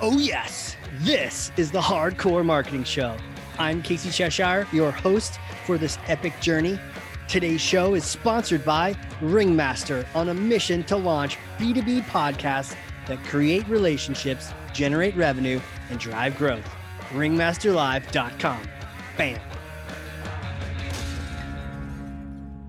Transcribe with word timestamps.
Oh, 0.00 0.16
yes, 0.16 0.76
this 1.00 1.50
is 1.56 1.72
the 1.72 1.80
Hard 1.80 2.18
Corps 2.18 2.44
Marketing 2.44 2.84
Show. 2.84 3.16
I'm 3.58 3.82
Casey 3.82 4.10
Cheshire, 4.10 4.64
your 4.72 4.92
host 4.92 5.40
for 5.66 5.76
this 5.76 5.98
epic 6.06 6.38
journey. 6.40 6.78
Today's 7.26 7.60
show 7.60 7.94
is 7.94 8.04
sponsored 8.04 8.64
by 8.64 8.94
Ringmaster 9.20 10.06
on 10.14 10.28
a 10.28 10.34
mission 10.34 10.84
to 10.84 10.96
launch 10.96 11.36
B2B 11.58 12.02
podcasts 12.02 12.76
that 13.08 13.18
create 13.24 13.66
relationships, 13.66 14.52
generate 14.72 15.16
revenue, 15.16 15.58
and 15.90 15.98
drive 15.98 16.38
growth. 16.38 16.68
Ringmasterlive.com. 17.10 18.68
Bam. 19.16 19.40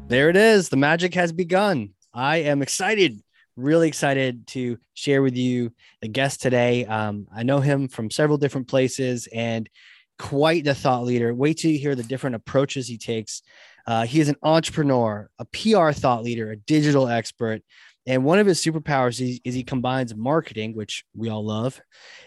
There 0.08 0.32
it 0.32 0.36
is. 0.36 0.70
The 0.70 0.78
magic 0.78 1.14
has 1.14 1.32
begun. 1.32 1.92
I 2.12 2.38
am 2.38 2.64
excited 2.64 3.22
really 3.60 3.88
excited 3.88 4.48
to 4.48 4.78
share 4.94 5.22
with 5.22 5.36
you 5.36 5.72
the 6.02 6.08
guest 6.08 6.42
today. 6.42 6.86
Um, 6.86 7.28
I 7.34 7.44
know 7.44 7.60
him 7.60 7.88
from 7.88 8.10
several 8.10 8.38
different 8.38 8.68
places 8.68 9.28
and 9.34 9.70
quite 10.18 10.64
the 10.64 10.76
thought 10.76 11.06
leader. 11.06 11.34
Wait 11.34 11.58
till 11.58 11.72
you 11.72 11.80
hear 11.80 11.96
the 11.96 12.04
different 12.04 12.36
approaches 12.36 12.88
he 12.88 12.98
takes. 12.98 13.42
Uh, 13.88 14.06
he 14.06 14.20
is 14.20 14.30
an 14.30 14.36
entrepreneur, 14.44 15.30
a 15.40 15.46
PR 15.46 15.92
thought 15.92 16.24
leader, 16.24 16.52
a 16.52 16.58
digital 16.58 17.08
expert, 17.08 17.62
and 18.10 18.24
one 18.24 18.40
of 18.40 18.48
his 18.48 18.60
superpowers 18.60 19.22
is, 19.22 19.40
is, 19.44 19.54
he 19.54 19.64
combines 19.64 20.16
marketing, 20.16 20.76
which 20.76 21.06
we 21.16 21.30
all 21.30 21.46
love, 21.46 21.80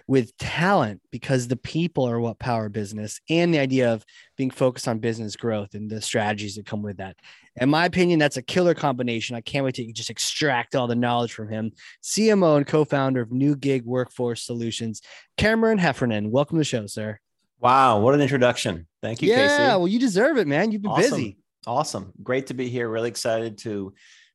with 0.06 0.36
talent 0.38 1.00
because 1.10 1.48
the 1.48 1.56
people 1.56 2.04
are 2.04 2.20
what 2.20 2.38
power 2.38 2.68
business 2.68 3.20
and 3.28 3.52
the 3.52 3.58
idea 3.58 3.92
of 3.92 4.04
being 4.36 4.52
focused 4.52 4.86
on 4.86 5.00
business 5.00 5.34
growth 5.34 5.74
and 5.74 5.90
the 5.90 6.00
strategies 6.00 6.54
that 6.54 6.66
come 6.66 6.82
with 6.82 6.98
that. 6.98 7.16
In 7.56 7.68
my 7.68 7.84
opinion, 7.84 8.20
that's 8.20 8.36
a 8.36 8.42
killer 8.42 8.74
combination. 8.74 9.34
I 9.34 9.40
can't 9.40 9.64
wait 9.64 9.74
to 9.74 9.92
just 9.92 10.08
extract 10.08 10.76
all 10.76 10.86
the 10.86 10.94
knowledge 10.94 11.32
from 11.32 11.48
him. 11.48 11.72
CMO 12.00 12.58
and 12.58 12.66
co 12.66 12.84
founder 12.84 13.20
of 13.20 13.32
New 13.32 13.56
Gig 13.56 13.84
Workforce 13.84 14.44
Solutions, 14.44 15.02
Cameron 15.36 15.78
Heffernan. 15.78 16.30
Welcome 16.30 16.58
to 16.58 16.60
the 16.60 16.64
show, 16.64 16.86
sir. 16.86 17.18
Wow, 17.58 17.98
what 17.98 18.14
an 18.14 18.20
introduction. 18.20 18.86
Thank 19.02 19.20
you, 19.20 19.30
yeah, 19.30 19.48
Casey. 19.48 19.62
well, 19.78 19.88
you 19.88 19.98
deserve 19.98 20.38
it, 20.38 20.46
man. 20.46 20.70
You've 20.70 20.82
been 20.82 20.92
awesome. 20.92 21.10
busy. 21.10 21.38
Awesome. 21.66 22.12
Great 22.22 22.46
to 22.48 22.54
be 22.54 22.68
here. 22.68 22.88
Really 22.88 23.08
excited 23.08 23.58
to, 23.58 23.92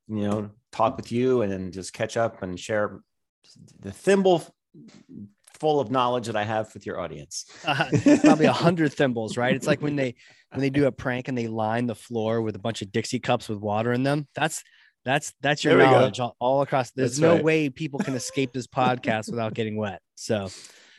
you 0.07 0.27
know, 0.27 0.49
talk 0.71 0.97
with 0.97 1.11
you 1.11 1.41
and 1.41 1.51
then 1.51 1.71
just 1.71 1.93
catch 1.93 2.17
up 2.17 2.43
and 2.43 2.59
share 2.59 2.99
the 3.79 3.91
thimble 3.91 4.43
full 5.59 5.79
of 5.79 5.89
knowledge 5.89 6.27
that 6.27 6.35
I 6.35 6.43
have 6.43 6.73
with 6.73 6.85
your 6.85 6.99
audience. 6.99 7.45
Uh, 7.65 7.89
probably 8.21 8.45
a 8.45 8.51
hundred 8.53 8.93
thimbles, 8.93 9.37
right? 9.37 9.55
It's 9.55 9.67
like 9.67 9.81
when 9.81 9.95
they 9.95 10.15
when 10.51 10.61
they 10.61 10.69
do 10.69 10.85
a 10.85 10.91
prank 10.91 11.27
and 11.27 11.37
they 11.37 11.47
line 11.47 11.87
the 11.87 11.95
floor 11.95 12.41
with 12.41 12.55
a 12.55 12.59
bunch 12.59 12.81
of 12.81 12.91
Dixie 12.91 13.19
cups 13.19 13.49
with 13.49 13.59
water 13.59 13.91
in 13.93 14.03
them. 14.03 14.27
That's 14.35 14.63
that's 15.03 15.33
that's 15.41 15.63
your 15.63 15.77
knowledge 15.77 16.19
all, 16.19 16.35
all, 16.39 16.61
across. 16.61 16.91
There's 16.91 17.11
that's 17.11 17.19
no 17.19 17.35
right. 17.35 17.43
way 17.43 17.69
people 17.69 17.99
can 17.99 18.13
escape 18.13 18.53
this 18.53 18.67
podcast 18.81 19.29
without 19.29 19.53
getting 19.53 19.77
wet. 19.77 20.01
So 20.15 20.49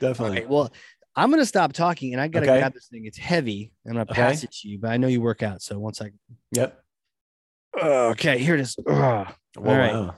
definitely. 0.01 0.47
well, 0.47 0.73
I'm 1.15 1.31
gonna 1.31 1.47
stop 1.47 1.73
talking 1.73 2.13
and 2.13 2.21
I 2.21 2.29
gotta 2.29 2.47
okay. 2.51 2.61
grab 2.61 2.75
this 2.75 2.89
thing. 2.89 3.05
It's 3.05 3.19
heavy. 3.19 3.73
I'm 3.87 3.93
gonna 3.93 4.03
okay. 4.03 4.15
pass 4.15 4.43
it 4.45 4.53
to 4.53 4.69
you, 4.69 4.79
but 4.79 4.91
I 4.91 4.97
know 4.97 5.09
you 5.09 5.21
work 5.21 5.43
out. 5.43 5.63
So 5.63 5.79
one 5.79 5.95
second. 5.95 6.19
Yep. 6.53 6.83
Oh, 7.81 8.09
okay, 8.11 8.39
here 8.39 8.55
it 8.55 8.61
is. 8.61 8.77
Whoa, 8.83 8.95
all 8.95 9.27
right. 9.57 9.95
Wow. 9.95 10.15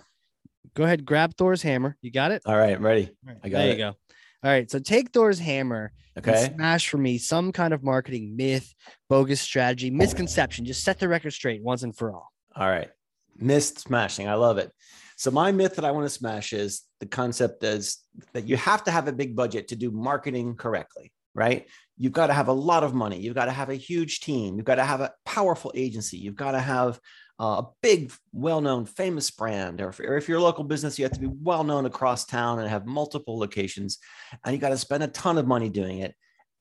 Go 0.75 0.84
ahead, 0.84 1.05
grab 1.05 1.34
Thor's 1.36 1.62
hammer. 1.62 1.97
You 2.00 2.11
got 2.11 2.30
it? 2.30 2.42
All 2.47 2.56
right, 2.56 2.75
I'm 2.75 2.84
ready. 2.84 3.11
Right, 3.25 3.36
I 3.42 3.48
got 3.48 3.58
there 3.58 3.69
it. 3.69 3.72
you 3.72 3.78
go. 3.78 3.94
All 4.42 4.50
right. 4.50 4.70
So 4.70 4.78
take 4.78 5.11
Thor's 5.11 5.39
hammer 5.39 5.92
okay. 6.17 6.52
smash 6.55 6.89
for 6.89 6.98
me 6.98 7.19
some 7.19 7.52
kind 7.52 7.75
of 7.75 7.83
marketing 7.83 8.36
myth, 8.36 8.75
bogus 9.08 9.41
strategy, 9.41 9.91
misconception. 9.91 10.64
Just 10.64 10.84
set 10.84 10.98
the 10.98 11.08
record 11.08 11.33
straight 11.33 11.62
once 11.62 11.83
and 11.83 11.94
for 11.94 12.12
all. 12.12 12.33
All 12.56 12.69
right. 12.69 12.89
Myth 13.36 13.78
smashing. 13.78 14.28
I 14.28 14.34
love 14.34 14.58
it. 14.58 14.72
So 15.17 15.30
my 15.30 15.52
myth 15.52 15.77
that 15.77 15.84
I 15.84 15.91
want 15.91 16.06
to 16.06 16.11
smash 16.11 16.55
is 16.55 16.83
the 17.00 17.06
concept 17.06 17.62
is 17.62 17.98
that 18.33 18.48
you 18.48 18.56
have 18.56 18.84
to 18.84 18.91
have 18.91 19.06
a 19.08 19.12
big 19.12 19.36
budget 19.36 19.69
to 19.69 19.77
do 19.77 19.91
marketing 19.91 20.56
correctly, 20.56 21.12
right? 21.34 21.67
You've 21.98 22.12
got 22.12 22.28
to 22.28 22.33
have 22.33 22.48
a 22.48 22.55
lot 22.55 22.83
of 22.83 22.95
money. 22.95 23.18
You've 23.18 23.34
got 23.34 23.45
to 23.45 23.51
have 23.51 23.68
a 23.68 23.74
huge 23.74 24.20
team. 24.20 24.57
You've 24.57 24.64
got 24.64 24.77
to 24.77 24.84
have 24.84 25.02
a 25.02 25.13
powerful 25.27 25.73
agency. 25.74 26.17
You've 26.17 26.36
got 26.36 26.52
to 26.52 26.61
have 26.61 26.98
a 27.40 27.64
big, 27.83 28.12
well-known, 28.33 28.84
famous 28.84 29.30
brand, 29.30 29.80
or 29.80 29.89
if, 29.89 30.01
or 30.01 30.17
if, 30.18 30.28
you're 30.28 30.39
a 30.39 30.42
local 30.42 30.62
business, 30.62 30.98
you 30.98 31.05
have 31.06 31.12
to 31.12 31.20
be 31.20 31.30
well-known 31.42 31.86
across 31.86 32.27
town 32.27 32.58
and 32.58 32.68
have 32.68 32.84
multiple 32.84 33.39
locations, 33.39 33.98
and 34.45 34.55
you 34.55 34.61
got 34.61 34.68
to 34.68 34.77
spend 34.77 35.02
a 35.02 35.08
ton 35.08 35.39
of 35.39 35.46
money 35.46 35.70
doing 35.70 36.01
it, 36.01 36.14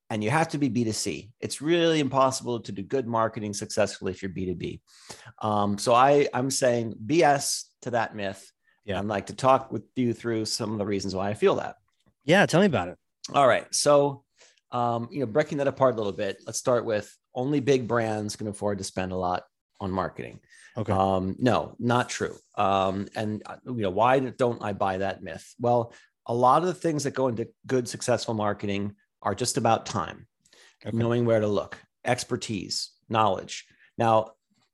and 0.10 0.24
you 0.24 0.30
have 0.30 0.48
to 0.50 0.58
be 0.58 0.70
B2C. 0.70 1.32
It's 1.42 1.62
really 1.62 2.00
impossible 2.00 2.62
to 2.62 2.72
do 2.72 2.82
good 2.82 3.08
marketing 3.08 3.54
successfully 3.54 4.14
if 4.14 4.22
you're 4.22 4.32
B2B. 4.32 4.80
Um, 5.42 5.78
so 5.78 5.94
I, 5.94 6.30
I'm 6.34 6.50
saying 6.50 6.96
BS 7.06 7.66
to 7.82 7.92
that 7.92 8.16
myth. 8.16 8.50
Yeah. 8.86 9.00
I'd 9.00 9.06
like 9.06 9.28
to 9.28 9.36
talk 9.36 9.74
with 9.74 9.84
you 9.98 10.14
through 10.14 10.46
some 10.46 10.72
of 10.72 10.78
the 10.78 10.86
reasons 10.86 11.14
why 11.14 11.30
I 11.30 11.34
feel 11.34 11.56
that. 11.56 11.76
Yeah, 12.24 12.46
tell 12.46 12.62
me 12.62 12.68
about 12.68 12.88
it. 12.88 12.98
All 13.34 13.48
right, 13.48 13.68
so 13.76 14.24
um, 14.72 15.10
you 15.12 15.20
know, 15.20 15.26
breaking 15.26 15.58
that 15.58 15.68
apart 15.68 15.96
a 15.96 15.98
little 15.98 16.14
bit, 16.14 16.42
let's 16.46 16.58
start 16.58 16.86
with 16.86 17.14
only 17.36 17.60
big 17.60 17.88
brands 17.88 18.36
can 18.36 18.48
afford 18.48 18.78
to 18.78 18.84
spend 18.84 19.12
a 19.12 19.18
lot 19.18 19.44
on 19.80 19.92
marketing. 19.92 20.40
Okay. 20.78 20.92
Um, 20.92 21.36
no, 21.40 21.76
not 21.80 22.10
true. 22.10 22.36
Um, 22.56 23.08
and 23.16 23.42
uh, 23.46 23.58
you 23.66 23.82
know, 23.82 23.90
why 23.90 24.20
don't 24.20 24.64
I 24.64 24.74
buy 24.74 24.98
that 24.98 25.24
myth? 25.24 25.54
Well, 25.60 25.94
a 26.26 26.34
lot 26.34 26.62
of 26.62 26.68
the 26.68 26.74
things 26.74 27.04
that 27.04 27.12
go 27.12 27.28
into 27.28 27.50
good, 27.66 27.88
successful 27.88 28.34
marketing 28.34 28.96
are 29.22 29.36
just 29.36 29.58
about 29.58 29.86
time, 29.86 30.28
okay. 30.86 30.96
knowing 30.96 31.26
where 31.26 31.40
to 31.40 31.48
look, 31.48 31.78
expertise, 32.06 32.92
knowledge. 33.10 33.66
Now, 33.98 34.32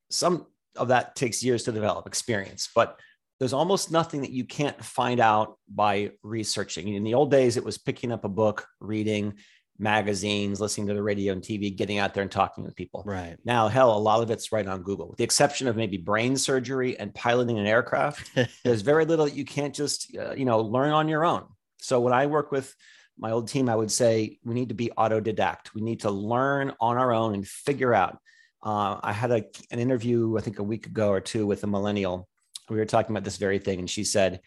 some 0.09 0.47
of 0.75 0.89
that 0.89 1.16
takes 1.16 1.44
years 1.44 1.63
to 1.63 1.72
develop, 1.72 2.07
experience, 2.07 2.69
but 2.75 3.00
there's 3.39 3.53
almost 3.53 3.91
nothing 3.91 4.22
that 4.22 4.31
you 4.31 4.45
can't 4.45 4.81
find 4.84 5.19
out 5.19 5.57
by 5.67 6.11
researching. 6.23 6.89
In 6.89 7.03
the 7.03 7.16
old 7.16 7.31
days, 7.31 7.57
it 7.57 7.66
was 7.66 7.78
picking 7.78 8.11
up 8.11 8.23
a 8.23 8.29
book, 8.29 8.67
reading, 8.79 9.34
magazines, 9.77 10.61
listening 10.61 10.87
to 10.87 10.93
the 10.93 11.03
radio 11.03 11.33
and 11.33 11.41
TV, 11.41 11.75
getting 11.75 11.97
out 11.97 12.13
there 12.13 12.23
and 12.23 12.31
talking 12.31 12.63
with 12.63 12.75
people. 12.75 13.03
Right. 13.05 13.35
Now, 13.43 13.67
hell, 13.67 13.95
a 13.95 13.99
lot 13.99 14.23
of 14.23 14.31
it's 14.31 14.51
right 14.51 14.65
on 14.65 14.83
Google, 14.83 15.09
with 15.09 15.17
the 15.17 15.23
exception 15.23 15.67
of 15.67 15.75
maybe 15.75 15.97
brain 15.97 16.37
surgery 16.37 16.97
and 16.97 17.13
piloting 17.13 17.59
an 17.59 17.67
aircraft. 17.67 18.31
there's 18.63 18.81
very 18.81 19.05
little 19.05 19.25
that 19.25 19.35
you 19.35 19.45
can't 19.45 19.75
just, 19.75 20.15
uh, 20.15 20.33
you 20.33 20.45
know, 20.45 20.61
learn 20.61 20.91
on 20.91 21.07
your 21.07 21.25
own. 21.25 21.45
So 21.77 21.99
when 21.99 22.13
I 22.13 22.27
work 22.27 22.51
with 22.51 22.73
my 23.17 23.31
old 23.31 23.47
team, 23.47 23.69
I 23.69 23.75
would 23.75 23.91
say 23.91 24.39
we 24.43 24.53
need 24.53 24.69
to 24.69 24.75
be 24.75 24.91
autodidact. 24.97 25.73
We 25.73 25.81
need 25.81 26.01
to 26.01 26.11
learn 26.11 26.73
on 26.79 26.97
our 26.97 27.13
own 27.13 27.33
and 27.33 27.47
figure 27.47 27.93
out. 27.93 28.19
Uh, 28.63 28.99
I 29.03 29.13
had 29.13 29.31
a, 29.31 29.45
an 29.71 29.79
interview, 29.79 30.37
I 30.37 30.41
think 30.41 30.59
a 30.59 30.63
week 30.63 30.87
ago 30.87 31.09
or 31.09 31.21
two 31.21 31.45
with 31.45 31.63
a 31.63 31.67
millennial. 31.67 32.27
We 32.69 32.77
were 32.77 32.85
talking 32.85 33.11
about 33.11 33.23
this 33.23 33.37
very 33.37 33.59
thing, 33.59 33.79
and 33.79 33.89
she 33.89 34.03
said, 34.03 34.41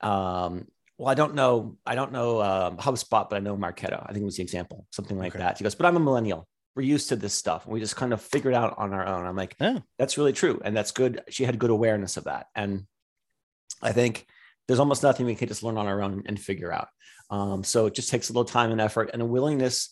um, 0.00 0.66
well, 1.00 1.08
I 1.08 1.14
don't 1.14 1.34
know, 1.34 1.78
I 1.86 1.94
don't 1.94 2.12
know 2.12 2.42
um, 2.42 2.76
HubSpot, 2.76 3.30
but 3.30 3.36
I 3.36 3.38
know 3.38 3.56
Marketo. 3.56 4.04
I 4.04 4.12
think 4.12 4.20
it 4.20 4.26
was 4.26 4.36
the 4.36 4.42
example, 4.42 4.86
something 4.90 5.16
like 5.16 5.34
okay. 5.34 5.38
that. 5.38 5.56
She 5.56 5.64
goes, 5.64 5.74
but 5.74 5.86
I'm 5.86 5.96
a 5.96 6.00
millennial. 6.00 6.46
We're 6.76 6.82
used 6.82 7.08
to 7.08 7.16
this 7.16 7.32
stuff. 7.32 7.64
And 7.64 7.72
we 7.72 7.80
just 7.80 7.96
kind 7.96 8.12
of 8.12 8.20
figured 8.20 8.52
out 8.52 8.74
on 8.76 8.92
our 8.92 9.06
own. 9.06 9.24
I'm 9.24 9.34
like, 9.34 9.56
yeah. 9.58 9.78
that's 9.98 10.18
really 10.18 10.34
true. 10.34 10.60
And 10.62 10.76
that's 10.76 10.92
good. 10.92 11.22
She 11.30 11.44
had 11.44 11.58
good 11.58 11.70
awareness 11.70 12.18
of 12.18 12.24
that. 12.24 12.48
And 12.54 12.84
I 13.80 13.92
think 13.92 14.26
there's 14.68 14.78
almost 14.78 15.02
nothing 15.02 15.24
we 15.24 15.36
can 15.36 15.48
just 15.48 15.62
learn 15.62 15.78
on 15.78 15.86
our 15.86 16.02
own 16.02 16.24
and 16.26 16.38
figure 16.38 16.70
out. 16.70 16.88
Um, 17.30 17.64
so 17.64 17.86
it 17.86 17.94
just 17.94 18.10
takes 18.10 18.28
a 18.28 18.34
little 18.34 18.44
time 18.44 18.70
and 18.70 18.80
effort 18.80 19.08
and 19.14 19.22
a 19.22 19.24
willingness 19.24 19.88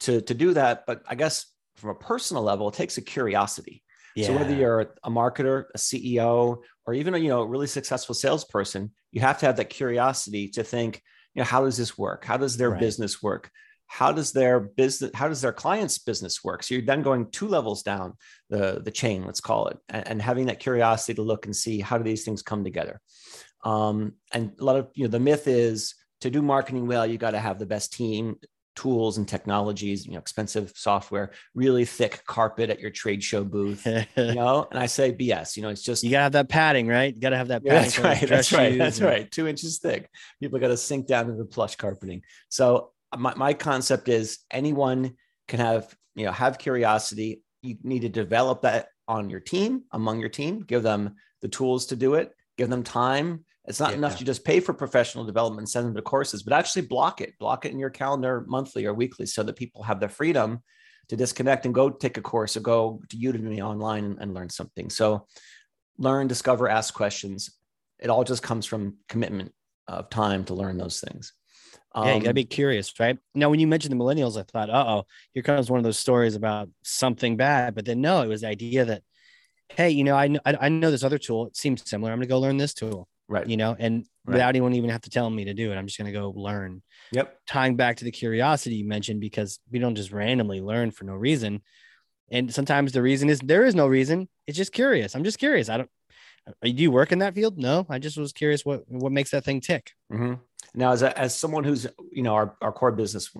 to, 0.00 0.20
to 0.20 0.32
do 0.32 0.54
that. 0.54 0.86
But 0.86 1.02
I 1.08 1.16
guess 1.16 1.44
from 1.74 1.90
a 1.90 1.96
personal 1.96 2.44
level, 2.44 2.68
it 2.68 2.74
takes 2.74 2.98
a 2.98 3.02
curiosity. 3.02 3.82
Yeah. 4.14 4.28
So 4.28 4.34
whether 4.34 4.54
you're 4.54 4.92
a 5.02 5.10
marketer, 5.10 5.64
a 5.74 5.78
CEO, 5.78 6.58
or 6.86 6.94
even 6.94 7.14
a 7.14 7.18
you 7.18 7.28
know 7.28 7.42
a 7.42 7.46
really 7.46 7.66
successful 7.66 8.14
salesperson, 8.14 8.92
you 9.10 9.20
have 9.20 9.38
to 9.38 9.46
have 9.46 9.56
that 9.56 9.70
curiosity 9.70 10.48
to 10.48 10.64
think, 10.64 11.02
you 11.34 11.40
know, 11.40 11.46
how 11.46 11.64
does 11.64 11.76
this 11.76 11.96
work? 11.96 12.24
How 12.24 12.36
does 12.36 12.56
their 12.56 12.70
right. 12.70 12.80
business 12.80 13.22
work? 13.22 13.50
How 13.86 14.10
does 14.10 14.32
their 14.32 14.58
business, 14.58 15.10
how 15.14 15.28
does 15.28 15.42
their 15.42 15.52
client's 15.52 15.98
business 15.98 16.42
work? 16.42 16.62
So 16.62 16.74
you're 16.74 16.84
then 16.84 17.02
going 17.02 17.30
two 17.30 17.46
levels 17.46 17.82
down 17.82 18.14
the, 18.48 18.80
the 18.82 18.90
chain, 18.90 19.26
let's 19.26 19.40
call 19.40 19.68
it, 19.68 19.76
and, 19.90 20.08
and 20.08 20.22
having 20.22 20.46
that 20.46 20.60
curiosity 20.60 21.12
to 21.14 21.22
look 21.22 21.44
and 21.44 21.54
see 21.54 21.78
how 21.78 21.98
do 21.98 22.04
these 22.04 22.24
things 22.24 22.40
come 22.42 22.64
together. 22.64 23.00
Um, 23.64 24.14
and 24.32 24.52
a 24.58 24.64
lot 24.64 24.76
of 24.76 24.88
you 24.94 25.04
know 25.04 25.10
the 25.10 25.20
myth 25.20 25.46
is 25.46 25.94
to 26.22 26.30
do 26.30 26.40
marketing 26.40 26.86
well, 26.86 27.06
you 27.06 27.18
got 27.18 27.32
to 27.32 27.38
have 27.38 27.58
the 27.58 27.66
best 27.66 27.92
team, 27.92 28.36
tools 28.74 29.18
and 29.18 29.28
technologies, 29.28 30.06
you 30.06 30.12
know, 30.12 30.18
expensive 30.18 30.72
software, 30.74 31.32
really 31.54 31.84
thick 31.84 32.22
carpet 32.26 32.70
at 32.70 32.80
your 32.80 32.90
trade 32.90 33.22
show 33.22 33.44
booth, 33.44 33.86
you 33.86 34.34
know, 34.34 34.66
and 34.70 34.78
I 34.78 34.86
say 34.86 35.12
BS, 35.12 35.56
you 35.56 35.62
know, 35.62 35.68
it's 35.68 35.82
just, 35.82 36.02
you 36.02 36.10
gotta 36.10 36.24
have 36.24 36.32
that 36.32 36.48
padding, 36.48 36.86
right? 36.86 37.14
You 37.14 37.20
gotta 37.20 37.36
have 37.36 37.48
that 37.48 37.64
padding. 37.64 37.76
Yeah, 37.76 37.82
that's 37.82 37.98
right. 37.98 38.28
That's 38.28 38.52
right. 38.52 38.78
That's 38.78 38.98
and... 38.98 39.06
right. 39.06 39.30
Two 39.30 39.46
inches 39.46 39.78
thick. 39.78 40.08
People 40.40 40.58
got 40.58 40.68
to 40.68 40.76
sink 40.76 41.06
down 41.06 41.26
to 41.26 41.34
the 41.34 41.44
plush 41.44 41.76
carpeting. 41.76 42.22
So 42.48 42.92
uh, 43.12 43.16
my, 43.18 43.34
my 43.34 43.54
concept 43.54 44.08
is 44.08 44.38
anyone 44.50 45.16
can 45.48 45.60
have, 45.60 45.94
you 46.14 46.26
know, 46.26 46.32
have 46.32 46.58
curiosity. 46.58 47.42
You 47.62 47.76
need 47.82 48.02
to 48.02 48.08
develop 48.08 48.62
that 48.62 48.88
on 49.08 49.30
your 49.30 49.40
team, 49.40 49.84
among 49.92 50.20
your 50.20 50.28
team, 50.28 50.60
give 50.60 50.82
them 50.82 51.16
the 51.40 51.48
tools 51.48 51.86
to 51.86 51.96
do 51.96 52.14
it, 52.14 52.32
give 52.56 52.70
them 52.70 52.82
time, 52.82 53.44
it's 53.66 53.80
not 53.80 53.90
yeah. 53.90 53.98
enough 53.98 54.18
to 54.18 54.24
just 54.24 54.44
pay 54.44 54.60
for 54.60 54.74
professional 54.74 55.24
development 55.24 55.60
and 55.60 55.68
send 55.68 55.86
them 55.86 55.94
to 55.94 56.02
courses, 56.02 56.42
but 56.42 56.52
actually 56.52 56.82
block 56.82 57.20
it, 57.20 57.38
block 57.38 57.64
it 57.64 57.72
in 57.72 57.78
your 57.78 57.90
calendar 57.90 58.44
monthly 58.48 58.86
or 58.86 58.94
weekly 58.94 59.26
so 59.26 59.42
that 59.42 59.56
people 59.56 59.82
have 59.84 60.00
the 60.00 60.08
freedom 60.08 60.62
to 61.08 61.16
disconnect 61.16 61.64
and 61.64 61.74
go 61.74 61.90
take 61.90 62.16
a 62.16 62.22
course 62.22 62.56
or 62.56 62.60
go 62.60 63.00
to 63.08 63.16
Udemy 63.16 63.60
online 63.60 64.04
and, 64.04 64.18
and 64.20 64.34
learn 64.34 64.48
something. 64.48 64.90
So 64.90 65.26
learn, 65.98 66.26
discover, 66.26 66.68
ask 66.68 66.92
questions. 66.92 67.50
It 68.00 68.10
all 68.10 68.24
just 68.24 68.42
comes 68.42 68.66
from 68.66 68.96
commitment 69.08 69.52
of 69.86 70.10
time 70.10 70.44
to 70.46 70.54
learn 70.54 70.76
those 70.76 71.00
things. 71.00 71.32
Um, 71.94 72.06
yeah, 72.06 72.14
you 72.14 72.20
gotta 72.20 72.30
um, 72.30 72.34
be 72.34 72.44
curious, 72.44 72.98
right? 72.98 73.18
Now, 73.34 73.50
when 73.50 73.60
you 73.60 73.66
mentioned 73.66 73.92
the 73.92 74.02
millennials, 74.02 74.40
I 74.40 74.44
thought, 74.44 74.70
uh 74.70 74.84
oh, 74.88 75.06
here 75.32 75.42
comes 75.42 75.70
one 75.70 75.78
of 75.78 75.84
those 75.84 75.98
stories 75.98 76.34
about 76.34 76.68
something 76.82 77.36
bad. 77.36 77.74
But 77.74 77.84
then, 77.84 78.00
no, 78.00 78.22
it 78.22 78.28
was 78.28 78.40
the 78.40 78.48
idea 78.48 78.86
that, 78.86 79.02
hey, 79.68 79.90
you 79.90 80.02
know, 80.02 80.16
I 80.16 80.28
know, 80.28 80.40
I 80.44 80.68
know 80.70 80.90
this 80.90 81.04
other 81.04 81.18
tool. 81.18 81.46
It 81.48 81.56
seems 81.56 81.88
similar. 81.88 82.10
I'm 82.10 82.18
gonna 82.18 82.28
go 82.28 82.40
learn 82.40 82.56
this 82.56 82.72
tool, 82.72 83.08
right? 83.32 83.46
You 83.46 83.56
know, 83.56 83.74
and 83.78 84.06
right. 84.24 84.34
without 84.34 84.50
anyone 84.50 84.74
even 84.74 84.90
have 84.90 85.02
to 85.02 85.10
tell 85.10 85.28
me 85.30 85.46
to 85.46 85.54
do 85.54 85.72
it, 85.72 85.76
I'm 85.76 85.86
just 85.86 85.98
gonna 85.98 86.12
go 86.12 86.32
learn. 86.36 86.82
Yep. 87.12 87.38
Tying 87.46 87.76
back 87.76 87.96
to 87.96 88.04
the 88.04 88.10
curiosity 88.10 88.76
you 88.76 88.84
mentioned, 88.84 89.20
because 89.20 89.58
we 89.70 89.78
don't 89.78 89.94
just 89.94 90.12
randomly 90.12 90.60
learn 90.60 90.90
for 90.90 91.04
no 91.04 91.14
reason. 91.14 91.62
And 92.30 92.52
sometimes 92.52 92.92
the 92.92 93.02
reason 93.02 93.28
is 93.28 93.40
there 93.40 93.64
is 93.64 93.74
no 93.74 93.86
reason. 93.86 94.28
It's 94.46 94.56
just 94.56 94.72
curious. 94.72 95.14
I'm 95.14 95.24
just 95.24 95.38
curious. 95.38 95.68
I 95.68 95.78
don't. 95.78 95.90
Do 96.62 96.70
you 96.70 96.90
work 96.90 97.12
in 97.12 97.20
that 97.20 97.34
field? 97.34 97.56
No, 97.58 97.86
I 97.88 97.98
just 97.98 98.16
was 98.16 98.32
curious 98.32 98.64
what 98.64 98.82
what 98.88 99.12
makes 99.12 99.30
that 99.30 99.44
thing 99.44 99.60
tick. 99.60 99.92
Mm-hmm. 100.12 100.34
Now, 100.74 100.92
as, 100.92 101.02
a, 101.02 101.18
as 101.18 101.36
someone 101.36 101.64
who's, 101.64 101.86
you 102.10 102.22
know, 102.22 102.34
our, 102.34 102.56
our 102.62 102.72
core 102.72 102.92
business 102.92 103.30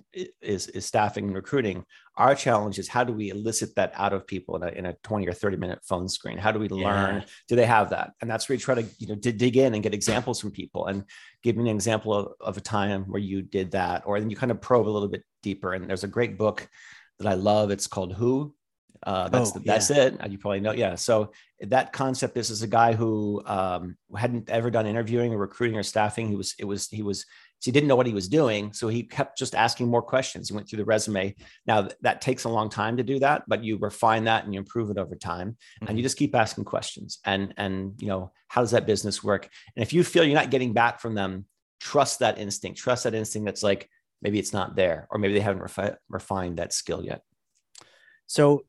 is, 0.43 0.67
is 0.69 0.85
staffing 0.85 1.25
and 1.25 1.35
recruiting, 1.35 1.85
our 2.17 2.35
challenge 2.35 2.79
is 2.79 2.89
how 2.89 3.05
do 3.05 3.13
we 3.13 3.31
elicit 3.31 3.75
that 3.77 3.93
out 3.97 4.13
of 4.13 4.27
people 4.27 4.57
in 4.57 4.63
a, 4.63 4.67
in 4.69 4.87
a 4.87 4.93
20 5.03 5.27
or 5.27 5.33
30 5.33 5.57
minute 5.57 5.79
phone 5.83 6.11
screen? 6.11 6.37
How 6.37 6.53
do 6.53 6.59
we 6.59 6.69
yeah. 6.69 6.87
learn? 6.87 7.25
Do 7.49 7.57
they 7.57 7.65
have 7.65 7.91
that? 7.91 8.13
And 8.21 8.31
that's 8.31 8.49
where 8.49 8.55
you 8.55 8.61
try 8.61 8.75
to, 8.75 8.85
you 8.99 9.07
know, 9.07 9.15
to 9.15 9.33
dig 9.33 9.57
in 9.57 9.73
and 9.73 9.83
get 9.83 9.95
examples 9.95 10.41
from 10.41 10.51
people 10.51 10.87
and 10.87 11.05
give 11.43 11.57
me 11.57 11.63
an 11.63 11.75
example 11.75 12.13
of, 12.13 12.33
of 12.41 12.57
a 12.59 12.61
time 12.61 13.05
where 13.05 13.23
you 13.23 13.41
did 13.41 13.71
that, 13.71 14.03
or 14.05 14.21
then 14.21 14.29
you 14.29 14.37
kind 14.37 14.53
of 14.53 14.61
probe 14.61 14.87
a 14.87 14.91
little 14.91 15.09
bit 15.09 15.25
deeper. 15.43 15.73
And 15.73 15.89
there's 15.89 16.05
a 16.05 16.09
great 16.09 16.37
book 16.37 16.69
that 17.19 17.29
I 17.29 17.35
love. 17.35 17.71
It's 17.71 17.87
called 17.87 18.13
Who 18.13 18.55
uh, 19.05 19.29
that's 19.29 19.51
oh, 19.51 19.59
the, 19.59 19.65
that's 19.65 19.91
yeah. 19.91 20.05
it. 20.05 20.31
You 20.31 20.39
probably 20.39 20.61
know. 20.61 20.73
Yeah. 20.73 20.95
So 20.95 21.33
that 21.61 21.93
concept. 21.93 22.35
This 22.35 22.51
is 22.51 22.63
a 22.63 22.67
guy 22.67 22.93
who 22.93 23.43
um, 23.47 23.97
hadn't 24.17 24.49
ever 24.49 24.71
done 24.71 24.87
interviewing 24.87 25.33
or 25.33 25.39
recruiting 25.39 25.79
or 25.79 25.83
staffing. 25.83 26.29
He 26.29 26.37
was. 26.37 26.55
It 26.59 26.65
was. 26.65 26.89
He 26.89 27.03
was. 27.03 27.25
So 27.59 27.71
he 27.71 27.73
didn't 27.73 27.89
know 27.89 27.95
what 27.95 28.09
he 28.09 28.13
was 28.13 28.27
doing. 28.29 28.73
So 28.73 28.89
he 28.89 29.05
kept 29.05 29.39
just 29.39 29.55
asking 29.55 29.89
more 29.89 30.03
questions. 30.03 30.49
He 30.49 30.55
went 30.55 30.69
through 30.69 30.79
the 30.79 30.85
resume. 30.85 31.37
Now 31.65 31.89
that 32.01 32.21
takes 32.21 32.43
a 32.43 32.49
long 32.49 32.69
time 32.69 32.97
to 32.97 33.05
do 33.05 33.21
that, 33.21 33.45
but 33.47 33.63
you 33.63 33.79
refine 33.79 34.25
that 34.25 34.45
and 34.45 34.53
you 34.53 34.59
improve 34.59 34.91
it 34.91 34.99
over 34.99 35.15
time, 35.15 35.51
mm-hmm. 35.51 35.87
and 35.87 35.97
you 35.97 36.03
mm-hmm. 36.03 36.07
just 36.07 36.17
keep 36.17 36.35
asking 36.35 36.65
questions. 36.65 37.19
And 37.25 37.55
and 37.57 37.95
you 38.01 38.09
know 38.09 38.33
how 38.49 38.63
does 38.63 38.73
that 38.73 38.87
business 38.87 39.23
work? 39.23 39.49
And 39.77 39.83
if 39.83 39.93
you 39.93 40.03
feel 40.05 40.25
you're 40.25 40.35
not 40.35 40.51
getting 40.51 40.73
back 40.73 41.01
from 41.01 41.15
them, 41.15 41.47
trust 41.81 42.19
that 42.19 42.39
instinct. 42.39 42.79
Trust 42.79 43.05
that 43.05 43.15
instinct. 43.15 43.47
That's 43.47 43.63
like 43.63 43.89
maybe 44.21 44.39
it's 44.39 44.53
not 44.53 44.77
there, 44.77 45.07
or 45.11 45.19
maybe 45.19 45.35
they 45.35 45.41
haven't 45.41 45.63
refi- 45.63 45.97
refined 46.09 46.59
that 46.59 46.73
skill 46.73 47.05
yet. 47.05 47.23
So 48.27 48.65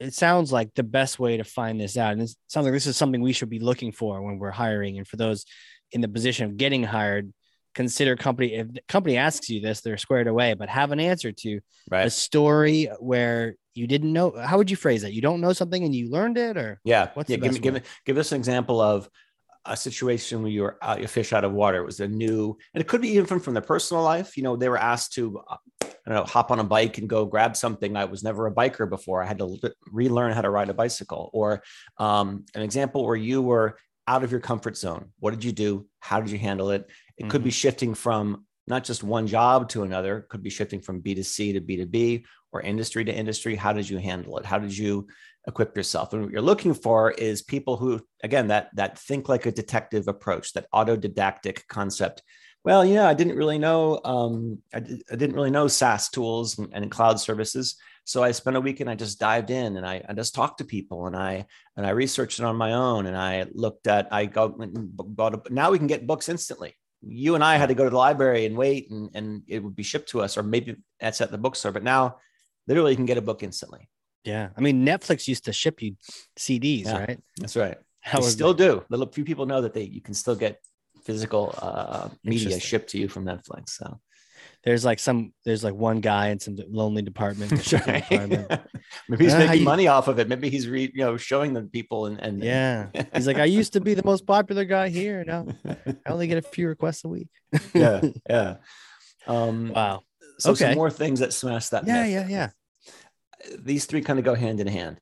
it 0.00 0.14
sounds 0.14 0.52
like 0.52 0.74
the 0.74 0.82
best 0.82 1.18
way 1.18 1.36
to 1.36 1.44
find 1.44 1.80
this 1.80 1.96
out, 1.96 2.12
and 2.12 2.22
it 2.22 2.34
sounds 2.48 2.64
like 2.64 2.72
this 2.72 2.86
is 2.86 2.96
something 2.96 3.20
we 3.20 3.32
should 3.32 3.50
be 3.50 3.60
looking 3.60 3.92
for 3.92 4.22
when 4.22 4.38
we're 4.38 4.50
hiring. 4.50 4.98
And 4.98 5.06
for 5.06 5.16
those 5.16 5.44
in 5.92 6.00
the 6.00 6.08
position 6.08 6.46
of 6.46 6.56
getting 6.56 6.82
hired, 6.82 7.32
consider 7.74 8.16
company. 8.16 8.54
If 8.54 8.72
the 8.72 8.80
company 8.88 9.16
asks 9.16 9.48
you 9.48 9.60
this, 9.60 9.80
they're 9.80 9.96
squared 9.96 10.26
away, 10.26 10.54
but 10.54 10.68
have 10.68 10.92
an 10.92 11.00
answer 11.00 11.32
to 11.32 11.60
right. 11.90 12.06
a 12.06 12.10
story 12.10 12.90
where 12.98 13.54
you 13.74 13.86
didn't 13.86 14.12
know. 14.12 14.32
How 14.36 14.58
would 14.58 14.70
you 14.70 14.76
phrase 14.76 15.02
that? 15.02 15.12
You 15.12 15.22
don't 15.22 15.40
know 15.40 15.52
something 15.52 15.82
and 15.82 15.94
you 15.94 16.10
learned 16.10 16.38
it, 16.38 16.56
or 16.56 16.80
yeah, 16.84 17.10
what's 17.14 17.30
yeah, 17.30 17.36
give 17.36 17.52
me, 17.52 17.58
give 17.58 17.74
me 17.74 17.80
give 18.04 18.18
us 18.18 18.32
an 18.32 18.38
example 18.38 18.80
of 18.80 19.08
a 19.66 19.76
situation 19.76 20.42
where 20.42 20.50
you 20.50 20.62
were 20.62 20.78
out, 20.82 21.00
you 21.00 21.06
fish 21.06 21.32
out 21.32 21.44
of 21.44 21.52
water. 21.52 21.78
It 21.78 21.86
was 21.86 22.00
a 22.00 22.08
new, 22.08 22.56
and 22.74 22.80
it 22.80 22.86
could 22.86 23.00
be 23.00 23.08
even 23.08 23.26
from, 23.26 23.40
from 23.40 23.54
their 23.54 23.62
personal 23.62 24.02
life. 24.02 24.36
You 24.36 24.42
know, 24.42 24.56
they 24.56 24.68
were 24.68 24.76
asked 24.76 25.14
to, 25.14 25.40
I 26.06 26.10
don't 26.10 26.18
know, 26.18 26.24
hop 26.24 26.50
on 26.50 26.60
a 26.60 26.64
bike 26.64 26.98
and 26.98 27.08
go 27.08 27.24
grab 27.24 27.56
something. 27.56 27.96
I 27.96 28.04
was 28.04 28.22
never 28.22 28.46
a 28.46 28.54
biker 28.54 28.88
before. 28.88 29.22
I 29.22 29.26
had 29.26 29.38
to 29.38 29.58
relearn 29.90 30.32
how 30.32 30.42
to 30.42 30.50
ride 30.50 30.68
a 30.68 30.74
bicycle. 30.74 31.30
Or 31.32 31.62
um, 31.98 32.44
an 32.54 32.62
example 32.62 33.06
where 33.06 33.16
you 33.16 33.40
were 33.40 33.78
out 34.06 34.22
of 34.22 34.30
your 34.30 34.40
comfort 34.40 34.76
zone. 34.76 35.10
What 35.18 35.30
did 35.30 35.44
you 35.44 35.52
do? 35.52 35.86
How 36.00 36.20
did 36.20 36.30
you 36.30 36.38
handle 36.38 36.70
it? 36.70 36.82
It 37.16 37.22
mm-hmm. 37.22 37.30
could 37.30 37.42
be 37.42 37.50
mm-hmm. 37.50 37.54
shifting 37.54 37.94
from 37.94 38.44
not 38.66 38.84
just 38.84 39.02
one 39.02 39.26
job 39.26 39.68
to 39.70 39.82
another. 39.82 40.18
It 40.18 40.28
could 40.28 40.42
be 40.42 40.50
shifting 40.50 40.80
from 40.80 41.00
B 41.00 41.14
to 41.14 41.24
C 41.24 41.52
to 41.54 41.60
B 41.60 41.76
to 41.76 41.86
B 41.86 42.26
or 42.52 42.60
industry 42.60 43.04
to 43.04 43.14
industry. 43.14 43.56
How 43.56 43.72
did 43.72 43.88
you 43.88 43.98
handle 43.98 44.36
it? 44.38 44.44
How 44.44 44.58
did 44.58 44.76
you 44.76 45.06
equip 45.46 45.76
yourself. 45.76 46.12
And 46.12 46.22
what 46.22 46.32
you're 46.32 46.42
looking 46.42 46.74
for 46.74 47.10
is 47.10 47.42
people 47.42 47.76
who, 47.76 48.00
again, 48.22 48.48
that 48.48 48.70
that 48.74 48.98
think 48.98 49.28
like 49.28 49.46
a 49.46 49.52
detective 49.52 50.08
approach, 50.08 50.52
that 50.52 50.66
autodidactic 50.72 51.66
concept. 51.68 52.22
Well, 52.64 52.82
yeah, 52.82 53.06
I 53.06 53.12
didn't 53.12 53.36
really 53.36 53.58
know. 53.58 54.00
Um, 54.04 54.58
I, 54.72 54.78
I, 54.78 55.16
didn't 55.16 55.34
really 55.34 55.50
know 55.50 55.68
SaaS 55.68 56.08
tools 56.08 56.58
and, 56.58 56.70
and, 56.72 56.90
cloud 56.90 57.20
services. 57.20 57.76
So 58.04 58.22
I 58.22 58.32
spent 58.32 58.56
a 58.56 58.60
week 58.60 58.80
and 58.80 58.88
I 58.88 58.94
just 58.94 59.20
dived 59.20 59.50
in 59.50 59.76
and 59.76 59.86
I, 59.86 60.02
I 60.08 60.14
just 60.14 60.34
talked 60.34 60.58
to 60.58 60.64
people 60.64 61.06
and 61.06 61.14
I 61.14 61.46
and 61.76 61.86
I 61.86 61.90
researched 61.90 62.38
it 62.38 62.44
on 62.44 62.56
my 62.56 62.72
own 62.72 63.04
and 63.06 63.16
I 63.16 63.46
looked 63.52 63.86
at 63.86 64.08
I 64.10 64.24
got 64.26 64.54
bought 64.56 65.34
a, 65.34 65.52
now 65.52 65.70
we 65.70 65.78
can 65.78 65.86
get 65.86 66.06
books 66.06 66.30
instantly. 66.30 66.74
You 67.02 67.34
and 67.34 67.44
I 67.44 67.56
had 67.56 67.68
to 67.68 67.74
go 67.74 67.84
to 67.84 67.90
the 67.90 67.96
library 67.96 68.46
and 68.46 68.56
wait 68.56 68.90
and, 68.90 69.10
and 69.14 69.42
it 69.46 69.62
would 69.62 69.76
be 69.76 69.82
shipped 69.82 70.08
to 70.10 70.22
us, 70.22 70.38
or 70.38 70.42
maybe 70.42 70.76
that's 71.00 71.20
at 71.20 71.30
the 71.30 71.38
bookstore. 71.38 71.72
But 71.72 71.82
now 71.82 72.16
literally 72.66 72.92
you 72.92 72.96
can 72.96 73.06
get 73.06 73.18
a 73.18 73.22
book 73.22 73.42
instantly. 73.42 73.90
Yeah. 74.24 74.48
I 74.56 74.60
mean, 74.62 74.86
Netflix 74.86 75.28
used 75.28 75.44
to 75.44 75.52
ship 75.52 75.82
you 75.82 75.96
CDs, 76.38 76.86
yeah, 76.86 76.98
right? 76.98 77.20
That's 77.36 77.56
right. 77.56 77.76
How 78.00 78.20
they 78.20 78.28
still 78.28 78.54
do. 78.54 78.84
Little 78.88 79.06
few 79.06 79.24
people 79.24 79.44
know 79.44 79.60
that 79.62 79.74
they 79.74 79.82
you 79.82 80.00
can 80.00 80.14
still 80.14 80.34
get 80.34 80.60
physical 81.04 81.54
uh, 81.60 82.08
media 82.22 82.58
shipped 82.60 82.90
to 82.90 82.98
you 82.98 83.08
from 83.08 83.24
Netflix. 83.24 83.70
So 83.70 84.00
there's 84.62 84.84
like 84.84 84.98
some 84.98 85.32
there's 85.44 85.62
like 85.62 85.74
one 85.74 86.00
guy 86.00 86.28
in 86.28 86.38
some 86.38 86.56
lonely 86.68 87.02
department. 87.02 87.52
Right. 87.72 88.08
department. 88.08 88.50
Maybe 89.08 89.24
he's 89.24 89.34
uh, 89.34 89.38
making 89.38 89.58
you, 89.60 89.64
money 89.64 89.88
off 89.88 90.08
of 90.08 90.18
it. 90.18 90.28
Maybe 90.28 90.48
he's 90.50 90.68
re, 90.68 90.90
you 90.94 91.04
know 91.04 91.16
showing 91.16 91.52
the 91.52 91.62
people 91.62 92.06
and 92.06 92.20
and 92.20 92.42
yeah. 92.42 92.88
he's 93.14 93.26
like, 93.26 93.38
I 93.38 93.44
used 93.44 93.74
to 93.74 93.80
be 93.80 93.94
the 93.94 94.04
most 94.04 94.26
popular 94.26 94.64
guy 94.64 94.88
here. 94.88 95.24
Now 95.26 95.46
I 95.66 95.94
only 96.06 96.26
get 96.26 96.38
a 96.38 96.42
few 96.42 96.68
requests 96.68 97.04
a 97.04 97.08
week. 97.08 97.28
yeah, 97.74 98.00
yeah. 98.28 98.56
Um, 99.26 99.72
wow. 99.74 100.02
So 100.38 100.52
okay. 100.52 100.66
some 100.66 100.74
more 100.74 100.90
things 100.90 101.20
that 101.20 101.32
smash 101.32 101.68
that. 101.68 101.86
Yeah, 101.86 102.02
myth. 102.02 102.12
yeah, 102.12 102.28
yeah 102.28 102.50
these 103.58 103.84
three 103.84 104.00
kind 104.00 104.18
of 104.18 104.24
go 104.24 104.34
hand 104.34 104.60
in 104.60 104.66
hand 104.66 104.98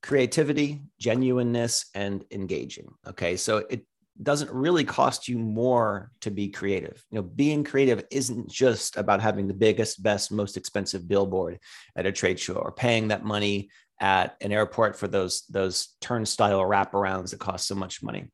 creativity, 0.00 0.80
genuineness, 1.00 1.86
and 1.94 2.24
engaging. 2.30 2.88
Okay. 3.06 3.36
So 3.36 3.58
it 3.68 3.84
doesn't 4.22 4.50
really 4.50 4.84
cost 4.84 5.28
you 5.28 5.38
more 5.38 6.10
to 6.20 6.30
be 6.30 6.48
creative. 6.48 7.04
You 7.10 7.16
know, 7.16 7.22
being 7.22 7.64
creative 7.64 8.04
isn't 8.10 8.50
just 8.50 8.96
about 8.96 9.20
having 9.20 9.46
the 9.46 9.54
biggest, 9.54 10.02
best, 10.02 10.32
most 10.32 10.56
expensive 10.56 11.06
billboard 11.06 11.60
at 11.94 12.06
a 12.06 12.12
trade 12.12 12.38
show 12.38 12.54
or 12.54 12.72
paying 12.72 13.08
that 13.08 13.24
money 13.24 13.70
at 14.00 14.36
an 14.40 14.52
airport 14.52 14.96
for 14.96 15.08
those 15.08 15.42
those 15.46 15.96
turnstile 16.00 16.60
wraparounds 16.60 17.30
that 17.30 17.40
cost 17.40 17.66
so 17.66 17.74
much 17.74 18.02
money. 18.02 18.30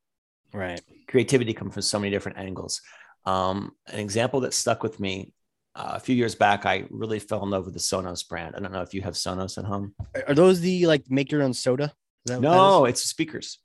Right. 0.52 0.80
Creativity 1.08 1.52
comes 1.52 1.74
from 1.74 1.82
so 1.82 1.98
many 1.98 2.10
different 2.10 2.38
angles. 2.38 2.80
Um, 3.26 3.72
an 3.86 3.98
example 3.98 4.40
that 4.40 4.54
stuck 4.54 4.82
with 4.82 5.00
me 5.00 5.32
uh, 5.74 5.92
a 5.94 6.00
few 6.00 6.14
years 6.14 6.34
back, 6.34 6.66
I 6.66 6.84
really 6.90 7.18
fell 7.18 7.42
in 7.42 7.50
love 7.50 7.64
with 7.64 7.74
the 7.74 7.80
Sonos 7.80 8.26
brand. 8.26 8.54
I 8.56 8.60
don't 8.60 8.72
know 8.72 8.82
if 8.82 8.94
you 8.94 9.02
have 9.02 9.14
Sonos 9.14 9.58
at 9.58 9.64
home. 9.64 9.94
Are 10.28 10.34
those 10.34 10.60
the 10.60 10.86
like 10.86 11.10
make 11.10 11.32
your 11.32 11.42
own 11.42 11.52
soda? 11.52 11.92
No, 12.28 12.84
it's 12.84 13.02
speakers. 13.02 13.58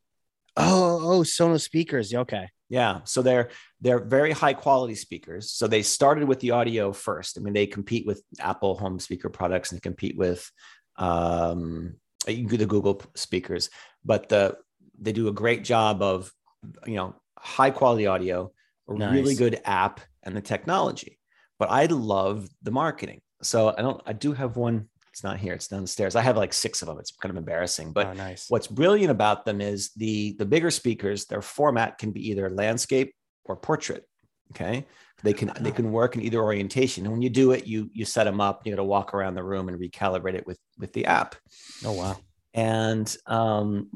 Oh, 0.59 0.99
oh, 1.01 1.19
Sonos 1.21 1.61
speakers. 1.61 2.13
Okay. 2.13 2.47
Yeah. 2.69 2.99
So 3.05 3.21
they're 3.21 3.49
they're 3.81 3.99
very 3.99 4.31
high 4.31 4.53
quality 4.53 4.95
speakers. 4.95 5.51
So 5.51 5.67
they 5.67 5.81
started 5.81 6.27
with 6.27 6.39
the 6.39 6.51
audio 6.51 6.93
first. 6.93 7.37
I 7.37 7.41
mean, 7.41 7.53
they 7.53 7.65
compete 7.65 8.05
with 8.05 8.21
Apple 8.39 8.77
home 8.77 8.99
speaker 8.99 9.29
products 9.29 9.71
and 9.71 9.77
they 9.77 9.81
compete 9.81 10.17
with 10.17 10.49
um, 10.97 11.95
the 12.25 12.65
Google 12.65 13.01
speakers, 13.15 13.69
but 14.05 14.29
the 14.29 14.57
they 14.99 15.13
do 15.13 15.29
a 15.29 15.33
great 15.33 15.63
job 15.63 16.01
of 16.01 16.31
you 16.85 16.95
know 16.95 17.15
high 17.37 17.71
quality 17.71 18.05
audio, 18.05 18.51
a 18.87 18.93
nice. 18.93 19.13
really 19.13 19.35
good 19.35 19.61
app, 19.65 20.01
and 20.23 20.35
the 20.35 20.41
technology 20.41 21.19
but 21.59 21.69
I 21.69 21.85
love 21.85 22.49
the 22.63 22.71
marketing. 22.71 23.21
So 23.43 23.73
I 23.77 23.81
don't, 23.81 24.01
I 24.05 24.13
do 24.13 24.33
have 24.33 24.55
one. 24.55 24.87
It's 25.19 25.23
not 25.25 25.38
here. 25.38 25.51
It's 25.51 25.67
downstairs. 25.67 26.15
I 26.15 26.21
have 26.21 26.38
like 26.38 26.53
six 26.53 26.81
of 26.81 26.88
them. 26.88 26.97
It's 26.97 27.11
kind 27.11 27.29
of 27.29 27.35
embarrassing, 27.35 27.91
but 27.91 28.07
oh, 28.07 28.13
nice. 28.13 28.45
what's 28.47 28.67
brilliant 28.67 29.11
about 29.11 29.43
them 29.43 29.59
is 29.59 29.89
the, 29.97 30.33
the 30.39 30.45
bigger 30.45 30.71
speakers, 30.71 31.25
their 31.25 31.41
format 31.41 31.97
can 31.97 32.11
be 32.11 32.29
either 32.29 32.49
landscape 32.49 33.13
or 33.43 33.57
portrait. 33.57 34.05
Okay. 34.51 34.85
They 35.21 35.33
can, 35.33 35.51
they 35.59 35.71
can 35.71 35.91
work 35.91 36.15
in 36.15 36.21
either 36.21 36.39
orientation. 36.41 37.03
And 37.03 37.11
when 37.11 37.21
you 37.21 37.29
do 37.29 37.51
it, 37.51 37.67
you, 37.67 37.89
you 37.91 38.05
set 38.05 38.23
them 38.23 38.39
up, 38.39 38.61
you 38.63 38.71
got 38.71 38.77
to 38.77 38.85
walk 38.85 39.13
around 39.13 39.33
the 39.33 39.43
room 39.43 39.67
and 39.67 39.77
recalibrate 39.77 40.35
it 40.35 40.47
with, 40.47 40.57
with 40.77 40.93
the 40.93 41.03
app. 41.03 41.35
Oh, 41.83 41.91
wow. 41.91 42.15
And 42.53 43.13
um, 43.25 43.89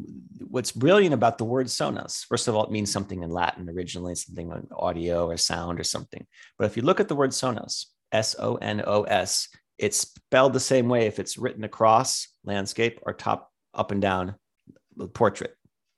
what's 0.50 0.74
brilliant 0.74 1.14
about 1.14 1.38
the 1.38 1.46
word 1.46 1.68
Sonos, 1.68 2.26
first 2.26 2.50
of 2.50 2.56
all, 2.56 2.66
it 2.66 2.72
means 2.72 2.92
something 2.92 3.24
in 3.24 3.30
Latin 3.30 3.70
originally, 3.70 4.16
something 4.16 4.50
like 4.50 4.64
audio 4.76 5.28
or 5.28 5.38
sound 5.38 5.80
or 5.80 5.86
something. 5.86 6.28
But 6.58 6.66
if 6.66 6.76
you 6.76 6.84
look 6.84 7.00
at 7.00 7.08
the 7.08 7.16
word 7.16 7.30
Sonos, 7.30 7.86
S 8.12 8.36
O 8.38 8.56
N 8.56 8.84
O 8.86 9.04
S, 9.04 9.48
it's 9.78 9.98
spelled 9.98 10.54
the 10.54 10.60
same 10.60 10.88
way 10.90 11.08
if 11.08 11.20
it's 11.20 11.38
written 11.38 11.64
across 11.64 12.28
landscape 12.44 13.00
or 13.04 13.14
top, 13.14 13.52
up 13.74 13.92
and 13.92 14.02
down 14.02 14.36
portrait. 15.14 15.56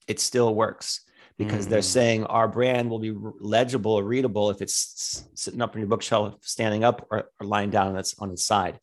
It 0.08 0.20
still 0.20 0.53
works 0.53 1.01
because 1.38 1.65
mm. 1.67 1.70
they're 1.70 1.82
saying 1.82 2.24
our 2.25 2.48
brand 2.48 2.89
will 2.89 3.00
be 3.00 3.13
legible 3.39 3.94
or 3.94 4.03
readable 4.03 4.50
if 4.50 4.62
it's 4.62 5.25
sitting 5.34 5.62
up 5.62 5.75
in 5.75 5.82
your 5.82 5.89
bookshelf, 5.89 6.36
standing 6.41 6.84
up, 6.84 7.08
or, 7.12 7.29
or 7.39 7.48
lying 7.48 7.70
down 7.70 7.88
on 7.88 7.98
its 7.98 8.15
on 8.20 8.32
its 8.32 8.46
side. 8.46 8.79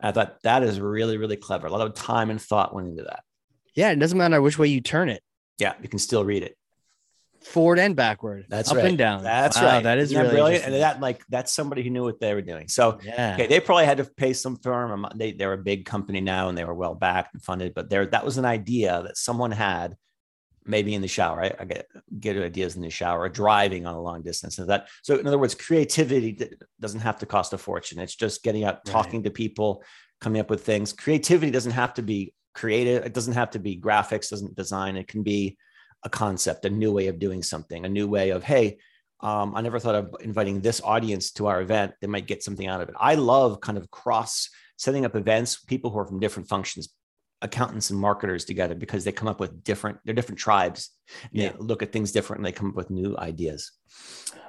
I 0.00 0.10
thought 0.10 0.42
that 0.42 0.64
is 0.64 0.80
really, 0.80 1.16
really 1.16 1.36
clever. 1.36 1.68
A 1.68 1.70
lot 1.70 1.86
of 1.86 1.94
time 1.94 2.30
and 2.30 2.42
thought 2.42 2.74
went 2.74 2.88
into 2.88 3.04
that. 3.04 3.22
Yeah, 3.74 3.90
it 3.90 4.00
doesn't 4.00 4.18
matter 4.18 4.42
which 4.42 4.58
way 4.58 4.66
you 4.66 4.80
turn 4.80 5.08
it. 5.08 5.22
Yeah, 5.58 5.74
you 5.80 5.88
can 5.88 6.00
still 6.00 6.24
read 6.24 6.42
it. 6.42 6.56
Forward 7.44 7.78
and 7.78 7.94
backward. 7.96 8.46
That's 8.48 8.70
up 8.70 8.76
right. 8.78 8.86
and 8.86 8.98
down. 8.98 9.22
That's 9.22 9.56
Wow, 9.56 9.66
right. 9.66 9.82
That 9.82 9.98
is 9.98 10.14
really 10.14 10.30
brilliant. 10.30 10.64
And 10.64 10.74
that 10.74 11.00
like 11.00 11.22
that's 11.28 11.52
somebody 11.52 11.82
who 11.82 11.90
knew 11.90 12.04
what 12.04 12.20
they 12.20 12.34
were 12.34 12.42
doing. 12.42 12.68
So 12.68 12.98
yeah. 13.02 13.34
okay, 13.34 13.46
they 13.46 13.60
probably 13.60 13.84
had 13.86 13.98
to 13.98 14.04
pay 14.04 14.32
some 14.32 14.56
firm. 14.56 15.04
um, 15.04 15.12
They 15.14 15.32
they're 15.32 15.52
a 15.52 15.58
big 15.58 15.84
company 15.84 16.20
now 16.20 16.48
and 16.48 16.56
they 16.56 16.64
were 16.64 16.74
well 16.74 16.94
backed 16.94 17.34
and 17.34 17.42
funded. 17.42 17.74
But 17.74 17.90
there 17.90 18.06
that 18.06 18.24
was 18.24 18.38
an 18.38 18.44
idea 18.44 19.02
that 19.04 19.16
someone 19.16 19.50
had, 19.50 19.96
maybe 20.64 20.94
in 20.94 21.02
the 21.02 21.08
shower. 21.08 21.42
I, 21.42 21.52
I 21.58 21.64
get 21.64 21.86
get 22.18 22.36
ideas 22.36 22.76
in 22.76 22.82
the 22.82 22.90
shower, 22.90 23.28
driving 23.28 23.86
on 23.86 23.94
a 23.94 24.00
long 24.00 24.22
distance. 24.22 24.58
And 24.58 24.68
that 24.68 24.88
so 25.02 25.18
in 25.18 25.26
other 25.26 25.38
words, 25.38 25.54
creativity 25.54 26.50
doesn't 26.80 27.00
have 27.00 27.18
to 27.18 27.26
cost 27.26 27.52
a 27.52 27.58
fortune. 27.58 27.98
It's 27.98 28.14
just 28.14 28.42
getting 28.42 28.64
out, 28.64 28.80
Right. 28.86 28.92
talking 28.92 29.22
to 29.24 29.30
people, 29.30 29.82
coming 30.20 30.40
up 30.40 30.50
with 30.50 30.64
things. 30.64 30.92
Creativity 30.92 31.50
doesn't 31.50 31.72
have 31.72 31.94
to 31.94 32.02
be 32.02 32.32
creative. 32.54 33.04
It 33.04 33.14
doesn't 33.14 33.32
have 33.34 33.50
to 33.52 33.58
be 33.58 33.76
graphics. 33.80 34.30
Doesn't 34.30 34.54
design. 34.54 34.96
It 34.96 35.08
can 35.08 35.22
be 35.22 35.56
a 36.04 36.10
concept, 36.10 36.64
a 36.64 36.70
new 36.70 36.92
way 36.92 37.06
of 37.08 37.18
doing 37.18 37.42
something, 37.42 37.84
a 37.84 37.88
new 37.88 38.08
way 38.08 38.30
of 38.30 38.42
hey. 38.42 38.78
Um, 39.20 39.54
I 39.54 39.60
never 39.60 39.78
thought 39.78 39.94
of 39.94 40.16
inviting 40.20 40.60
this 40.60 40.80
audience 40.82 41.30
to 41.32 41.46
our 41.46 41.60
event. 41.60 41.92
They 42.00 42.08
might 42.08 42.26
get 42.26 42.42
something 42.42 42.66
out 42.66 42.80
of 42.80 42.88
it. 42.88 42.96
I 42.98 43.14
love 43.14 43.60
kind 43.60 43.78
of 43.78 43.88
cross 43.88 44.48
setting 44.78 45.04
up 45.04 45.14
events, 45.14 45.60
people 45.60 45.90
who 45.90 45.98
are 46.00 46.04
from 46.04 46.18
different 46.18 46.48
functions, 46.48 46.88
accountants 47.40 47.90
and 47.90 48.00
marketers 48.00 48.44
together 48.44 48.74
because 48.74 49.04
they 49.04 49.12
come 49.12 49.28
up 49.28 49.38
with 49.38 49.62
different, 49.62 49.98
they're 50.04 50.14
different 50.14 50.40
tribes. 50.40 50.90
Yeah. 51.30 51.50
They 51.50 51.58
look 51.58 51.84
at 51.84 51.92
things 51.92 52.10
different 52.10 52.40
and 52.40 52.46
they 52.46 52.52
come 52.52 52.70
up 52.70 52.74
with 52.74 52.90
new 52.90 53.16
ideas. 53.16 53.70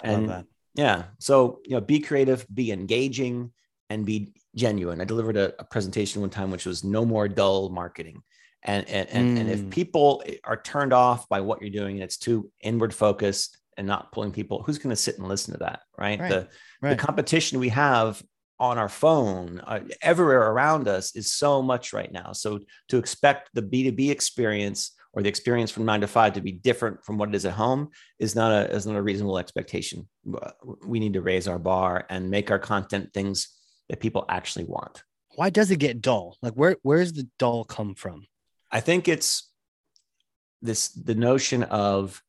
I 0.03 0.09
And 0.09 0.45
yeah. 0.75 1.03
So, 1.19 1.59
you 1.65 1.71
know, 1.75 1.81
be 1.81 1.99
creative, 1.99 2.45
be 2.51 2.71
engaging, 2.71 3.51
and 3.89 4.05
be 4.05 4.33
genuine. 4.55 5.01
I 5.01 5.05
delivered 5.05 5.37
a, 5.37 5.53
a 5.59 5.65
presentation 5.65 6.21
one 6.21 6.29
time, 6.29 6.49
which 6.49 6.65
was 6.65 6.83
no 6.83 7.05
more 7.05 7.27
dull 7.27 7.69
marketing. 7.69 8.23
And, 8.65 8.87
and, 8.89 9.09
and, 9.09 9.37
and 9.37 9.49
if 9.49 9.59
Mm. 9.61 9.69
people 9.71 10.23
are 10.43 10.61
turned 10.61 10.93
off 10.93 11.27
by 11.29 11.41
what 11.41 11.61
you're 11.61 11.69
doing 11.69 11.95
and 11.95 12.03
it's 12.03 12.17
too 12.17 12.49
inward 12.61 12.93
focused 12.93 13.57
and 13.77 13.85
not 13.85 14.11
pulling 14.11 14.31
people, 14.31 14.63
who's 14.63 14.77
going 14.77 14.89
to 14.91 14.95
sit 14.95 15.17
and 15.17 15.27
listen 15.27 15.53
to 15.53 15.59
that? 15.59 15.81
Right. 15.97 16.19
Right. 16.19 16.29
The, 16.29 16.47
Right. 16.81 16.89
the 16.91 16.95
competition 16.95 17.59
we 17.59 17.69
have 17.69 18.21
on 18.59 18.77
our 18.77 18.89
phone 18.89 19.59
uh, 19.65 19.81
everywhere 20.01 20.51
around 20.51 20.87
us 20.87 21.15
is 21.15 21.31
so 21.31 21.61
much 21.61 21.91
right 21.91 22.11
now. 22.11 22.31
So 22.33 22.59
to 22.89 22.97
expect 22.97 23.49
the 23.53 23.61
B2B 23.61 24.09
experience 24.11 24.91
or 25.11 25.21
the 25.21 25.29
experience 25.29 25.69
from 25.71 25.85
nine 25.85 26.01
to 26.01 26.07
five 26.07 26.33
to 26.33 26.41
be 26.41 26.51
different 26.53 27.03
from 27.03 27.17
what 27.17 27.29
it 27.29 27.35
is 27.35 27.45
at 27.45 27.53
home 27.53 27.89
is 28.19 28.35
not 28.35 28.51
a, 28.51 28.73
is 28.73 28.85
not 28.87 28.95
a 28.95 29.01
reasonable 29.01 29.37
expectation. 29.37 30.07
We 30.85 30.99
need 30.99 31.13
to 31.13 31.21
raise 31.21 31.47
our 31.47 31.59
bar 31.59 32.05
and 32.09 32.29
make 32.29 32.51
our 32.51 32.59
content 32.59 33.13
things 33.13 33.49
that 33.89 33.99
people 33.99 34.25
actually 34.29 34.65
want. 34.65 35.03
Why 35.35 35.49
does 35.49 35.69
it 35.71 35.77
get 35.77 36.01
dull? 36.01 36.37
Like 36.41 36.53
where 36.53 36.77
where's 36.83 37.13
the 37.13 37.27
dull 37.39 37.63
come 37.65 37.95
from? 37.95 38.25
I 38.73 38.79
think 38.79 39.07
it's 39.07 39.49
this 40.61 40.89
the 40.89 41.15
notion 41.15 41.63
of 41.63 42.21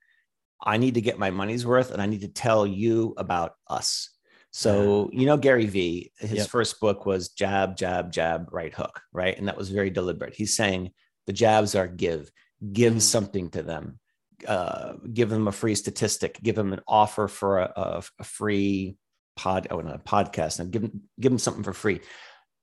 I 0.63 0.77
need 0.77 0.95
to 0.95 1.01
get 1.01 1.19
my 1.19 1.31
money's 1.31 1.67
worth 1.67 1.91
and 1.91 2.01
I 2.01 2.07
need 2.07 2.21
to 2.21 2.29
tell 2.29 2.67
you 2.67 3.15
about 3.17 3.55
us. 3.69 4.11
So, 4.53 5.11
you 5.13 5.27
know, 5.27 5.37
Gary 5.37 5.67
Vee, 5.67 6.13
his 6.19 6.33
Yep. 6.33 6.49
first 6.49 6.81
book 6.81 7.07
was 7.07 7.31
jab, 7.31 7.77
jab, 7.77 8.13
jab, 8.13 8.49
right 8.53 8.73
hook, 8.73 9.01
right? 9.13 9.37
And 9.37 9.49
that 9.49 9.57
was 9.57 9.71
very 9.71 9.91
deliberate. 9.91 10.35
He's 10.35 10.55
saying 10.55 10.93
the 11.27 11.33
jabs 11.33 11.75
are 11.75 11.89
give, 11.89 12.31
give 12.73 12.95
Mm. 12.95 13.01
something 13.01 13.51
to 13.51 13.63
them, 13.63 13.99
uh, 14.47 14.93
give 15.13 15.29
them 15.29 15.49
a 15.49 15.53
free 15.53 15.75
statistic, 15.75 16.41
give 16.43 16.55
them 16.55 16.73
an 16.73 16.81
offer 16.87 17.27
for 17.27 17.61
a, 17.61 17.73
a, 17.75 18.03
a 18.21 18.25
free 18.25 18.97
pod, 19.37 19.67
oh, 19.71 19.81
not 19.81 19.97
a 19.97 19.99
podcast, 19.99 20.61
and 20.61 20.71
give 20.71 20.83
them, 20.83 21.03
give 21.19 21.33
them 21.33 21.39
something 21.41 21.65
for 21.65 21.73
free. 21.73 22.01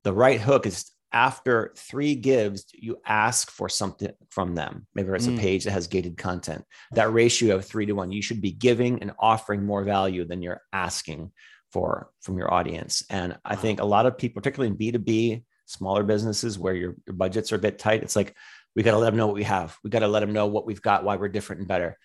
The 0.03 0.13
right 0.13 0.39
hook 0.39 0.65
is 0.65 0.90
after 1.13 1.73
three 1.75 2.15
gives, 2.15 2.65
you 2.73 2.97
ask 3.05 3.51
for 3.51 3.67
something 3.67 4.11
from 4.29 4.55
them. 4.55 4.87
Maybe 4.95 5.09
it's 5.11 5.27
a 5.27 5.31
hmm. 5.31 5.37
page 5.37 5.65
that 5.65 5.71
has 5.71 5.87
gated 5.87 6.17
content. 6.17 6.65
That 6.91 7.11
ratio 7.11 7.55
of 7.55 7.65
three 7.65 7.85
to 7.85 7.93
one, 7.93 8.11
you 8.11 8.21
should 8.21 8.41
be 8.41 8.51
giving 8.51 9.01
and 9.01 9.11
offering 9.19 9.65
more 9.65 9.83
value 9.83 10.25
than 10.25 10.41
you're 10.41 10.61
asking 10.71 11.31
for 11.71 12.09
from 12.21 12.37
your 12.37 12.53
audience. 12.53 13.03
And 13.09 13.37
I 13.43 13.55
think 13.55 13.79
a 13.79 13.85
lot 13.85 14.05
of 14.05 14.17
people, 14.17 14.41
particularly 14.41 14.71
in 14.71 14.77
B2B, 14.77 15.43
smaller 15.65 16.03
businesses 16.03 16.59
where 16.59 16.75
your, 16.75 16.95
your 17.05 17.15
budgets 17.15 17.51
are 17.51 17.57
a 17.57 17.59
bit 17.59 17.79
tight, 17.79 18.03
it's 18.03 18.15
like 18.15 18.35
we 18.75 18.83
got 18.83 18.91
to 18.91 18.97
let 18.97 19.09
them 19.09 19.17
know 19.17 19.27
what 19.27 19.35
we 19.35 19.43
have. 19.43 19.77
We 19.83 19.89
got 19.89 19.99
to 19.99 20.07
let 20.07 20.21
them 20.21 20.33
know 20.33 20.47
what 20.47 20.65
we've 20.65 20.81
got, 20.81 21.03
why 21.03 21.15
we're 21.15 21.29
different 21.29 21.59
and 21.59 21.67
better. 21.67 21.97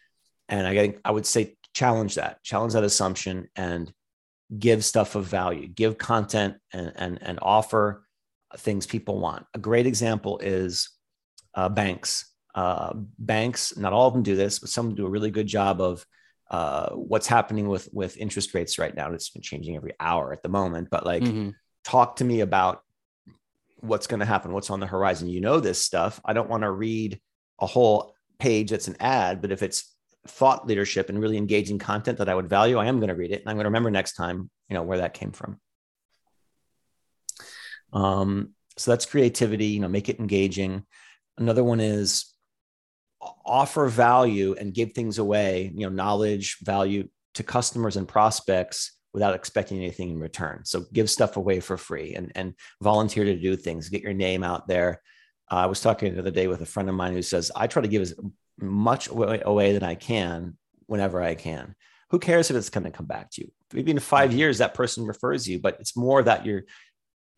And 0.49 0.67
I 0.67 0.75
think 0.75 1.01
I 1.05 1.11
would 1.11 1.27
say 1.27 1.57
challenge 1.75 2.17
that, 2.17 2.43
challenge 2.43 2.75
that 2.75 2.85
assumption 2.85 3.49
and 3.57 3.93
give 4.57 4.85
stuff 4.85 5.15
of 5.15 5.27
value, 5.27 5.67
give 5.67 5.99
content 5.99 6.57
and 6.73 6.93
and 6.97 7.19
and 7.23 7.39
offer 7.43 8.06
things 8.57 8.87
people 8.87 9.19
want. 9.21 9.47
A 9.55 9.59
great 9.59 9.87
example 9.87 10.39
is 10.39 10.91
uh, 11.55 11.69
banks. 11.69 12.33
Uh, 12.55 12.93
banks, 13.19 13.77
not 13.77 13.93
all 13.93 14.07
of 14.07 14.15
them 14.15 14.23
do 14.23 14.37
this, 14.37 14.59
but 14.59 14.71
some 14.71 14.95
do 14.95 15.07
a 15.07 15.11
really 15.11 15.31
good 15.31 15.47
job 15.47 15.81
of 15.81 16.07
uh, 16.51 16.91
what's 16.91 17.27
happening 17.27 17.69
with 17.69 17.89
with 17.93 18.17
interest 18.17 18.55
rates 18.55 18.79
right 18.79 18.95
now. 18.95 19.13
It's 19.13 19.31
been 19.31 19.43
changing 19.43 19.77
every 19.77 19.93
hour 19.99 20.33
at 20.33 20.43
the 20.43 20.49
moment, 20.49 20.89
but 20.91 21.05
like, 21.05 21.23
Mhm. 21.23 21.55
talk 21.85 22.17
to 22.17 22.25
me 22.25 22.41
about 22.41 22.83
what's 23.81 24.07
going 24.07 24.21
to 24.21 24.27
happen, 24.27 24.53
what's 24.53 24.71
on 24.71 24.81
the 24.81 24.87
horizon. 24.87 25.29
You 25.29 25.41
know 25.41 25.61
this 25.61 25.81
stuff. 25.83 26.21
I 26.25 26.33
don't 26.33 26.49
want 26.49 26.63
to 26.63 26.71
read 26.71 27.21
a 27.61 27.67
whole 27.67 28.15
page 28.39 28.71
that's 28.71 28.89
an 28.89 28.97
ad, 29.01 29.43
but 29.43 29.53
if 29.53 29.63
it's 29.63 29.95
thought 30.27 30.67
leadership 30.67 31.09
and 31.09 31.21
really 31.21 31.37
engaging 31.37 31.79
content 31.79 32.19
that 32.19 32.29
I 32.29 32.35
would 32.35 32.49
value, 32.49 32.79
I 32.79 32.87
am 32.87 32.99
going 32.99 33.09
to 33.09 33.15
read 33.15 33.33
it 33.33 33.41
and 33.41 33.49
I'm 33.51 33.57
going 33.57 33.65
to 33.65 33.69
remember 33.69 33.91
next 33.91 34.15
time, 34.15 34.51
you 34.69 34.75
know, 34.75 34.83
where 34.83 34.99
that 34.99 35.15
came 35.15 35.33
from. 35.33 35.61
Um, 37.97 38.51
so 38.77 38.91
that's 38.91 39.07
creativity, 39.07 39.69
you 39.69 39.81
know, 39.81 39.89
make 39.89 40.11
it 40.11 40.21
engaging. 40.21 40.85
Another 41.39 41.65
one 41.65 41.81
is 41.81 42.35
offer 43.45 43.89
value 43.89 44.55
and 44.59 44.75
give 44.75 44.93
things 44.93 45.19
away, 45.19 45.73
you 45.75 45.87
know, 45.87 45.93
knowledge, 45.93 46.59
value 46.63 47.09
to 47.35 47.43
customers 47.43 47.97
and 47.97 48.07
prospects 48.07 48.93
without 49.15 49.35
expecting 49.35 49.79
anything 49.79 50.11
in 50.11 50.19
return. 50.19 50.61
So 50.65 50.85
give 50.93 51.09
stuff 51.09 51.39
away 51.39 51.61
for 51.61 51.79
free 51.79 52.15
and, 52.15 52.31
and 52.35 52.53
volunteer 52.83 53.25
to 53.25 53.39
do 53.39 53.57
things, 53.57 53.89
get 53.89 54.03
your 54.03 54.13
name 54.13 54.45
out 54.45 54.69
there. 54.69 55.01
Uh, 55.51 55.57
I 55.57 55.67
was 55.67 55.81
talking 55.81 56.13
the 56.13 56.21
other 56.21 56.31
day 56.31 56.49
with 56.49 56.61
a 56.61 56.67
friend 56.67 56.91
of 56.91 56.95
mine 56.95 57.15
who 57.15 57.23
says, 57.23 57.51
I 57.57 57.67
try 57.67 57.81
to 57.81 57.89
give 57.89 58.03
as 58.03 58.15
much 58.61 59.09
away, 59.09 59.41
away 59.43 59.73
than 59.73 59.85
I 59.85 59.95
can 59.95 60.59
whenever 60.85 61.23
I 61.23 61.35
can. 61.35 61.75
Who 62.11 62.19
cares 62.19 62.51
if 62.51 62.57
it's 62.57 62.71
going 62.71 62.85
to 62.85 62.91
come 62.91 63.07
back 63.07 63.31
to 63.33 63.43
you? 63.43 63.53
Maybe 63.73 63.91
in 63.91 63.99
five 63.99 64.33
years 64.33 64.59
that 64.59 64.75
person 64.75 65.07
refers 65.07 65.49
you, 65.49 65.59
but 65.59 65.79
it's 65.81 65.97
more 65.97 66.23
that 66.23 66.47
you're 66.47 66.65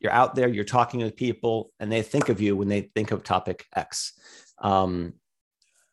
you're 0.01 0.13
out 0.13 0.35
there, 0.35 0.49
you're 0.49 0.65
talking 0.65 1.01
with 1.01 1.17
people, 1.17 1.73
and 1.81 1.91
they 1.91 2.03
think 2.03 2.29
of 2.29 2.41
you 2.41 2.57
when 2.57 2.69
they 2.69 2.83
think 2.95 3.11
of 3.11 3.25
topic 3.25 3.67
X. 3.75 4.13
Um, 4.61 5.15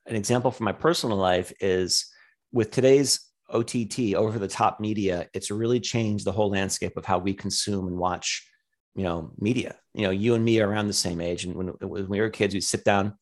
an 0.05 0.15
example 0.15 0.51
from 0.51 0.65
my 0.65 0.71
personal 0.71 1.17
life 1.17 1.51
is 1.59 2.11
with 2.51 2.71
today's 2.71 3.25
OTT, 3.49 4.15
over 4.15 4.39
the 4.39 4.47
top 4.47 4.79
media, 4.79 5.27
it's 5.33 5.51
really 5.51 5.79
changed 5.79 6.25
the 6.25 6.31
whole 6.31 6.49
landscape 6.49 6.97
of 6.97 7.05
how 7.05 7.19
we 7.19 7.33
consume 7.33 7.87
and 7.87 7.97
watch, 7.97 8.47
you 8.95 9.03
know, 9.03 9.31
media. 9.39 9.75
You 9.93 10.03
know, 10.03 10.09
you 10.09 10.35
and 10.35 10.43
me 10.43 10.59
are 10.59 10.67
around 10.67 10.87
the 10.87 10.93
same 10.93 11.21
age, 11.21 11.45
and 11.45 11.55
when, 11.55 11.67
when 11.67 12.07
we 12.07 12.21
were 12.21 12.29
kids, 12.29 12.53
we'd 12.53 12.61
sit 12.61 12.83
down, 12.83 13.13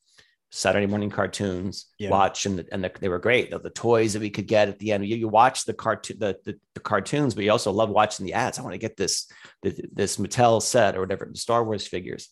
Saturday 0.55 0.85
morning 0.85 1.09
cartoons, 1.09 1.87
Yeah. 1.97 2.11
watch, 2.11 2.45
and 2.45 2.63
and 2.71 2.83
the, 2.83 2.91
they 3.01 3.09
were 3.09 3.17
great. 3.17 3.49
The, 3.49 3.57
the 3.57 3.71
toys 3.71 4.13
that 4.13 4.19
we 4.21 4.29
could 4.29 4.45
get 4.45 4.69
at 4.69 4.77
the 4.77 4.91
end. 4.91 5.03
You, 5.03 5.15
you 5.15 5.27
watch 5.27 5.65
the 5.65 5.73
cartoon, 5.73 6.19
the, 6.19 6.37
the 6.45 6.59
the 6.75 6.79
cartoons, 6.79 7.33
but 7.33 7.43
you 7.43 7.51
also 7.51 7.71
love 7.71 7.89
watching 7.89 8.23
the 8.23 8.33
ads. 8.33 8.59
I 8.59 8.61
want 8.61 8.73
to 8.73 8.77
get 8.77 8.95
this 8.95 9.27
this, 9.63 10.17
Mattel 10.17 10.61
set 10.61 10.95
or 10.95 10.99
whatever, 11.01 11.27
the 11.31 11.37
Star 11.39 11.63
Wars 11.63 11.87
figures. 11.87 12.29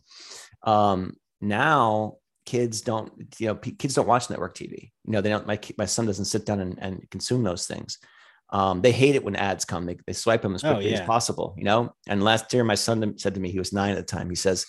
Um, 0.62 1.16
now 1.42 2.18
kids 2.46 2.82
don't, 2.82 3.12
you 3.40 3.48
know, 3.48 3.56
p- 3.56 3.72
kids 3.72 3.96
don't 3.96 4.08
watch 4.08 4.30
network 4.30 4.54
TV. 4.56 4.92
You 5.06 5.14
know, 5.14 5.22
they 5.22 5.30
don't. 5.30 5.48
My 5.48 5.60
my 5.80 5.86
son 5.86 6.06
doesn't 6.06 6.26
sit 6.26 6.46
down 6.46 6.60
and, 6.60 6.78
and 6.80 7.10
consume 7.10 7.42
those 7.44 7.66
things. 7.66 7.98
Um, 8.52 8.82
they 8.82 8.92
hate 8.92 9.16
it 9.16 9.24
when 9.24 9.36
ads 9.36 9.66
come. 9.66 9.88
They, 9.88 9.98
they 10.06 10.14
swipe 10.14 10.44
them 10.44 10.54
as 10.54 10.64
Oh, 10.64 10.74
quickly 10.74 10.94
as 10.94 11.02
possible. 11.02 11.56
You 11.58 11.64
know. 11.64 11.96
And 12.08 12.24
last 12.24 12.54
year, 12.54 12.64
my 12.64 12.76
son 12.76 13.18
said 13.18 13.34
to 13.34 13.40
me, 13.40 13.50
he 13.50 13.58
was 13.58 13.74
nine 13.74 13.92
at 13.92 13.98
the 13.98 14.04
time. 14.04 14.30
He 14.30 14.36
says, 14.36 14.66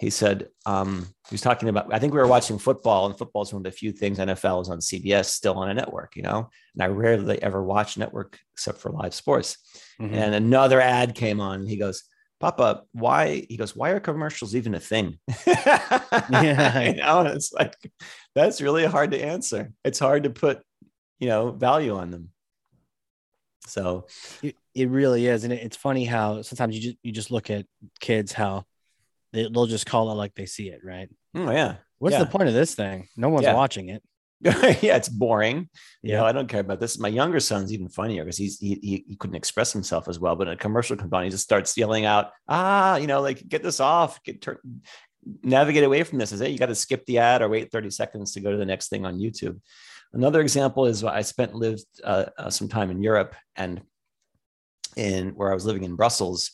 he 0.00 0.08
said 0.08 0.48
um, 0.64 1.06
he 1.28 1.34
was 1.34 1.42
talking 1.42 1.68
about. 1.68 1.92
I 1.92 1.98
think 1.98 2.14
we 2.14 2.18
were 2.18 2.26
watching 2.26 2.58
football, 2.58 3.04
and 3.04 3.16
football 3.16 3.42
is 3.42 3.52
one 3.52 3.60
of 3.60 3.64
the 3.64 3.70
few 3.70 3.92
things 3.92 4.18
NFL 4.18 4.62
is 4.62 4.70
on 4.70 4.78
CBS, 4.78 5.26
still 5.26 5.58
on 5.58 5.68
a 5.68 5.74
network. 5.74 6.16
You 6.16 6.22
know, 6.22 6.48
and 6.74 6.82
I 6.82 6.86
rarely 6.86 7.40
ever 7.42 7.62
watch 7.62 7.98
network 7.98 8.38
except 8.54 8.78
for 8.78 8.90
live 8.90 9.14
sports. 9.14 9.58
Mhm. 10.00 10.12
And 10.14 10.34
another 10.34 10.80
ad 10.80 11.14
came 11.14 11.38
on. 11.38 11.60
And 11.60 11.68
he 11.68 11.76
goes, 11.76 12.02
Papa, 12.40 12.84
why? 12.92 13.44
He 13.50 13.58
goes, 13.58 13.76
why 13.76 13.90
are 13.90 14.00
commercials 14.00 14.54
even 14.56 14.74
a 14.74 14.80
thing? 14.80 15.18
Yeah. 15.46 16.80
you 16.80 16.94
know, 16.94 17.20
and 17.20 17.28
it's 17.28 17.52
like 17.52 17.74
that's 18.34 18.62
really 18.62 18.86
hard 18.86 19.10
to 19.10 19.22
answer. 19.22 19.72
It's 19.84 19.98
hard 19.98 20.22
to 20.22 20.30
put, 20.30 20.62
you 21.18 21.28
know, 21.28 21.50
value 21.52 21.94
on 21.96 22.10
them. 22.10 22.30
So 23.66 24.06
It, 24.42 24.56
it 24.74 24.88
really 24.88 25.26
is, 25.26 25.44
and 25.44 25.52
it, 25.52 25.62
it's 25.62 25.76
funny 25.76 26.06
how 26.06 26.40
sometimes 26.40 26.74
you 26.74 26.80
just 26.80 26.96
you 27.02 27.12
just 27.12 27.30
look 27.30 27.50
at 27.50 27.66
kids 28.00 28.32
how 28.32 28.64
they, 29.32 29.48
they'll 29.48 29.66
just 29.66 29.86
call 29.86 30.10
it 30.10 30.14
like 30.14 30.34
they 30.34 30.46
see 30.46 30.68
it, 30.68 30.80
right? 30.84 31.08
oh 31.34 31.50
yeah. 31.50 31.76
What's 31.98 32.14
Yeah. 32.14 32.24
the 32.24 32.30
point 32.30 32.48
of 32.48 32.54
this 32.54 32.74
thing? 32.74 33.08
No 33.16 33.28
one's 33.28 33.44
Yeah. 33.44 33.54
watching 33.54 33.88
it. 33.90 34.02
yeah, 34.42 34.96
it's 34.96 35.08
boring. 35.10 35.68
You 36.02 36.12
know, 36.14 36.22
Yeah, 36.22 36.24
I 36.24 36.32
don't 36.32 36.48
care 36.48 36.60
about 36.60 36.80
this. 36.80 36.98
My 36.98 37.08
younger 37.08 37.40
son's 37.40 37.72
even 37.74 37.90
funnier 37.90 38.24
because 38.24 38.38
he's 38.38 38.58
he, 38.58 38.78
he 38.82 39.04
he 39.06 39.16
couldn't 39.16 39.36
express 39.36 39.70
himself 39.72 40.08
as 40.08 40.18
well. 40.18 40.34
But 40.34 40.48
in 40.48 40.54
a 40.54 40.56
commercial 40.56 40.96
company, 40.96 41.24
he 41.26 41.30
just 41.30 41.44
starts 41.44 41.76
yelling 41.76 42.06
out, 42.06 42.30
ah, 42.48 42.96
you 42.96 43.06
know, 43.06 43.20
like 43.20 43.46
get 43.46 43.62
this 43.62 43.80
off, 43.80 44.22
get 44.24 44.40
turn, 44.40 44.56
navigate 45.42 45.84
away 45.84 46.02
from 46.04 46.16
this. 46.18 46.32
Is 46.32 46.40
it 46.40 46.50
you 46.52 46.58
got 46.58 46.66
to 46.70 46.74
skip 46.74 47.04
the 47.04 47.18
ad 47.18 47.42
or 47.42 47.50
wait 47.50 47.70
30 47.70 47.90
seconds 47.90 48.32
to 48.32 48.40
go 48.40 48.50
to 48.50 48.56
the 48.56 48.64
next 48.64 48.88
thing 48.88 49.04
on 49.04 49.18
YouTube? 49.18 49.60
Another 50.14 50.40
example 50.40 50.86
is 50.86 51.04
I 51.04 51.20
spent 51.20 51.54
lived 51.54 51.84
uh, 52.02 52.24
uh, 52.38 52.48
some 52.48 52.68
time 52.68 52.90
in 52.90 53.02
Europe 53.02 53.34
and 53.56 53.82
in 54.96 55.30
where 55.34 55.50
I 55.50 55.54
was 55.54 55.66
living 55.66 55.84
in 55.84 55.96
Brussels. 55.96 56.50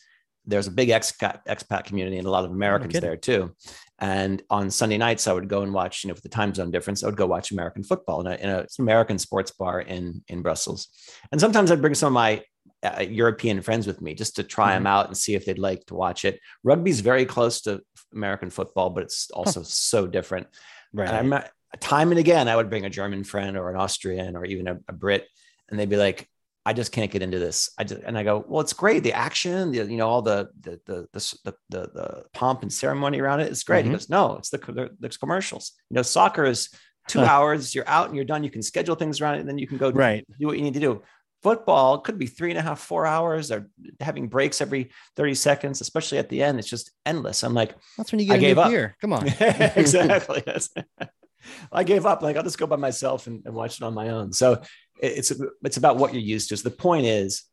There's 0.47 0.67
a 0.67 0.71
big 0.71 0.91
expat, 0.91 1.41
expat 1.49 1.85
community 1.85 2.19
and 2.19 2.27
a 2.27 2.31
lot 2.31 2.45
of 2.45 2.51
Americans 2.51 2.95
no 2.95 3.01
there 3.01 3.17
too. 3.17 3.55
And 3.99 4.43
on 4.51 4.71
Sunday 4.71 4.99
nights, 4.99 5.27
I 5.27 5.33
would 5.33 5.49
go 5.49 5.63
and 5.63 5.73
watch, 5.73 6.05
you 6.05 6.09
know, 6.09 6.15
for 6.15 6.21
the 6.21 6.29
time 6.29 6.55
zone 6.55 6.71
difference, 6.71 7.03
I 7.03 7.07
would 7.07 7.17
go 7.17 7.27
watch 7.27 7.51
American 7.51 7.83
football 7.83 8.21
in, 8.21 8.27
a, 8.27 8.35
in 8.35 8.49
a, 8.51 8.67
American 8.79 9.19
sports 9.19 9.51
bar 9.51 9.81
in, 9.81 10.23
in 10.29 10.43
Brussels. 10.43 10.89
And 11.33 11.41
sometimes 11.41 11.71
I'd 11.71 11.81
bring 11.81 11.95
some 11.95 12.09
of 12.09 12.13
my 12.13 12.43
uh, 12.83 13.01
European 13.01 13.63
friends 13.63 13.87
with 13.87 14.03
me 14.03 14.15
just 14.15 14.37
to 14.37 14.43
try 14.43 14.69
mm-hmm. 14.69 14.85
them 14.85 14.87
out 14.87 15.07
and 15.07 15.17
see 15.17 15.35
if 15.35 15.47
they'd 15.47 15.59
like 15.59 15.85
to 15.87 15.95
watch 15.95 16.25
it. 16.25 16.41
Rugby's 16.63 17.01
very 17.01 17.25
close 17.25 17.63
to 17.63 17.81
American 18.13 18.51
football, 18.51 18.91
but 18.91 19.05
it's 19.05 19.31
also 19.31 19.61
huh. 19.61 19.67
so 19.67 20.07
different. 20.07 20.47
Right. 20.93 21.09
And 21.09 21.35
I'm 21.35 21.43
time 21.81 22.11
and 22.11 22.19
again, 22.19 22.49
I 22.49 22.57
would 22.57 22.71
bring 22.71 22.85
a 22.85 22.91
German 22.91 23.25
friend 23.25 23.57
or 23.57 23.71
an 23.71 23.77
Austrian 23.77 24.37
or 24.37 24.45
even 24.45 24.69
a, 24.69 24.79
a 24.89 24.93
Brit, 24.93 25.27
and 25.69 25.79
they'd 25.79 25.89
be 25.89 25.97
like, 25.97 26.29
I 26.67 26.73
just 26.73 26.91
can't 26.91 27.13
get 27.13 27.23
into 27.23 27.39
this. 27.39 27.71
I 27.79 27.85
just, 27.85 28.03
and 28.03 28.19
I 28.19 28.25
go, 28.25 28.45
well, 28.49 28.61
it's 28.61 28.73
great. 28.73 29.05
The 29.05 29.13
action, 29.13 29.71
the, 29.71 29.85
you 29.85 29.97
know, 29.97 30.09
all 30.09 30.21
the, 30.21 30.49
the, 30.61 30.81
the, 30.85 31.09
the, 31.13 31.55
the, 31.69 31.81
the 31.95 32.25
pomp 32.35 32.63
and 32.63 32.73
ceremony 32.73 33.21
around 33.21 33.39
it 33.39 33.53
is 33.53 33.63
great. 33.63 33.85
Mm-hmm. 33.85 33.93
He 33.93 33.95
goes, 33.95 34.11
no, 34.11 34.35
it's 34.35 34.51
the, 34.51 34.59
the, 34.59 34.91
the, 34.99 35.09
commercials. 35.11 35.75
You 35.91 35.95
know, 35.95 36.03
soccer 36.03 36.45
is 36.45 36.71
two 37.07 37.21
hours, 37.25 37.73
you're 37.73 37.89
out 37.89 38.09
and 38.09 38.17
you're 38.17 38.25
done. 38.25 38.43
You 38.43 38.51
can 38.51 38.63
schedule 38.63 38.97
things 38.97 39.21
around 39.21 39.37
it 39.37 39.41
and 39.41 39.49
then 39.49 39.59
you 39.59 39.69
can 39.69 39.79
go 39.79 39.91
right. 39.93 40.27
do 40.41 40.47
what 40.49 40.59
you 40.59 40.65
need 40.65 40.75
to 40.75 40.81
do. 40.81 41.03
Football 41.45 41.99
could 41.99 42.19
be 42.19 42.27
three 42.27 42.51
and 42.51 42.59
a 42.59 42.63
half, 42.63 42.81
four 42.81 43.07
hours. 43.07 43.47
They're 43.47 43.69
having 44.01 44.27
breaks 44.27 44.61
every 44.61 44.91
30 45.15 45.35
seconds, 45.35 45.81
especially 45.81 46.19
at 46.19 46.29
the 46.29 46.43
end. 46.43 46.59
It's 46.59 46.69
just 46.69 46.91
endless. 47.05 47.45
I'm 47.45 47.55
like, 47.55 47.77
that's 47.97 48.11
when 48.11 48.19
you 48.19 48.27
get 48.27 48.35
I 48.35 48.39
gave 48.39 48.59
up. 48.59 48.71
Beer. 48.71 48.97
Come 49.01 49.13
on. 49.13 49.29
exactly. 49.41 50.43
I 51.71 51.85
gave 51.85 52.07
up. 52.07 52.23
Like 52.23 52.37
I'll 52.37 52.43
just 52.43 52.59
go 52.59 52.67
by 52.67 52.75
myself 52.75 53.29
and, 53.29 53.47
and 53.47 53.55
watch 53.55 53.77
it 53.77 53.85
on 53.85 53.95
my 53.95 54.09
own. 54.09 54.33
So 54.33 54.61
it's 55.01 55.33
it's 55.63 55.77
about 55.77 55.97
what 55.97 56.13
you're 56.13 56.23
used 56.23 56.49
to. 56.49 56.57
So 56.57 56.69
the 56.69 56.75
point 56.75 57.07
is, 57.07 57.45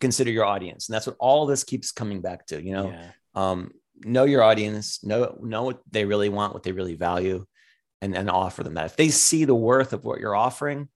consider 0.00 0.30
your 0.30 0.44
audience, 0.44 0.88
and 0.88 0.94
that's 0.94 1.06
what 1.06 1.16
all 1.18 1.46
this 1.46 1.64
keeps 1.64 1.92
coming 1.92 2.20
back 2.20 2.46
to. 2.46 2.62
You 2.62 2.72
know, 2.72 2.90
yeah. 2.90 3.10
um, 3.34 3.72
know 4.00 4.24
your 4.24 4.42
audience, 4.42 5.02
know 5.04 5.38
know 5.42 5.64
what 5.64 5.80
they 5.90 6.04
really 6.04 6.28
want, 6.28 6.54
what 6.54 6.62
they 6.62 6.72
really 6.72 6.94
value, 6.94 7.46
and 8.00 8.16
and 8.16 8.30
offer 8.30 8.62
them 8.62 8.74
that. 8.74 8.86
If 8.86 8.96
they 8.96 9.08
see 9.08 9.44
the 9.44 9.54
worth 9.54 9.92
of 9.92 10.04
what 10.04 10.20
you're 10.20 10.36
offering, 10.36 10.88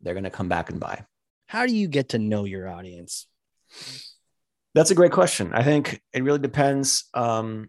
they're 0.00 0.14
going 0.14 0.24
to 0.24 0.30
come 0.30 0.48
back 0.48 0.70
and 0.70 0.80
buy. 0.80 1.04
How 1.46 1.66
do 1.66 1.74
you 1.74 1.88
get 1.88 2.10
to 2.10 2.18
know 2.18 2.44
your 2.44 2.68
audience? 2.68 3.26
That's 4.74 4.90
a 4.90 4.94
great 4.94 5.12
question. 5.12 5.52
I 5.54 5.62
think 5.62 6.00
it 6.12 6.22
really 6.22 6.38
depends 6.38 7.08
um, 7.14 7.68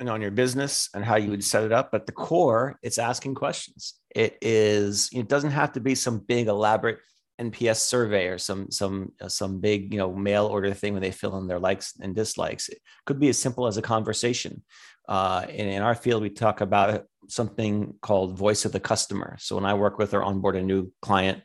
on 0.00 0.20
your 0.20 0.30
business 0.30 0.88
and 0.94 1.04
how 1.04 1.16
you 1.16 1.30
would 1.30 1.44
set 1.44 1.64
it 1.64 1.72
up. 1.72 1.90
But 1.90 2.06
the 2.06 2.12
core, 2.12 2.78
it's 2.82 2.98
asking 2.98 3.34
questions. 3.34 3.94
It 4.14 4.38
is. 4.40 5.10
It 5.12 5.28
doesn't 5.28 5.50
have 5.50 5.72
to 5.72 5.80
be 5.80 5.94
some 5.94 6.18
big 6.18 6.48
elaborate 6.48 6.98
NPS 7.40 7.80
survey 7.80 8.28
or 8.28 8.38
some 8.38 8.70
some 8.70 9.12
uh, 9.20 9.28
some 9.28 9.60
big 9.60 9.92
you 9.92 9.98
know 9.98 10.14
mail 10.14 10.46
order 10.46 10.72
thing 10.72 10.94
where 10.94 11.00
they 11.00 11.10
fill 11.10 11.36
in 11.38 11.46
their 11.46 11.58
likes 11.58 11.94
and 12.00 12.14
dislikes. 12.14 12.68
It 12.68 12.78
could 13.04 13.20
be 13.20 13.28
as 13.28 13.38
simple 13.38 13.66
as 13.66 13.76
a 13.76 13.82
conversation. 13.82 14.62
Uh, 15.08 15.46
in, 15.48 15.68
in 15.68 15.82
our 15.82 15.94
field, 15.94 16.22
we 16.22 16.30
talk 16.30 16.60
about 16.60 17.04
something 17.28 17.94
called 18.00 18.36
voice 18.36 18.64
of 18.64 18.72
the 18.72 18.80
customer. 18.80 19.36
So 19.38 19.56
when 19.56 19.64
I 19.64 19.74
work 19.74 19.98
with 19.98 20.14
or 20.14 20.22
onboard 20.22 20.56
a 20.56 20.62
new 20.62 20.92
client, 21.02 21.42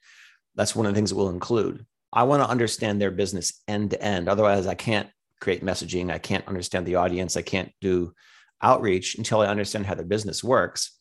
that's 0.55 0.75
one 0.75 0.86
of 0.86 0.93
the 0.93 0.96
things 0.96 1.10
that 1.10 1.15
we'll 1.15 1.29
include. 1.29 1.86
I 2.13 2.24
want 2.24 2.41
to 2.41 2.50
understand 2.50 3.00
their 3.00 3.12
business 3.12 3.62
end 3.67 3.91
to 3.91 4.01
end. 4.01 4.27
Otherwise, 4.27 4.67
I 4.67 4.75
can't 4.75 5.10
create 5.39 5.63
messaging. 5.63 6.12
I 6.12 6.20
can't 6.20 6.48
understand 6.48 6.86
the 6.86 6.96
audience. 6.96 7.36
I 7.36 7.41
can't 7.41 7.72
do 7.81 8.13
outreach 8.62 9.18
until 9.18 9.41
I 9.41 9.48
understand 9.48 9.86
how 9.86 9.96
their 9.96 10.06
business 10.06 10.44
works. 10.44 10.98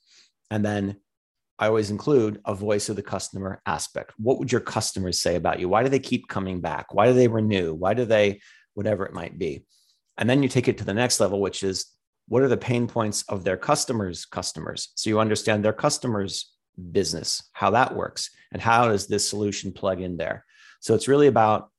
And 0.50 0.64
then 0.64 0.96
I 1.58 1.66
always 1.66 1.90
include 1.90 2.40
a 2.44 2.54
voice 2.54 2.88
of 2.88 2.96
the 2.96 3.02
customer 3.02 3.60
aspect. 3.66 4.12
What 4.16 4.38
would 4.38 4.50
your 4.50 4.62
customers 4.62 5.20
say 5.20 5.36
about 5.36 5.60
you? 5.60 5.68
Why 5.68 5.82
do 5.82 5.90
they 5.90 5.98
keep 5.98 6.26
coming 6.26 6.60
back? 6.60 6.94
Why 6.94 7.06
do 7.06 7.12
they 7.12 7.28
renew? 7.28 7.74
Why 7.74 7.94
do 7.94 8.04
they, 8.04 8.40
whatever 8.74 9.04
it 9.04 9.12
might 9.12 9.38
be? 9.38 9.64
And 10.16 10.28
then 10.28 10.42
you 10.42 10.48
take 10.48 10.68
it 10.68 10.78
to 10.78 10.84
the 10.84 10.94
next 10.94 11.20
level, 11.20 11.40
which 11.40 11.62
is 11.62 11.86
what 12.28 12.42
are 12.42 12.48
the 12.48 12.56
pain 12.56 12.86
points 12.86 13.24
of 13.28 13.44
their 13.44 13.56
customers' 13.56 14.24
customers? 14.24 14.92
So 14.94 15.10
you 15.10 15.20
understand 15.20 15.64
their 15.64 15.72
customers' 15.72 16.52
business, 16.92 17.42
how 17.52 17.70
that 17.70 17.94
works, 17.94 18.30
and 18.52 18.62
how 18.62 18.88
does 18.88 19.06
this 19.06 19.28
solution 19.28 19.72
plug 19.72 20.00
in 20.00 20.16
there? 20.16 20.44
So 20.80 20.94
it's 20.94 21.08
really 21.08 21.26
about, 21.26 21.70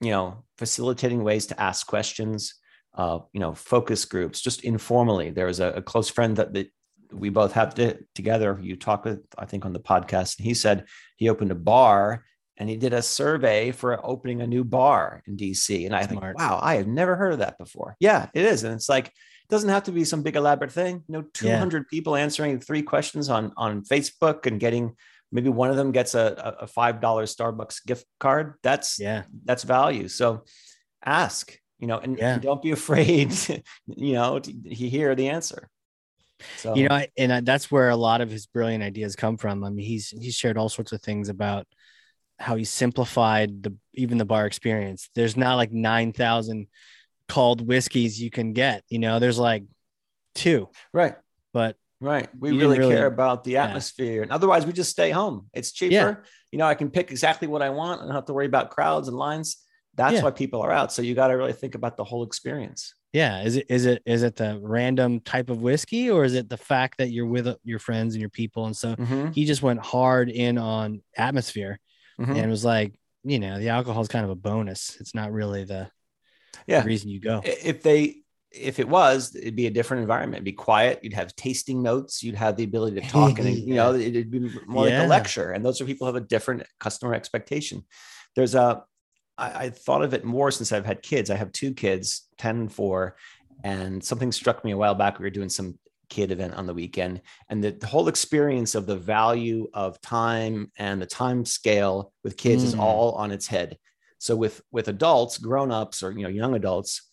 you 0.00 0.10
know, 0.10 0.44
facilitating 0.58 1.22
ways 1.22 1.46
to 1.46 1.60
ask 1.60 1.86
questions, 1.86 2.54
uh, 2.94 3.18
you 3.32 3.40
know, 3.40 3.54
focus 3.54 4.04
groups, 4.04 4.40
just 4.40 4.62
informally. 4.62 5.30
There 5.30 5.46
was 5.46 5.60
a, 5.60 5.72
a 5.72 5.82
close 5.82 6.08
friend 6.08 6.36
that, 6.36 6.54
that 6.54 6.72
we 7.12 7.28
both 7.28 7.52
have 7.52 7.74
to, 7.74 7.98
together. 8.14 8.58
You 8.62 8.76
talk 8.76 9.04
with, 9.04 9.20
I 9.36 9.46
think, 9.46 9.64
on 9.64 9.72
the 9.72 9.80
podcast, 9.80 10.38
and 10.38 10.46
he 10.46 10.54
said 10.54 10.86
he 11.16 11.28
opened 11.28 11.50
a 11.50 11.56
bar 11.56 12.24
and 12.56 12.68
he 12.68 12.76
did 12.76 12.92
a 12.92 13.02
survey 13.02 13.72
for 13.72 14.04
opening 14.06 14.40
a 14.40 14.46
new 14.46 14.62
bar 14.62 15.22
in 15.26 15.36
DC. 15.36 15.86
And 15.86 15.94
I 15.94 16.06
Smart. 16.06 16.38
think, 16.38 16.38
wow, 16.38 16.60
I 16.62 16.76
have 16.76 16.86
never 16.86 17.16
heard 17.16 17.32
of 17.32 17.38
that 17.40 17.58
before. 17.58 17.96
Yeah, 17.98 18.28
it 18.32 18.44
is, 18.44 18.64
and 18.64 18.72
it's 18.74 18.88
like 18.88 19.06
it 19.06 19.50
doesn't 19.50 19.68
have 19.68 19.84
to 19.84 19.92
be 19.92 20.04
some 20.04 20.22
big 20.22 20.36
elaborate 20.36 20.72
thing. 20.72 21.02
You 21.08 21.12
know, 21.12 21.24
200 21.34 21.78
yeah. 21.78 21.84
people 21.90 22.16
answering 22.16 22.60
three 22.60 22.82
questions 22.82 23.28
on 23.28 23.52
on 23.56 23.82
Facebook 23.82 24.46
and 24.46 24.60
getting 24.60 24.94
maybe 25.32 25.48
one 25.48 25.70
of 25.70 25.76
them 25.76 25.90
gets 25.90 26.14
a, 26.14 26.56
a 26.60 26.66
five 26.66 27.00
dollar 27.00 27.24
Starbucks 27.24 27.84
gift 27.84 28.06
card. 28.20 28.54
That's 28.62 29.00
yeah, 29.00 29.24
that's 29.44 29.64
value. 29.64 30.06
So 30.06 30.44
ask 31.04 31.58
you 31.78 31.86
know, 31.86 31.98
and, 31.98 32.18
yeah. 32.18 32.34
and 32.34 32.42
don't 32.42 32.62
be 32.62 32.70
afraid, 32.72 33.32
you 33.86 34.14
know, 34.14 34.38
to, 34.38 34.52
hear 34.68 35.14
the 35.14 35.28
answer. 35.28 35.68
So, 36.56 36.74
you 36.74 36.88
know, 36.88 37.04
and 37.16 37.46
that's 37.46 37.70
where 37.70 37.90
a 37.90 37.96
lot 37.96 38.20
of 38.20 38.30
his 38.30 38.46
brilliant 38.46 38.82
ideas 38.82 39.16
come 39.16 39.36
from. 39.36 39.64
I 39.64 39.70
mean, 39.70 39.86
he's 39.86 40.10
he's 40.10 40.34
shared 40.34 40.58
all 40.58 40.68
sorts 40.68 40.92
of 40.92 41.00
things 41.00 41.28
about 41.28 41.66
how 42.38 42.56
he 42.56 42.64
simplified 42.64 43.62
the 43.62 43.74
even 43.94 44.18
the 44.18 44.24
bar 44.24 44.46
experience. 44.46 45.08
There's 45.14 45.36
not 45.36 45.54
like 45.54 45.72
nine 45.72 46.12
thousand 46.12 46.66
called 47.28 47.66
whiskeys 47.66 48.20
you 48.20 48.30
can 48.30 48.52
get. 48.52 48.82
You 48.88 48.98
know, 48.98 49.20
there's 49.20 49.38
like 49.38 49.64
two. 50.34 50.68
Right. 50.92 51.14
But 51.52 51.76
right, 52.00 52.28
we 52.38 52.50
really, 52.50 52.78
really, 52.78 52.94
care 52.94 53.06
about 53.06 53.44
the 53.44 53.58
atmosphere, 53.58 54.16
yeah. 54.16 54.22
and 54.22 54.32
otherwise 54.32 54.66
we 54.66 54.72
just 54.72 54.90
stay 54.90 55.10
home. 55.10 55.46
It's 55.54 55.70
cheaper. 55.70 55.94
Yeah. 55.94 56.14
You 56.50 56.58
know, 56.58 56.66
I 56.66 56.74
can 56.74 56.90
pick 56.90 57.10
exactly 57.12 57.46
what 57.46 57.62
I 57.62 57.70
want 57.70 58.00
and 58.00 58.08
don't 58.08 58.16
have 58.16 58.26
to 58.26 58.34
worry 58.34 58.46
about 58.46 58.70
crowds 58.70 59.06
and 59.08 59.16
lines 59.16 59.63
that's 59.96 60.14
yeah. 60.14 60.22
why 60.22 60.30
people 60.30 60.60
are 60.60 60.72
out. 60.72 60.92
So 60.92 61.02
you 61.02 61.14
got 61.14 61.28
to 61.28 61.34
really 61.34 61.52
think 61.52 61.74
about 61.74 61.96
the 61.96 62.04
whole 62.04 62.24
experience. 62.24 62.94
Yeah. 63.12 63.42
Is 63.42 63.56
it 63.56 63.66
is 63.68 63.86
it 63.86 64.02
is 64.04 64.22
it 64.22 64.36
the 64.36 64.58
random 64.60 65.20
type 65.20 65.48
of 65.48 65.62
whiskey 65.62 66.10
or 66.10 66.24
is 66.24 66.34
it 66.34 66.48
the 66.48 66.56
fact 66.56 66.98
that 66.98 67.10
you're 67.10 67.26
with 67.26 67.46
uh, 67.46 67.56
your 67.62 67.78
friends 67.78 68.14
and 68.14 68.20
your 68.20 68.30
people? 68.30 68.66
And 68.66 68.76
so 68.76 68.96
mm-hmm. 68.96 69.30
he 69.30 69.44
just 69.44 69.62
went 69.62 69.80
hard 69.80 70.28
in 70.28 70.58
on 70.58 71.02
atmosphere 71.16 71.78
mm-hmm. 72.20 72.32
and 72.32 72.50
was 72.50 72.64
like 72.64 72.98
you 73.22 73.38
know 73.38 73.58
the 73.58 73.70
alcohol 73.70 74.02
is 74.02 74.08
kind 74.08 74.24
of 74.24 74.30
a 74.30 74.36
bonus. 74.36 74.96
It's 75.00 75.14
not 75.14 75.32
really 75.32 75.64
the, 75.64 75.90
yeah. 76.66 76.80
The 76.80 76.86
reason 76.86 77.08
you 77.10 77.20
go. 77.20 77.40
If 77.44 77.82
they 77.82 78.16
if 78.50 78.78
it 78.78 78.88
was 78.88 79.34
it'd 79.34 79.56
be 79.56 79.66
a 79.66 79.70
different 79.70 80.02
environment. 80.02 80.36
It'd 80.36 80.44
be 80.44 80.52
quiet. 80.52 81.00
You'd 81.02 81.14
have 81.14 81.34
tasting 81.36 81.82
notes. 81.82 82.22
You'd 82.22 82.36
have 82.36 82.56
the 82.56 82.64
ability 82.64 83.00
to 83.00 83.08
talk 83.08 83.38
and 83.38 83.48
you 83.48 83.74
know 83.74 83.94
it'd 83.94 84.30
be 84.30 84.50
more 84.66 84.88
yeah. 84.88 85.00
like 85.00 85.06
a 85.06 85.08
lecture. 85.08 85.52
And 85.52 85.64
those 85.64 85.80
are 85.80 85.84
people 85.84 86.06
who 86.06 86.14
have 86.14 86.22
a 86.22 86.26
different 86.26 86.64
customer 86.78 87.14
expectation. 87.14 87.84
There's 88.36 88.54
a 88.54 88.82
I, 89.36 89.64
I 89.64 89.70
thought 89.70 90.02
of 90.02 90.14
it 90.14 90.24
more 90.24 90.50
since 90.50 90.72
I've 90.72 90.86
had 90.86 91.02
kids. 91.02 91.30
I 91.30 91.36
have 91.36 91.52
two 91.52 91.74
kids, 91.74 92.28
10 92.38 92.56
and 92.56 92.72
four. 92.72 93.16
And 93.62 94.02
something 94.02 94.32
struck 94.32 94.64
me 94.64 94.72
a 94.72 94.76
while 94.76 94.94
back. 94.94 95.18
We 95.18 95.24
were 95.24 95.30
doing 95.30 95.48
some 95.48 95.78
kid 96.08 96.30
event 96.30 96.54
on 96.54 96.66
the 96.66 96.74
weekend 96.74 97.20
and 97.48 97.62
the, 97.62 97.70
the, 97.72 97.86
whole 97.86 98.08
experience 98.08 98.74
of 98.74 98.86
the 98.86 98.96
value 98.96 99.66
of 99.74 100.00
time 100.00 100.70
and 100.76 101.00
the 101.00 101.06
time 101.06 101.44
scale 101.44 102.12
with 102.22 102.36
kids 102.36 102.62
mm. 102.62 102.66
is 102.66 102.74
all 102.74 103.12
on 103.12 103.30
its 103.30 103.46
head 103.46 103.78
so 104.18 104.36
with 104.36 104.60
with 104.70 104.88
adults 104.88 105.38
grown-ups 105.38 106.02
or 106.02 106.12
you 106.12 106.22
know 106.22 106.28
young 106.28 106.54
adults 106.54 107.10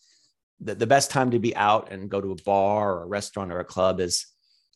the, 0.60 0.76
the 0.76 0.86
best 0.86 1.10
time 1.10 1.32
to 1.32 1.40
be 1.40 1.56
out 1.56 1.92
and 1.92 2.10
go 2.10 2.22
to 2.22 2.32
a 2.32 2.44
bar 2.44 2.94
or 2.94 3.04
a 3.04 3.08
restaurant 3.08 3.52
or 3.52 3.60
a 3.60 3.66
club 3.66 4.00
is 4.00 4.28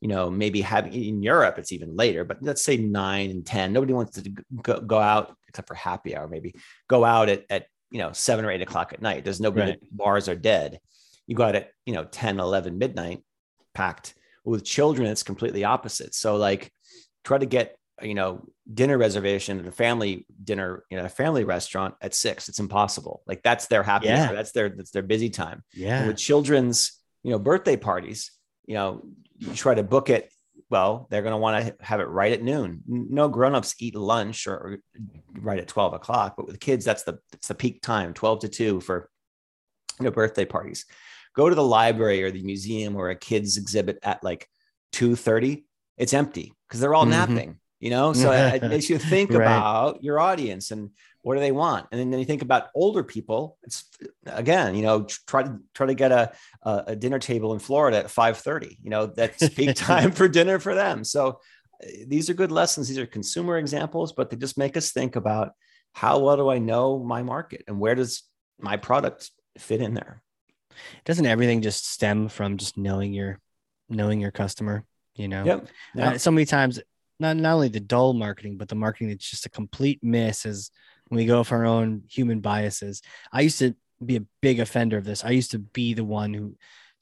you 0.02 0.08
know 0.08 0.30
maybe 0.30 0.62
having 0.62 0.94
in 0.94 1.22
europe 1.22 1.58
it's 1.58 1.72
even 1.72 1.96
later 1.96 2.24
but 2.24 2.38
let's 2.42 2.64
say 2.64 2.78
9 2.78 3.30
and 3.30 3.46
10 3.46 3.74
nobody 3.74 3.94
wants 3.94 4.20
to 4.20 4.30
go, 4.62 4.80
go 4.80 5.00
out 5.00 5.36
except 5.56 5.70
for 5.70 5.76
happy 5.76 6.16
hour, 6.16 6.28
maybe 6.28 6.54
go 6.90 7.06
out 7.06 7.30
at, 7.30 7.46
at 7.50 7.68
you 7.90 8.00
know, 8.00 8.12
seven 8.12 8.44
or 8.44 8.52
eight 8.52 8.62
o'clock 8.62 8.92
at 8.92 9.02
night. 9.02 9.24
There's 9.24 9.40
nobody, 9.40 9.72
right. 9.72 9.80
bars 9.90 10.28
are 10.28 10.36
dead. 10.36 10.80
You 11.28 11.36
go 11.36 11.46
out 11.46 11.56
at, 11.56 11.72
you 11.86 11.94
know, 11.94 12.04
10, 12.04 12.42
11 12.42 12.78
midnight 12.78 13.24
packed 13.74 14.16
with 14.44 14.66
children. 14.66 15.08
It's 15.08 15.24
completely 15.24 15.64
opposite. 15.64 16.14
So 16.14 16.36
like 16.36 16.72
try 17.24 17.38
to 17.38 17.46
get, 17.46 17.78
you 18.02 18.14
know, 18.14 18.46
dinner 18.72 18.98
reservation 18.98 19.60
at 19.60 19.66
a 19.66 19.72
family 19.72 20.26
dinner, 20.44 20.84
you 20.92 20.98
know, 20.98 21.06
a 21.06 21.10
family 21.10 21.46
restaurant 21.46 21.96
at 22.02 22.14
six. 22.14 22.50
It's 22.50 22.60
impossible. 22.60 23.24
Like 23.26 23.42
that's 23.42 23.68
their 23.68 23.82
happy 23.82 24.08
yeah. 24.08 24.26
hour. 24.28 24.36
That's 24.36 24.52
their, 24.52 24.70
that's 24.70 24.92
their 24.92 25.04
busy 25.04 25.30
time. 25.30 25.64
Yeah. 25.74 26.00
And 26.00 26.08
with 26.08 26.18
children's, 26.18 27.00
you 27.24 27.32
know, 27.32 27.40
birthday 27.40 27.78
parties, 27.78 28.32
you 28.66 28.74
know, 28.74 29.06
you 29.38 29.54
try 29.54 29.74
to 29.74 29.84
book 29.84 30.10
it 30.10 30.30
well, 30.76 31.08
they're 31.10 31.22
going 31.22 31.32
to 31.32 31.38
want 31.38 31.66
to 31.66 31.86
have 31.86 32.02
it 32.02 32.10
right 32.10 32.34
at 32.34 32.44
noon. 32.44 32.82
No 32.86 33.30
grown-ups 33.30 33.76
eat 33.80 33.96
lunch 33.96 34.46
or, 34.46 34.56
or, 34.56 34.78
right 35.40 35.58
at 35.58 35.70
12 35.70 35.94
o'clock, 35.94 36.34
but 36.36 36.48
with 36.48 36.60
kids, 36.60 36.84
that's 36.84 37.04
the, 37.04 37.18
it's 37.32 37.48
the 37.48 37.56
peak 37.56 37.82
time, 37.82 38.14
12 38.14 38.40
to 38.42 38.50
two 38.50 38.82
for, 38.82 39.10
you 40.00 40.04
know, 40.04 40.12
birthday 40.12 40.44
parties. 40.44 40.86
Go 41.34 41.48
to 41.48 41.56
the 41.56 41.64
library 41.64 42.24
or 42.24 42.30
the 42.30 42.44
museum 42.44 42.98
or 42.98 43.10
a 43.10 43.16
kids 43.16 43.56
exhibit 43.56 44.00
at 44.04 44.22
like 44.22 44.50
2.30. 44.92 45.64
It's 45.98 46.14
empty 46.14 46.52
because 46.68 46.82
they're 46.82 46.94
all 46.94 47.04
mm-hmm. 47.04 47.36
napping. 47.36 47.60
You 47.80 47.90
know 47.90 48.14
so 48.14 48.32
it, 48.32 48.64
makes 48.64 48.90
you 48.90 48.98
think 49.14 49.32
Right. 49.32 49.42
about 49.42 50.04
your 50.04 50.20
audience 50.20 50.72
and 50.72 50.92
what 51.22 51.36
do 51.36 51.42
they 51.42 51.52
want 51.52 51.88
and 51.92 52.14
then, 52.14 52.20
you 52.20 52.26
think 52.26 52.42
about 52.42 52.70
older 52.76 53.04
people 53.04 53.58
it's 53.64 53.86
again 54.28 54.76
you 54.76 54.82
know 54.84 55.06
try 55.28 55.44
to 55.44 55.60
try 55.74 55.88
to 55.88 55.94
get 55.96 56.12
a, 56.12 56.32
a, 56.64 56.84
a 56.88 56.96
dinner 56.96 57.20
table 57.20 57.54
in 57.54 57.60
florida 57.60 57.98
at 57.98 58.08
5.30 58.08 58.78
you 58.82 58.90
know 58.90 59.08
that's 59.08 59.50
peak 59.50 59.76
time 59.92 60.12
for 60.12 60.28
dinner 60.28 60.60
for 60.60 60.74
them 60.76 61.04
so 61.04 61.40
uh, 61.84 61.88
these 62.08 62.30
are 62.30 62.34
good 62.34 62.52
lessons 62.52 62.88
these 62.88 62.98
are 63.00 63.06
consumer 63.06 63.58
examples 63.58 64.14
but 64.14 64.30
they 64.30 64.38
just 64.38 64.58
make 64.58 64.78
us 64.78 64.92
think 64.92 65.16
about 65.16 65.52
how 65.94 66.20
well 66.20 66.38
do 66.38 66.50
i 66.50 66.60
know 66.60 67.00
my 67.04 67.24
market 67.24 67.64
and 67.68 67.80
where 67.80 67.96
does 67.96 68.24
my 68.60 68.78
product 68.78 69.32
fit 69.58 69.82
in 69.82 69.94
there 69.94 70.22
Doesn't 71.06 71.26
everything 71.26 71.62
just 71.62 71.88
stem 71.90 72.30
from 72.30 72.58
just 72.58 72.78
knowing 72.78 73.14
your 73.14 73.40
knowing 73.90 74.20
your 74.22 74.32
customer? 74.32 74.84
You 75.16 75.28
know, 75.28 75.46
yep 75.46 75.68
yeah. 75.96 76.10
Uh, 76.12 76.18
so 76.18 76.32
many 76.32 76.46
times, 76.46 76.80
not 77.20 77.38
not 77.38 77.54
only 77.56 77.70
the 77.70 77.80
dull 77.80 78.14
marketing, 78.14 78.58
but 78.58 78.68
the 78.68 78.76
marketing 78.76 79.10
that's 79.10 79.30
just 79.30 79.46
a 79.46 79.50
complete 79.50 80.00
miss 80.04 80.46
is 80.46 80.72
when 81.08 81.18
we 81.18 81.26
go 81.26 81.40
off 81.40 81.52
our 81.52 81.66
own 81.66 82.04
human 82.10 82.40
biases. 82.40 83.02
I 83.32 83.42
used 83.42 83.60
to 83.60 83.76
be 84.04 84.18
a 84.18 84.26
big 84.42 84.60
offender 84.60 84.98
of 84.98 85.06
this. 85.06 85.24
I 85.24 85.32
used 85.32 85.52
to 85.52 85.60
be 85.60 85.94
the 85.94 86.04
one 86.04 86.34
who 86.34 86.56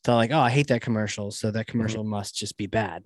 thought 0.03 0.17
like, 0.17 0.31
oh, 0.31 0.39
I 0.39 0.49
hate 0.49 0.67
that 0.67 0.81
commercial, 0.81 1.31
so 1.31 1.51
that 1.51 1.61
mm-hmm. 1.61 1.71
commercial 1.71 2.03
must 2.03 2.35
just 2.35 2.57
be 2.57 2.67
bad, 2.67 3.03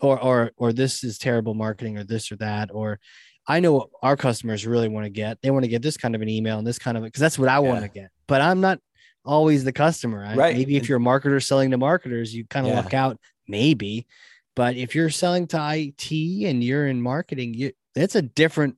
or 0.00 0.20
or 0.20 0.52
or 0.56 0.72
this 0.72 1.02
is 1.04 1.18
terrible 1.18 1.54
marketing, 1.54 1.98
or 1.98 2.04
this 2.04 2.30
or 2.30 2.36
that, 2.36 2.70
or 2.72 3.00
I 3.48 3.60
know 3.60 3.72
what 3.72 3.88
our 4.02 4.16
customers 4.16 4.66
really 4.66 4.88
want 4.88 5.04
to 5.04 5.10
get. 5.10 5.40
They 5.40 5.50
want 5.50 5.64
to 5.64 5.70
get 5.70 5.82
this 5.82 5.96
kind 5.96 6.14
of 6.14 6.22
an 6.22 6.28
email 6.28 6.58
and 6.58 6.66
this 6.66 6.78
kind 6.78 6.96
of 6.96 7.04
because 7.04 7.20
that's 7.20 7.38
what 7.38 7.48
I 7.48 7.60
want 7.60 7.82
to 7.82 7.88
get. 7.88 8.10
But 8.26 8.40
I'm 8.40 8.60
not 8.60 8.80
always 9.24 9.64
the 9.64 9.72
customer. 9.72 10.24
I, 10.24 10.34
Right. 10.34 10.56
Maybe 10.56 10.76
if 10.76 10.88
you're 10.88 10.98
a 10.98 11.02
marketer 11.02 11.42
selling 11.42 11.70
to 11.70 11.78
marketers, 11.78 12.34
you 12.34 12.44
kind 12.46 12.66
of 12.66 12.72
Yeah. 12.72 12.80
luck 12.80 12.94
out. 12.94 13.18
Maybe, 13.48 14.06
but 14.56 14.74
if 14.76 14.94
you're 14.96 15.10
selling 15.10 15.46
to 15.48 15.56
IT 15.74 16.10
and 16.48 16.64
you're 16.64 16.88
in 16.88 17.00
marketing, 17.00 17.54
you 17.54 17.72
it's 17.94 18.16
a 18.16 18.22
different 18.22 18.76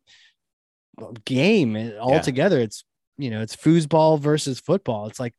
game 1.25 1.77
altogether. 1.99 2.59
It's 2.61 2.85
you 3.17 3.31
know 3.31 3.41
it's 3.41 3.57
foosball 3.57 4.21
versus 4.21 4.61
football. 4.61 5.07
It's 5.07 5.21
like 5.21 5.35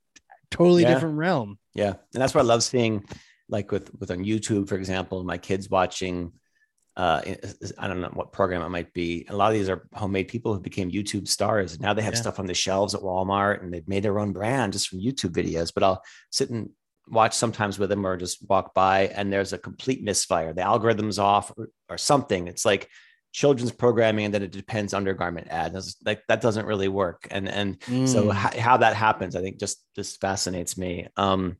totally 0.52 0.84
Yeah. 0.84 0.94
different 0.94 1.18
realm. 1.18 1.60
Yeah, 1.76 1.94
and 2.14 2.22
that's 2.22 2.34
what 2.34 2.42
I 2.42 2.46
love 2.46 2.64
seeing, 2.64 3.04
like 3.48 3.72
with 3.72 3.92
with 4.00 4.10
on 4.12 4.24
YouTube, 4.26 4.68
for 4.68 4.76
example, 4.76 5.24
my 5.24 5.38
kids 5.38 5.70
watching. 5.70 6.34
Uh, 6.98 7.22
I 7.78 7.88
don't 7.88 8.02
know 8.02 8.10
what 8.14 8.34
program 8.34 8.62
it 8.62 8.68
might 8.70 8.92
be. 8.94 9.26
A 9.30 9.36
lot 9.36 9.48
of 9.48 9.54
these 9.58 9.70
are 9.70 9.88
homemade 9.94 10.28
people 10.28 10.54
who 10.54 10.60
became 10.60 10.92
YouTube 10.92 11.30
stars. 11.30 11.80
Now 11.80 11.94
they 11.94 12.02
have 12.02 12.16
Yeah. 12.16 12.20
stuff 12.22 12.40
on 12.40 12.46
the 12.46 12.54
shelves 12.54 12.94
at 12.94 13.00
Walmart, 13.02 13.64
and 13.64 13.72
they've 13.72 13.88
made 13.88 14.04
their 14.04 14.20
own 14.20 14.34
brand 14.34 14.74
just 14.74 14.90
from 14.90 15.00
YouTube 15.00 15.32
videos. 15.32 15.72
But 15.74 15.84
I'll 15.84 16.04
sit 16.30 16.50
and 16.50 16.72
watch 17.10 17.34
sometimes 17.34 17.80
with 17.80 17.90
them, 17.90 18.06
or 18.06 18.18
just 18.18 18.48
walk 18.48 18.74
by, 18.74 19.08
and 19.08 19.32
there's 19.32 19.54
a 19.54 19.58
complete 19.58 20.04
misfire. 20.04 20.54
The 20.54 20.62
algorithm's 20.62 21.20
off, 21.20 21.52
or, 21.58 21.70
or 21.90 21.98
something. 21.98 22.48
It's 22.48 22.66
like 22.66 22.90
children's 23.32 23.72
programming, 23.72 24.26
and 24.26 24.34
then 24.34 24.44
it 24.44 24.52
depends 24.52 24.94
undergarment 24.94 25.48
ad. 25.50 25.76
Like 26.06 26.22
that 26.28 26.42
doesn't 26.42 26.66
really 26.66 26.88
work. 26.88 27.28
And 27.32 27.50
and 27.50 27.82
so 28.04 28.30
Mm, 28.30 28.34
how, 28.34 28.52
how 28.60 28.78
that 28.78 28.96
happens, 28.96 29.36
I 29.36 29.42
think, 29.42 29.60
just 29.60 29.84
just 29.96 30.20
fascinates 30.22 30.78
me. 30.78 31.08
Um, 31.18 31.58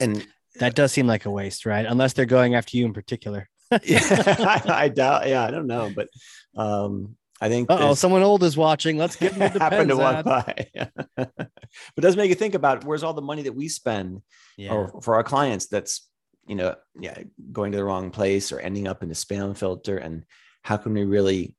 and 0.00 0.26
that 0.60 0.74
does 0.74 0.92
seem 0.92 1.06
like 1.06 1.26
a 1.26 1.30
waste, 1.30 1.66
right? 1.66 1.86
Unless 1.86 2.14
they're 2.14 2.26
going 2.26 2.54
after 2.54 2.76
you 2.76 2.86
in 2.86 2.92
particular. 2.92 3.48
yeah, 3.84 4.00
I, 4.02 4.62
I 4.84 4.88
doubt. 4.88 5.28
Yeah, 5.28 5.44
I 5.44 5.50
don't 5.50 5.66
know, 5.66 5.90
but 5.94 6.08
um, 6.56 7.16
I 7.40 7.48
think 7.48 7.68
oh, 7.70 7.94
someone 7.94 8.22
old 8.22 8.42
is 8.42 8.56
watching. 8.56 8.96
Let's 8.96 9.16
give 9.16 9.34
them 9.38 9.52
the 9.52 9.58
happened 9.58 9.90
to 9.90 9.96
walk 9.96 10.24
by. 10.24 10.68
but 11.16 11.28
it 11.96 12.00
does 12.00 12.16
make 12.16 12.28
you 12.28 12.34
think 12.34 12.54
about 12.54 12.84
where's 12.84 13.02
all 13.02 13.14
the 13.14 13.22
money 13.22 13.42
that 13.42 13.54
we 13.54 13.68
spend 13.68 14.22
Yeah. 14.56 14.72
or 14.72 15.00
for 15.02 15.14
our 15.16 15.24
clients 15.24 15.66
that's 15.66 16.08
you 16.46 16.54
know 16.54 16.76
yeah 16.98 17.18
going 17.52 17.72
to 17.72 17.78
the 17.78 17.84
wrong 17.84 18.10
place 18.10 18.52
or 18.52 18.60
ending 18.60 18.86
up 18.86 19.02
in 19.02 19.08
the 19.08 19.14
spam 19.14 19.56
filter 19.56 19.98
and 19.98 20.24
how 20.62 20.76
can 20.76 20.94
we 20.94 21.04
really 21.04 21.56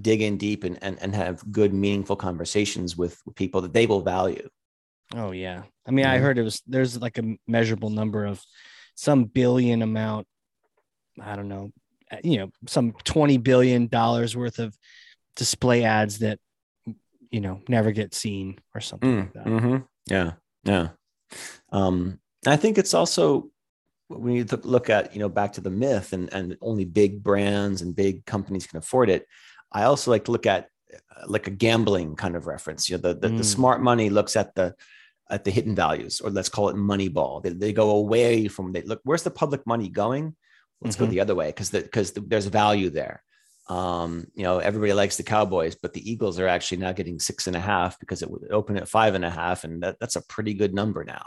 dig 0.00 0.20
in 0.20 0.36
deep 0.36 0.64
and 0.64 0.78
and, 0.82 0.98
and 1.00 1.14
have 1.14 1.50
good 1.52 1.72
meaningful 1.72 2.16
conversations 2.16 2.96
with 2.96 3.18
people 3.36 3.60
that 3.62 3.72
they 3.72 3.86
will 3.86 4.00
value 4.00 4.48
Oh 5.14 5.32
yeah. 5.32 5.62
I 5.86 5.90
mean, 5.90 6.06
I 6.06 6.18
heard 6.18 6.38
it 6.38 6.42
was 6.42 6.62
there's 6.66 7.00
like 7.00 7.18
a 7.18 7.36
measurable 7.46 7.90
number 7.90 8.24
of 8.24 8.40
some 8.94 9.24
billion 9.24 9.82
amount. 9.82 10.26
I 11.20 11.36
don't 11.36 11.48
know, 11.48 11.70
you 12.22 12.38
know, 12.38 12.50
some 12.66 12.92
twenty 13.04 13.36
billion 13.36 13.86
dollars 13.86 14.36
worth 14.36 14.58
of 14.58 14.76
display 15.36 15.84
ads 15.84 16.18
that 16.20 16.38
you 17.30 17.40
know 17.40 17.60
never 17.68 17.92
get 17.92 18.14
seen 18.14 18.58
or 18.74 18.80
something 18.80 19.18
like 19.18 19.32
that. 19.34 19.46
Mhm. 19.46 19.86
Yeah, 20.06 20.32
yeah. 20.64 20.88
Um, 21.72 22.20
I 22.46 22.56
think 22.56 22.78
it's 22.78 22.94
also 22.94 23.50
when 24.08 24.34
you 24.34 24.44
th- 24.44 24.64
look 24.64 24.90
at 24.90 25.12
you 25.14 25.18
know 25.20 25.28
back 25.28 25.52
to 25.54 25.60
the 25.60 25.70
myth 25.70 26.12
and 26.12 26.32
and 26.32 26.56
only 26.60 26.84
big 26.84 27.22
brands 27.22 27.82
and 27.82 27.96
big 27.96 28.24
companies 28.26 28.66
can 28.66 28.78
afford 28.78 29.10
it. 29.10 29.26
I 29.72 29.84
also 29.84 30.10
like 30.10 30.24
to 30.26 30.32
look 30.32 30.46
at 30.46 30.68
uh, 30.92 31.24
like 31.26 31.46
a 31.46 31.50
gambling 31.50 32.14
kind 32.16 32.36
of 32.36 32.46
reference. 32.46 32.88
You 32.88 32.96
know, 32.98 33.02
the 33.02 33.14
the, 33.14 33.28
the 33.28 33.42
Mm. 33.42 33.54
smart 33.56 33.82
money 33.82 34.10
looks 34.10 34.36
at 34.36 34.54
the 34.54 34.74
at 35.30 35.42
the 35.44 35.50
hidden 35.50 35.74
values, 35.74 36.20
or 36.20 36.30
let's 36.30 36.50
call 36.50 36.68
it 36.68 36.76
money 36.76 37.08
ball. 37.08 37.40
They, 37.40 37.50
they 37.50 37.72
go 37.72 37.90
away 37.96 38.46
from 38.46 38.72
they 38.72 38.82
look. 38.82 39.00
Where's 39.04 39.22
the 39.22 39.30
public 39.30 39.66
money 39.66 39.88
going? 39.88 40.36
Let's 40.82 40.96
go 40.96 41.06
Mhm. 41.06 41.10
the 41.10 41.20
other 41.20 41.34
way 41.34 41.46
because 41.48 41.70
because 41.70 42.12
there's 42.12 42.46
value 42.46 42.90
there. 42.90 43.24
Um, 43.66 44.26
you 44.34 44.42
know, 44.42 44.58
everybody 44.58 44.92
likes 44.92 45.16
the 45.16 45.22
Cowboys, 45.22 45.74
but 45.74 45.92
the 45.92 46.10
Eagles 46.10 46.38
are 46.38 46.48
actually 46.48 46.78
now 46.78 46.92
getting 46.92 47.18
six 47.18 47.46
and 47.46 47.56
a 47.56 47.60
half 47.60 47.98
because 47.98 48.22
it 48.22 48.30
would 48.30 48.50
open 48.50 48.76
at 48.76 48.88
five 48.88 49.14
and 49.14 49.24
a 49.24 49.30
half, 49.30 49.64
and 49.64 49.82
that, 49.82 49.98
that's 50.00 50.16
a 50.16 50.26
pretty 50.26 50.54
good 50.54 50.74
number 50.74 51.04
now. 51.04 51.24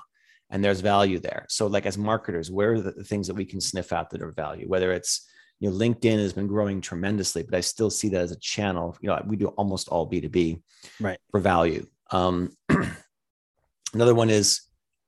And 0.49 0.63
there's 0.63 0.81
value 0.81 1.19
there. 1.19 1.45
So, 1.49 1.67
like 1.67 1.85
as 1.85 1.97
marketers, 1.97 2.51
where 2.51 2.73
are 2.73 2.81
the, 2.81 3.03
things 3.03 3.27
that 3.27 3.33
we 3.33 3.45
can 3.45 3.59
sniff 3.59 3.91
out 3.91 4.11
that 4.11 4.21
are 4.21 4.31
value? 4.31 4.67
Whether 4.67 4.93
it's 4.93 5.27
you 5.59 5.69
know, 5.69 5.75
LinkedIn 5.75 6.19
has 6.19 6.33
been 6.33 6.47
growing 6.47 6.81
tremendously, 6.81 7.43
but 7.43 7.55
I 7.55 7.61
still 7.61 7.89
see 7.89 8.09
that 8.09 8.21
as 8.21 8.31
a 8.31 8.39
channel. 8.39 8.95
You 9.01 9.09
know, 9.09 9.21
we 9.25 9.35
do 9.35 9.47
almost 9.47 9.89
all 9.89 10.05
B 10.05 10.21
two 10.21 10.29
B, 10.29 10.61
Right. 10.99 11.17
For 11.31 11.39
value. 11.39 11.87
Um, 12.11 12.55
another 13.93 14.13
one 14.13 14.29
is 14.29 14.61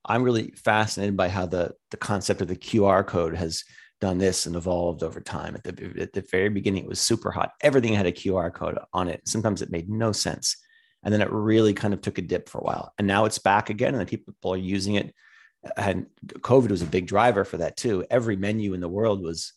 I'm 0.04 0.24
really 0.24 0.52
fascinated 0.52 1.16
by 1.16 1.30
how 1.30 1.46
the 1.46 1.74
the 1.92 1.98
concept 1.98 2.42
of 2.42 2.48
the 2.48 2.56
QR 2.56 3.06
code 3.06 3.36
has 3.36 3.64
done 4.00 4.18
this 4.18 4.46
and 4.46 4.56
evolved 4.56 5.04
over 5.04 5.20
time. 5.20 5.56
At 5.56 5.64
the 5.64 5.94
at 6.00 6.14
the 6.14 6.22
very 6.22 6.50
beginning, 6.50 6.84
it 6.84 6.90
was 6.90 7.00
super 7.00 7.32
hot. 7.32 7.54
Everything 7.62 7.94
had 7.94 8.06
a 8.06 8.12
QR 8.12 8.54
code 8.54 8.78
on 8.94 9.08
it. 9.08 9.22
Sometimes 9.28 9.62
it 9.62 9.72
made 9.72 9.90
no 9.90 10.12
sense, 10.12 10.58
and 11.04 11.14
then 11.14 11.22
it 11.22 11.32
really 11.32 11.74
kind 11.74 11.94
of 11.94 12.02
took 12.02 12.18
a 12.18 12.22
dip 12.22 12.50
for 12.50 12.60
a 12.60 12.64
while. 12.64 12.94
And 12.98 13.08
now 13.08 13.26
it's 13.26 13.40
back 13.40 13.70
again, 13.70 13.96
and 13.96 14.08
people 14.08 14.54
are 14.54 14.58
using 14.58 14.96
it. 14.96 15.14
And 15.76 16.08
COVID 16.28 16.70
was 16.70 16.82
a 16.82 16.88
big 16.88 17.08
driver 17.08 17.44
for 17.44 17.58
that 17.58 17.76
too. 17.76 18.06
Every 18.10 18.38
menu 18.38 18.74
in 18.74 18.80
the 18.80 18.88
world 18.88 19.22
was 19.22 19.54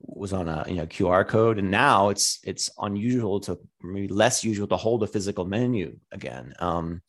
was 0.00 0.32
on 0.32 0.48
a 0.48 0.64
you 0.68 0.76
know 0.76 0.86
QR 0.86 1.26
code, 1.26 1.58
and 1.58 1.70
now 1.70 2.10
it's 2.10 2.38
it's 2.44 2.70
unusual 2.78 3.40
to 3.40 3.58
maybe 3.82 4.08
less 4.08 4.44
usual 4.44 4.68
to 4.68 4.76
hold 4.76 5.02
a 5.02 5.08
physical 5.08 5.44
menu 5.44 5.98
again. 6.12 6.54
Um, 6.60 7.02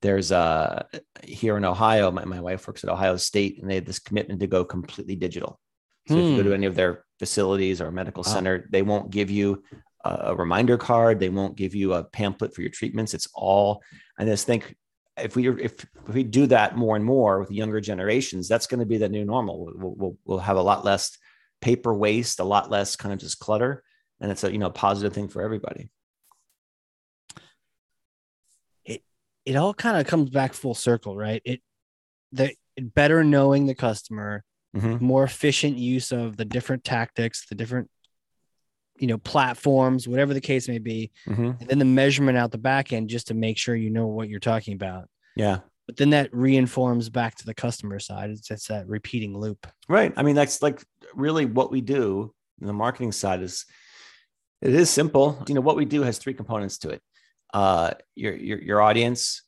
there's 0.00 0.32
uh 0.32 0.84
here 1.22 1.56
in 1.56 1.64
Ohio, 1.64 2.10
my, 2.10 2.24
my 2.24 2.40
wife 2.40 2.66
works 2.66 2.84
at 2.84 2.90
Ohio 2.90 3.16
State, 3.16 3.60
and 3.60 3.70
they 3.70 3.76
had 3.76 3.86
this 3.86 3.98
commitment 3.98 4.40
to 4.40 4.46
go 4.46 4.64
completely 4.64 5.16
digital. 5.16 5.60
So 6.06 6.18
if 6.18 6.26
you 6.26 6.36
go 6.36 6.42
Hmm. 6.42 6.48
to 6.48 6.54
any 6.54 6.66
of 6.66 6.74
their 6.74 7.04
facilities 7.18 7.80
or 7.80 7.90
medical 7.90 8.22
Wow. 8.22 8.32
center, 8.32 8.66
they 8.70 8.82
won't 8.82 9.10
give 9.10 9.30
you 9.30 9.62
a, 10.04 10.36
reminder 10.36 10.76
card. 10.76 11.18
They 11.18 11.30
won't 11.30 11.56
give 11.56 11.74
you 11.74 11.94
a 11.94 12.04
pamphlet 12.04 12.54
for 12.54 12.60
your 12.60 12.70
treatments. 12.70 13.14
It's 13.14 13.28
all. 13.34 13.82
I 14.18 14.26
just 14.26 14.46
think 14.46 14.76
if 15.16 15.34
we 15.34 15.48
if, 15.48 15.84
if 16.06 16.14
we 16.14 16.24
do 16.24 16.46
that 16.48 16.76
more 16.76 16.94
and 16.96 17.04
more 17.04 17.40
with 17.40 17.50
younger 17.50 17.80
generations, 17.80 18.46
that's 18.48 18.66
going 18.66 18.80
to 18.80 18.86
be 18.86 18.98
the 18.98 19.08
new 19.08 19.24
normal. 19.24 19.64
We'll, 19.74 19.94
we'll 19.94 20.18
we'll 20.26 20.38
have 20.38 20.58
a 20.58 20.62
lot 20.62 20.84
less 20.84 21.16
paper 21.62 21.94
waste, 21.94 22.38
a 22.40 22.44
lot 22.44 22.70
less 22.70 22.96
kind 22.96 23.14
of 23.14 23.18
just 23.18 23.38
clutter, 23.38 23.82
and 24.20 24.30
it's 24.30 24.44
a 24.44 24.52
you 24.52 24.58
know 24.58 24.70
positive 24.70 25.14
thing 25.14 25.28
for 25.28 25.40
everybody. 25.40 25.88
It 29.46 29.56
all 29.56 29.74
kind 29.74 29.98
of 29.98 30.06
comes 30.06 30.30
back 30.30 30.54
full 30.54 30.74
circle, 30.74 31.16
right? 31.16 31.42
It 31.44 31.60
the 32.32 32.54
better 32.78 33.22
knowing 33.22 33.66
the 33.66 33.74
customer, 33.74 34.42
Mhm. 34.74 35.00
more 35.00 35.24
efficient 35.24 35.76
use 35.78 36.10
of 36.12 36.36
the 36.36 36.44
different 36.44 36.84
tactics, 36.84 37.46
the 37.46 37.54
different 37.54 37.90
you 38.98 39.06
know 39.08 39.18
platforms, 39.18 40.06
whatever 40.06 40.32
the 40.34 40.40
case 40.40 40.68
may 40.68 40.78
be, 40.78 41.10
Mhm. 41.26 41.60
and 41.60 41.68
then 41.68 41.78
the 41.80 41.84
measurement 41.84 42.38
out 42.38 42.52
the 42.52 42.58
back 42.58 42.92
end 42.92 43.08
just 43.08 43.26
to 43.28 43.34
make 43.34 43.58
sure 43.58 43.74
you 43.74 43.90
know 43.90 44.06
what 44.06 44.28
you're 44.28 44.38
talking 44.40 44.74
about. 44.74 45.08
Yeah. 45.36 45.60
But 45.86 45.96
then 45.96 46.10
that 46.10 46.32
reinforms 46.32 47.10
back 47.10 47.34
to 47.36 47.44
the 47.44 47.54
customer 47.54 47.98
side. 47.98 48.30
It's 48.30 48.50
it's 48.50 48.68
that 48.68 48.86
repeating 48.86 49.36
loop. 49.36 49.66
Right. 49.88 50.12
I 50.16 50.22
mean, 50.22 50.34
that's 50.36 50.62
like 50.62 50.82
really 51.14 51.44
what 51.44 51.70
we 51.72 51.80
do 51.80 52.32
in 52.60 52.66
the 52.68 52.72
marketing 52.72 53.12
side 53.12 53.42
is 53.42 53.66
it 54.62 54.72
is 54.74 54.90
simple. 54.90 55.42
You 55.48 55.54
know, 55.54 55.60
what 55.60 55.76
we 55.76 55.84
do 55.84 56.02
has 56.02 56.18
three 56.18 56.34
components 56.34 56.78
to 56.78 56.90
it. 56.90 57.02
Uh 57.52 57.92
your 58.14 58.34
your 58.34 58.62
your 58.62 58.80
audience, 58.80 59.42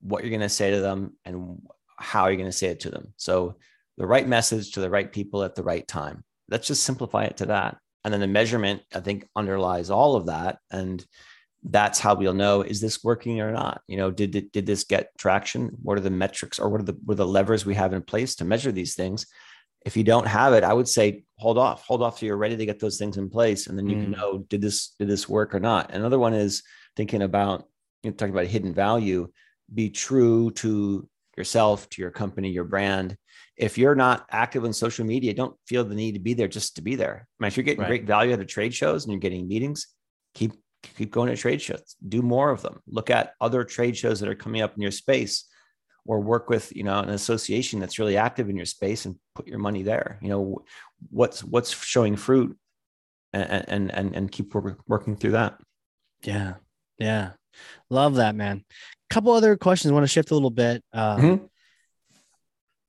what 0.00 0.22
you're 0.22 0.30
gonna 0.32 0.48
say 0.48 0.70
to 0.70 0.80
them, 0.80 1.16
and 1.24 1.60
how 1.98 2.28
you're 2.28 2.36
gonna 2.38 2.52
say 2.52 2.68
it 2.68 2.80
to 2.80 2.90
them. 2.90 3.12
So 3.16 3.56
the 3.96 4.06
right 4.06 4.26
message 4.26 4.72
to 4.72 4.80
the 4.80 4.90
right 4.90 5.10
people 5.10 5.42
at 5.42 5.54
the 5.54 5.62
right 5.62 5.86
time. 5.86 6.24
Let's 6.50 6.66
just 6.66 6.84
simplify 6.84 7.24
it 7.24 7.38
to 7.38 7.46
that. 7.46 7.78
And 8.04 8.12
then 8.12 8.20
the 8.20 8.26
measurement, 8.26 8.82
I 8.94 9.00
think, 9.00 9.26
underlies 9.34 9.90
all 9.90 10.16
of 10.16 10.26
that. 10.26 10.58
And 10.70 11.04
that's 11.66 11.98
how 11.98 12.14
we'll 12.14 12.34
know 12.34 12.60
is 12.60 12.78
this 12.82 13.02
working 13.02 13.40
or 13.40 13.50
not 13.50 13.80
you 13.88 13.96
know 13.96 14.10
did 14.10 14.36
it, 14.36 14.52
did 14.52 14.66
this 14.66 14.84
get 14.84 15.08
traction 15.16 15.70
what 15.80 15.96
are 15.96 16.02
the 16.02 16.10
metrics 16.10 16.58
or 16.58 16.68
what 16.68 16.78
are 16.82 16.84
the 16.84 16.92
what 17.06 17.14
are 17.14 17.16
the 17.16 17.26
levers 17.26 17.64
we 17.64 17.74
have 17.74 17.94
in 17.94 18.02
place 18.02 18.34
to 18.34 18.44
measure 18.44 18.70
these 18.70 18.94
things 18.94 19.24
if 19.84 19.96
you 19.96 20.04
don't 20.04 20.26
have 20.26 20.54
it, 20.54 20.64
I 20.64 20.72
would 20.72 20.88
say 20.88 21.24
hold 21.36 21.58
off, 21.58 21.84
hold 21.84 22.02
off 22.02 22.18
till 22.18 22.26
you're 22.26 22.36
ready 22.36 22.56
to 22.56 22.66
get 22.66 22.80
those 22.80 22.98
things 22.98 23.16
in 23.18 23.28
place, 23.28 23.66
and 23.66 23.76
then 23.76 23.86
you 23.88 23.96
Mm. 23.96 24.00
can 24.02 24.10
know 24.12 24.38
did 24.48 24.62
this 24.62 24.94
did 24.98 25.08
this 25.08 25.28
work 25.28 25.54
or 25.54 25.60
not. 25.60 25.92
Another 25.92 26.18
one 26.18 26.34
is 26.34 26.62
thinking 26.96 27.22
about 27.22 27.68
you 28.02 28.10
know, 28.10 28.16
talking 28.16 28.34
about 28.34 28.46
hidden 28.46 28.72
value. 28.72 29.30
Be 29.72 29.90
true 29.90 30.50
to 30.52 31.08
yourself, 31.36 31.88
to 31.90 32.02
your 32.02 32.10
company, 32.10 32.50
your 32.50 32.64
brand. 32.64 33.16
If 33.56 33.78
you're 33.78 33.94
not 33.94 34.26
active 34.30 34.64
on 34.64 34.72
social 34.72 35.06
media, 35.06 35.32
don't 35.34 35.56
feel 35.66 35.84
the 35.84 35.94
need 35.94 36.12
to 36.12 36.20
be 36.20 36.34
there 36.34 36.48
just 36.48 36.76
to 36.76 36.82
be 36.82 36.96
there. 36.96 37.28
I 37.38 37.42
mean, 37.44 37.48
if 37.48 37.56
you're 37.56 37.64
getting 37.64 37.80
Right. 37.82 37.88
great 37.88 38.04
value 38.04 38.32
out 38.32 38.40
of 38.40 38.46
trade 38.48 38.74
shows 38.74 39.04
and 39.04 39.12
you're 39.12 39.20
getting 39.20 39.46
meetings, 39.48 39.86
keep 40.34 40.52
keep 40.98 41.10
going 41.10 41.30
to 41.30 41.36
trade 41.36 41.62
shows. 41.62 41.96
Do 42.06 42.20
more 42.20 42.50
of 42.50 42.60
them. 42.60 42.80
Look 42.86 43.08
at 43.08 43.32
other 43.40 43.64
trade 43.64 43.96
shows 43.96 44.20
that 44.20 44.28
are 44.28 44.34
coming 44.34 44.60
up 44.60 44.74
in 44.76 44.82
your 44.82 44.90
space 44.90 45.44
or 46.04 46.20
work 46.20 46.50
with 46.50 46.74
you 46.76 46.82
know 46.84 46.98
an 46.98 47.08
association 47.08 47.80
that's 47.80 47.98
really 47.98 48.16
active 48.18 48.50
in 48.50 48.56
your 48.56 48.66
space 48.66 49.06
and 49.06 49.16
put 49.34 49.46
your 49.46 49.58
money 49.58 49.82
there 49.82 50.18
you 50.20 50.28
know 50.28 50.62
what's 51.10 51.42
what's 51.42 51.72
showing 51.82 52.14
fruit 52.16 52.58
and 53.32 53.64
and 53.68 53.94
and, 53.94 54.14
and 54.14 54.30
keep 54.30 54.52
working 54.86 55.16
through 55.16 55.30
that 55.32 55.58
Yeah. 56.22 56.54
Yeah. 56.98 57.30
Love 57.88 58.16
that, 58.16 58.34
man. 58.34 58.64
couple 59.08 59.32
other 59.32 59.56
questions. 59.56 59.90
I 59.90 59.94
want 59.94 60.04
to 60.04 60.08
shift 60.08 60.30
a 60.32 60.34
little 60.34 60.50
bit. 60.50 60.82
Um, 60.92 61.20
Mhm. 61.20 61.48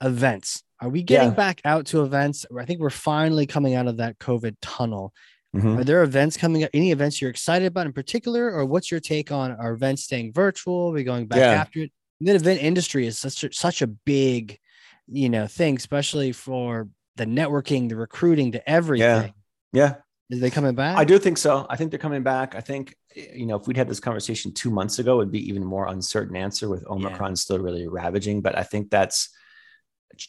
Events. 0.03 0.63
Are 0.81 0.89
we 0.89 1.03
getting 1.03 1.29
Yeah. 1.29 1.35
back 1.35 1.61
out 1.65 1.85
to 1.87 2.03
events? 2.03 2.45
I 2.57 2.65
think 2.65 2.79
we're 2.79 2.89
finally 2.89 3.45
coming 3.45 3.75
out 3.75 3.87
of 3.87 3.97
that 3.97 4.19
COVID 4.19 4.57
tunnel. 4.61 5.13
Mhm. 5.55 5.79
Are 5.79 5.83
there 5.85 6.03
events 6.03 6.35
coming 6.35 6.63
up? 6.65 6.69
Any 6.73 6.91
events 6.91 7.21
you're 7.21 7.29
excited 7.31 7.65
about 7.65 7.85
in 7.85 7.93
particular? 7.93 8.51
Or 8.51 8.65
what's 8.65 8.91
your 8.91 8.99
take 8.99 9.31
on 9.31 9.51
our 9.53 9.71
events 9.71 10.03
staying 10.03 10.33
virtual? 10.33 10.89
Are 10.89 10.93
we 10.93 11.03
going 11.05 11.27
back 11.27 11.39
Yeah. 11.39 11.51
after 11.51 11.83
it? 11.83 11.91
The 12.19 12.35
event 12.35 12.61
industry 12.61 13.07
is 13.07 13.17
such 13.17 13.43
a, 13.45 13.53
such 13.53 13.81
a 13.81 13.87
big, 13.87 14.59
you 15.07 15.29
know, 15.29 15.47
thing, 15.47 15.77
especially 15.77 16.33
for 16.33 16.89
the 17.15 17.25
networking, 17.25 17.87
the 17.87 17.95
recruiting, 17.95 18.51
the 18.51 18.67
everything. 18.69 19.33
yeah 19.71 19.95
Is 20.29 20.39
they 20.41 20.49
coming 20.49 20.73
back? 20.75 20.97
i 20.97 21.03
do 21.05 21.17
think 21.19 21.37
so 21.37 21.65
i 21.69 21.75
think 21.77 21.91
they're 21.91 21.99
coming 21.99 22.23
back 22.23 22.55
i 22.55 22.61
think 22.61 22.95
you 23.15 23.45
know 23.45 23.55
if 23.57 23.67
we'd 23.67 23.77
had 23.77 23.87
this 23.89 23.99
conversation 23.99 24.53
two 24.53 24.69
months 24.71 24.99
ago 24.99 25.19
it'd 25.21 25.31
be 25.31 25.47
even 25.49 25.63
more 25.63 25.87
uncertain 25.87 26.35
answer 26.35 26.67
with 26.69 26.85
omicron 26.87 27.35
still 27.35 27.59
really 27.59 27.87
ravaging 27.87 28.41
but 28.41 28.57
i 28.57 28.63
think 28.63 28.89
that's 28.89 29.29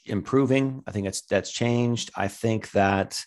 improving. 0.05 0.83
I 0.87 0.91
think 0.91 1.05
that's 1.05 1.23
that's 1.23 1.53
changed. 1.53 2.11
I 2.17 2.29
think 2.29 2.71
that 2.73 3.23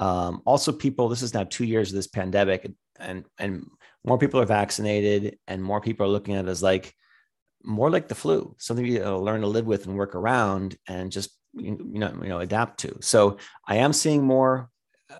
um, 0.00 0.42
also 0.44 0.72
people 0.72 1.08
this 1.08 1.22
is 1.22 1.34
now 1.34 1.44
two 1.44 1.64
years 1.64 1.90
of 1.90 1.96
this 1.96 2.08
pandemic 2.08 2.70
and 2.98 3.24
and 3.38 3.66
more 4.04 4.18
people 4.18 4.40
are 4.40 4.46
vaccinated 4.46 5.38
and 5.46 5.62
more 5.62 5.80
people 5.80 6.06
are 6.06 6.10
looking 6.10 6.34
at 6.34 6.46
it 6.46 6.50
as 6.50 6.62
like 6.62 6.94
more 7.64 7.90
like 7.90 8.08
the 8.08 8.14
flu 8.14 8.54
something 8.58 8.84
you 8.84 9.04
learn 9.04 9.42
to 9.42 9.46
live 9.46 9.66
with 9.66 9.86
and 9.86 9.96
work 9.96 10.16
around 10.16 10.76
and 10.88 11.12
just 11.12 11.30
you 11.54 11.76
know 11.78 12.12
you 12.22 12.28
know 12.28 12.40
adapt 12.40 12.80
to. 12.80 12.96
So 13.00 13.38
i 13.66 13.76
am 13.76 13.92
seeing 13.92 14.24
more 14.24 14.68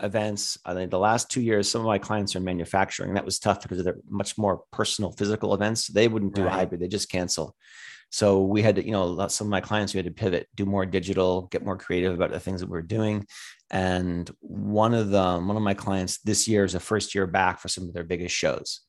events 0.00 0.58
i 0.64 0.74
think 0.74 0.90
the 0.90 0.98
last 0.98 1.30
two 1.30 1.40
years 1.40 1.70
some 1.70 1.80
of 1.80 1.86
my 1.86 1.98
clients 1.98 2.34
are 2.34 2.38
in 2.38 2.44
manufacturing. 2.44 3.14
That 3.14 3.24
was 3.24 3.38
tough 3.38 3.62
because 3.62 3.82
they're 3.84 3.98
much 4.08 4.38
more 4.38 4.62
personal 4.72 5.12
physical 5.12 5.54
events. 5.54 5.88
They 5.88 6.08
wouldn't 6.08 6.34
do 6.34 6.42
Right. 6.42 6.52
a 6.52 6.56
hybrid 6.56 6.80
they 6.80 6.88
just 6.88 7.10
cancel. 7.10 7.56
So 8.10 8.42
we 8.42 8.60
had 8.62 8.76
to 8.76 8.84
you 8.84 8.92
know 8.92 9.26
some 9.28 9.46
of 9.46 9.50
my 9.50 9.60
clients 9.60 9.94
we 9.94 9.98
had 9.98 10.06
to 10.06 10.12
pivot 10.12 10.46
do 10.54 10.66
more 10.66 10.84
digital 10.86 11.42
get 11.50 11.64
more 11.64 11.78
creative 11.78 12.12
about 12.14 12.30
the 12.30 12.40
things 12.40 12.60
that 12.60 12.68
we're 12.68 12.82
doing. 12.82 13.26
And 13.70 14.30
one 14.40 14.94
of 14.94 15.10
them 15.10 15.48
one 15.48 15.56
of 15.56 15.62
my 15.62 15.74
clients 15.74 16.18
this 16.20 16.46
year 16.46 16.64
is 16.64 16.74
the 16.74 16.80
first 16.80 17.14
year 17.14 17.26
back 17.26 17.58
for 17.60 17.68
some 17.68 17.84
of 17.88 17.94
their 17.94 18.04
biggest 18.04 18.34
shows. 18.34 18.80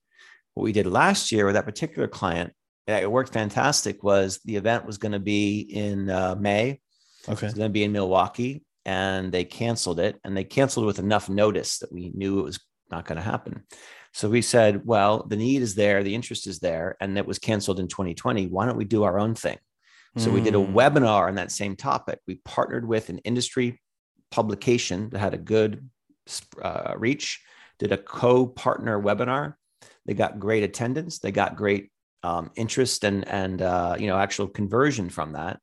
What 0.54 0.64
we 0.64 0.72
did 0.74 0.88
last 0.88 1.32
year 1.32 1.46
with 1.46 1.56
that 1.56 1.66
particular 1.66 2.08
client 2.08 2.54
it 2.86 3.10
worked 3.10 3.32
fantastic 3.32 4.04
was 4.04 4.40
the 4.44 4.58
event 4.58 4.86
was 4.86 4.98
going 4.98 5.14
to 5.14 5.20
be 5.20 5.62
in 5.62 6.10
uh, 6.10 6.36
may. 6.36 6.82
Okay. 7.30 7.48
it's 7.48 7.56
going 7.56 7.70
to 7.70 7.74
be 7.74 7.86
in 7.86 7.94
Milwaukee, 7.94 8.64
and 8.86 9.32
they 9.32 9.44
canceled 9.44 10.00
it. 10.00 10.20
And 10.24 10.36
they 10.36 10.44
canceled 10.44 10.86
with 10.86 11.00
enough 11.00 11.30
notice 11.30 11.80
that 11.80 11.92
we 11.92 12.12
knew 12.14 12.40
it 12.40 12.44
was 12.44 12.60
not 12.92 13.06
going 13.06 13.18
to 13.18 13.24
happen. 13.24 13.64
So 14.14 14.30
we 14.30 14.42
said, 14.42 14.86
well, 14.86 15.26
the 15.28 15.36
need 15.36 15.62
is 15.62 15.76
there, 15.76 16.04
the 16.04 16.14
interest 16.14 16.46
is 16.46 16.60
there, 16.60 16.98
and 17.02 17.18
it 17.18 17.26
was 17.26 17.40
canceled 17.40 17.80
in 17.80 17.88
2020. 17.88 18.48
Why 18.48 18.66
don't 18.66 18.78
we 18.78 18.86
do 18.86 19.04
our 19.04 19.20
own 19.20 19.34
thing? 19.36 19.58
So 20.16 20.30
we 20.30 20.42
did 20.42 20.54
a 20.54 20.60
Mm. 20.60 20.74
webinar 20.74 21.28
on 21.28 21.36
that 21.36 21.52
same 21.52 21.76
topic. 21.76 22.20
We 22.28 22.36
partnered 22.46 22.88
with 22.88 23.10
an 23.10 23.18
industry 23.20 23.82
publication 24.30 25.10
that 25.10 25.18
had 25.18 25.34
a 25.34 25.40
good 25.40 25.90
uh, 26.62 26.94
reach, 26.96 27.42
did 27.80 27.92
a 27.92 27.98
co-partner 27.98 29.02
webinar. 29.02 29.56
They 30.06 30.14
got 30.14 30.40
great 30.40 30.64
attendance. 30.64 31.18
They 31.18 31.32
got 31.32 31.56
great 31.56 31.92
um, 32.22 32.52
interest 32.56 33.04
and 33.04 33.28
and 33.28 33.62
uh, 33.62 33.96
you 34.00 34.08
know 34.08 34.18
actual 34.18 34.48
conversion 34.48 35.10
from 35.10 35.34
that. 35.34 35.60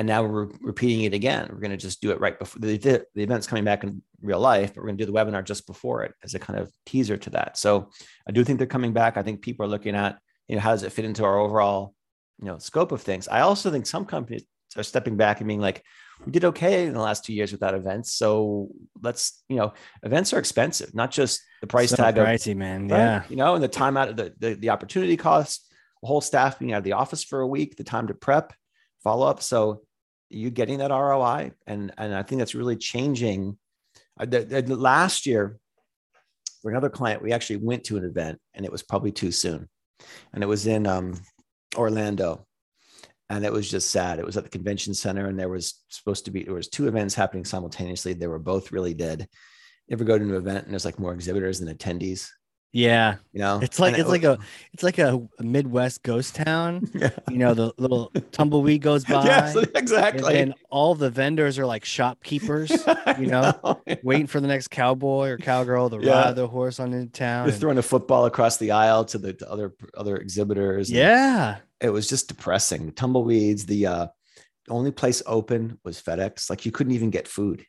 And 0.00 0.06
now 0.06 0.22
we're 0.22 0.48
repeating 0.62 1.02
it 1.02 1.12
again. 1.12 1.46
We're 1.52 1.60
going 1.60 1.72
to 1.72 1.76
just 1.76 2.00
do 2.00 2.10
it 2.10 2.20
right 2.20 2.38
before 2.38 2.58
the, 2.58 2.78
the, 2.78 3.04
event's 3.16 3.46
coming 3.46 3.64
back 3.64 3.84
in 3.84 4.00
real 4.22 4.40
life, 4.40 4.72
but 4.72 4.78
we're 4.78 4.86
going 4.86 4.96
to 4.96 5.04
do 5.04 5.12
the 5.12 5.16
webinar 5.16 5.44
just 5.44 5.66
before 5.66 6.04
it 6.04 6.14
as 6.24 6.32
a 6.34 6.38
kind 6.38 6.58
of 6.58 6.72
teaser 6.86 7.18
to 7.18 7.28
that. 7.28 7.58
So 7.58 7.90
I 8.26 8.32
do 8.32 8.42
think 8.42 8.56
they're 8.56 8.66
coming 8.66 8.94
back. 8.94 9.18
I 9.18 9.22
think 9.22 9.42
people 9.42 9.66
are 9.66 9.68
looking 9.68 9.94
at, 9.94 10.18
you 10.48 10.54
know, 10.54 10.62
how 10.62 10.70
does 10.70 10.84
it 10.84 10.92
fit 10.92 11.04
into 11.04 11.22
our 11.22 11.38
overall, 11.38 11.92
you 12.38 12.46
know, 12.46 12.56
scope 12.56 12.92
of 12.92 13.02
things. 13.02 13.28
I 13.28 13.40
also 13.40 13.70
think 13.70 13.84
some 13.84 14.06
companies 14.06 14.46
are 14.74 14.82
stepping 14.82 15.18
back 15.18 15.42
and 15.42 15.48
being 15.48 15.60
like, 15.60 15.84
we 16.24 16.32
did 16.32 16.46
okay 16.46 16.86
in 16.86 16.94
the 16.94 17.02
last 17.02 17.26
two 17.26 17.34
years 17.34 17.52
without 17.52 17.74
events. 17.74 18.14
So 18.14 18.68
let's, 19.02 19.42
you 19.50 19.56
know, 19.56 19.74
events 20.02 20.32
are 20.32 20.38
expensive, 20.38 20.94
not 20.94 21.10
just 21.10 21.42
the 21.60 21.66
price 21.66 21.90
So 21.90 21.96
tag 21.96 22.16
of 22.16 22.26
pricey, 22.26 22.56
man. 22.56 22.88
right? 22.88 22.98
Yeah. 22.98 23.22
You 23.28 23.36
know, 23.36 23.54
and 23.54 23.62
the 23.62 23.68
time 23.68 23.98
out 23.98 24.08
of 24.08 24.16
the, 24.16 24.32
the 24.38 24.54
the 24.54 24.70
opportunity 24.70 25.18
cost, 25.18 25.70
the 26.00 26.08
whole 26.08 26.22
staff 26.22 26.58
being 26.58 26.72
out 26.72 26.78
of 26.78 26.84
the 26.84 26.92
office 26.92 27.22
for 27.22 27.40
a 27.40 27.46
week, 27.46 27.76
the 27.76 27.84
time 27.84 28.06
to 28.06 28.14
prep, 28.14 28.54
follow 29.04 29.26
up. 29.26 29.42
So 29.42 29.82
you 30.30 30.50
getting 30.50 30.78
that 30.78 30.90
ROI, 30.90 31.52
and 31.66 31.92
and 31.98 32.14
I 32.14 32.22
think 32.22 32.38
that's 32.38 32.54
really 32.54 32.76
changing. 32.76 33.58
Uh, 34.18 34.26
the, 34.26 34.40
the 34.44 34.76
last 34.76 35.26
year, 35.26 35.58
for 36.62 36.70
another 36.70 36.90
client, 36.90 37.22
we 37.22 37.32
actually 37.32 37.56
went 37.56 37.84
to 37.84 37.96
an 37.96 38.04
event, 38.04 38.38
and 38.54 38.64
it 38.64 38.72
was 38.72 38.82
probably 38.82 39.12
too 39.12 39.32
soon, 39.32 39.68
and 40.32 40.42
it 40.42 40.46
was 40.46 40.66
in 40.66 40.86
um, 40.86 41.14
Orlando, 41.76 42.46
and 43.28 43.44
it 43.44 43.52
was 43.52 43.70
just 43.70 43.90
sad. 43.90 44.18
It 44.18 44.24
was 44.24 44.36
at 44.36 44.44
the 44.44 44.50
convention 44.50 44.94
center, 44.94 45.26
and 45.26 45.38
there 45.38 45.48
was 45.48 45.82
supposed 45.88 46.24
to 46.26 46.30
be 46.30 46.44
there 46.44 46.54
was 46.54 46.68
two 46.68 46.88
events 46.88 47.14
happening 47.14 47.44
simultaneously. 47.44 48.12
They 48.12 48.26
were 48.26 48.38
both 48.38 48.72
really 48.72 48.94
dead. 48.94 49.28
You 49.88 49.94
ever 49.94 50.04
go 50.04 50.16
to 50.16 50.24
an 50.24 50.34
event 50.34 50.64
and 50.64 50.72
there's 50.72 50.84
like 50.84 51.00
more 51.00 51.12
exhibitors 51.12 51.58
than 51.58 51.74
attendees? 51.74 52.28
Yeah. 52.72 53.16
You 53.32 53.40
know, 53.40 53.58
It's 53.60 53.80
like 53.80 53.94
And 53.94 54.00
it's 54.00 54.08
like 54.10 54.22
a 54.22 54.38
it's 54.72 54.82
like 54.84 54.98
a, 54.98 55.20
Midwest 55.40 56.02
ghost 56.04 56.36
town. 56.36 56.88
yeah. 56.94 57.10
You 57.28 57.38
know, 57.38 57.52
the 57.54 57.72
little 57.78 58.12
tumbleweed 58.30 58.82
goes 58.82 59.04
by. 59.06 59.24
Yes, 59.24 59.56
And 59.56 59.68
exactly. 59.74 60.32
then 60.34 60.54
all 60.70 60.94
the 60.94 61.10
vendors 61.10 61.58
are 61.58 61.66
like 61.66 61.84
shopkeepers, 61.84 62.70
you 63.18 63.26
know, 63.26 63.80
waiting 64.04 64.28
for 64.28 64.40
the 64.40 64.46
next 64.46 64.68
cowboy 64.68 65.30
or 65.30 65.36
cowgirl 65.38 65.90
to 65.90 65.98
Yeah. 66.00 66.26
ride 66.26 66.36
their 66.36 66.46
horse 66.46 66.78
on 66.78 66.92
into 66.92 67.10
town. 67.12 67.46
They're 67.46 67.52
and- 67.54 67.60
throwing 67.60 67.78
a 67.78 67.82
football 67.82 68.26
across 68.26 68.58
the 68.58 68.70
aisle 68.70 69.04
to 69.06 69.18
the 69.18 69.32
to 69.32 69.50
other 69.50 69.74
other 69.96 70.16
exhibitors. 70.16 70.90
yeah. 70.90 71.56
it 71.80 71.90
was 71.90 72.08
just 72.08 72.28
depressing. 72.28 72.86
The 72.86 72.92
tumbleweeds. 72.92 73.66
The 73.66 73.86
uh, 73.86 74.06
only 74.68 74.92
place 74.92 75.22
open 75.26 75.78
was 75.84 76.00
FedEx. 76.00 76.48
Like 76.48 76.64
you 76.64 76.70
couldn't 76.70 76.92
even 76.92 77.10
get 77.10 77.26
food, 77.26 77.64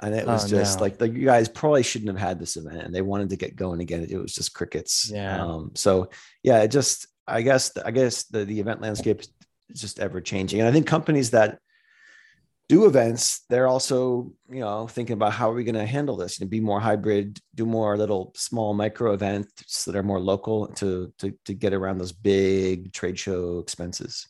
and 0.00 0.14
it 0.14 0.26
was 0.26 0.44
Oh, 0.44 0.48
just 0.48 0.78
no. 0.78 0.82
like 0.82 0.98
the, 0.98 1.08
you 1.08 1.24
guys 1.26 1.48
probably 1.48 1.82
shouldn't 1.82 2.10
have 2.10 2.28
had 2.28 2.38
this 2.38 2.56
event, 2.56 2.82
and 2.82 2.94
they 2.94 3.02
wanted 3.02 3.30
to 3.30 3.36
get 3.36 3.56
going 3.56 3.80
again. 3.80 4.06
It 4.08 4.16
was 4.16 4.34
just 4.34 4.54
crickets. 4.54 5.10
Yeah. 5.12 5.42
Um, 5.44 5.72
so 5.74 6.10
yeah, 6.42 6.62
it 6.62 6.68
just 6.70 7.06
I 7.26 7.42
guess 7.42 7.76
I 7.84 7.90
guess 7.90 8.24
the 8.24 8.44
the 8.44 8.60
event 8.60 8.80
landscape 8.80 9.20
is 9.20 9.80
just 9.80 10.00
ever 10.00 10.20
changing, 10.20 10.60
and 10.60 10.68
I 10.68 10.72
think 10.72 10.86
companies 10.86 11.30
that 11.32 11.58
do 12.68 12.84
events, 12.84 13.46
they're 13.48 13.66
also, 13.66 14.30
you 14.50 14.60
know, 14.60 14.86
thinking 14.86 15.14
about 15.14 15.32
how 15.32 15.50
are 15.50 15.54
we 15.54 15.64
going 15.64 15.74
to 15.74 15.86
handle 15.86 16.16
this? 16.18 16.38
You 16.38 16.44
know, 16.44 16.50
be 16.50 16.60
more 16.60 16.80
hybrid, 16.80 17.40
do 17.54 17.64
more 17.64 17.96
little 17.96 18.30
small 18.36 18.74
micro 18.74 19.14
events 19.14 19.86
that 19.86 19.96
are 19.96 20.02
more 20.02 20.20
local 20.20 20.66
to 20.74 21.12
to 21.18 21.32
to 21.46 21.54
get 21.54 21.72
around 21.72 21.96
those 21.98 22.12
big 22.12 22.92
trade 22.92 23.18
show 23.18 23.58
expenses. 23.60 24.28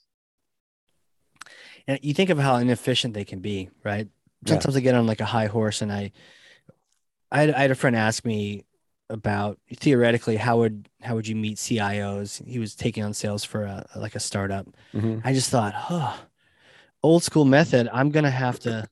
And 1.88 1.98
you 2.02 2.12
think 2.14 2.30
of 2.30 2.38
how 2.38 2.56
inefficient 2.56 3.14
they 3.14 3.24
can 3.24 3.40
be, 3.40 3.70
right? 3.82 4.08
Yeah. 4.44 4.52
Sometimes 4.54 4.76
I 4.76 4.80
get 4.80 4.94
on 4.94 5.06
like 5.06 5.20
a 5.20 5.24
high 5.24 5.46
horse 5.46 5.82
and 5.82 5.92
I 5.92 6.12
I 7.30 7.40
had, 7.40 7.50
I 7.50 7.58
had 7.60 7.70
a 7.70 7.74
friend 7.74 7.94
ask 7.96 8.24
me 8.24 8.64
about 9.10 9.58
theoretically 9.74 10.36
how 10.36 10.58
would 10.58 10.88
how 11.02 11.14
would 11.14 11.26
you 11.28 11.36
meet 11.36 11.56
CIOs? 11.58 12.44
He 12.46 12.58
was 12.58 12.74
taking 12.74 13.02
on 13.04 13.14
sales 13.14 13.44
for 13.44 13.64
a 13.64 13.86
like 13.96 14.14
a 14.14 14.20
startup. 14.20 14.66
Mhm. 14.94 15.22
I 15.24 15.32
just 15.34 15.50
thought, 15.50 15.74
huh, 15.74 16.14
old 17.02 17.22
school 17.22 17.44
method. 17.44 17.88
I'm 17.92 18.10
gonna 18.10 18.30
have 18.30 18.58
to. 18.60 18.86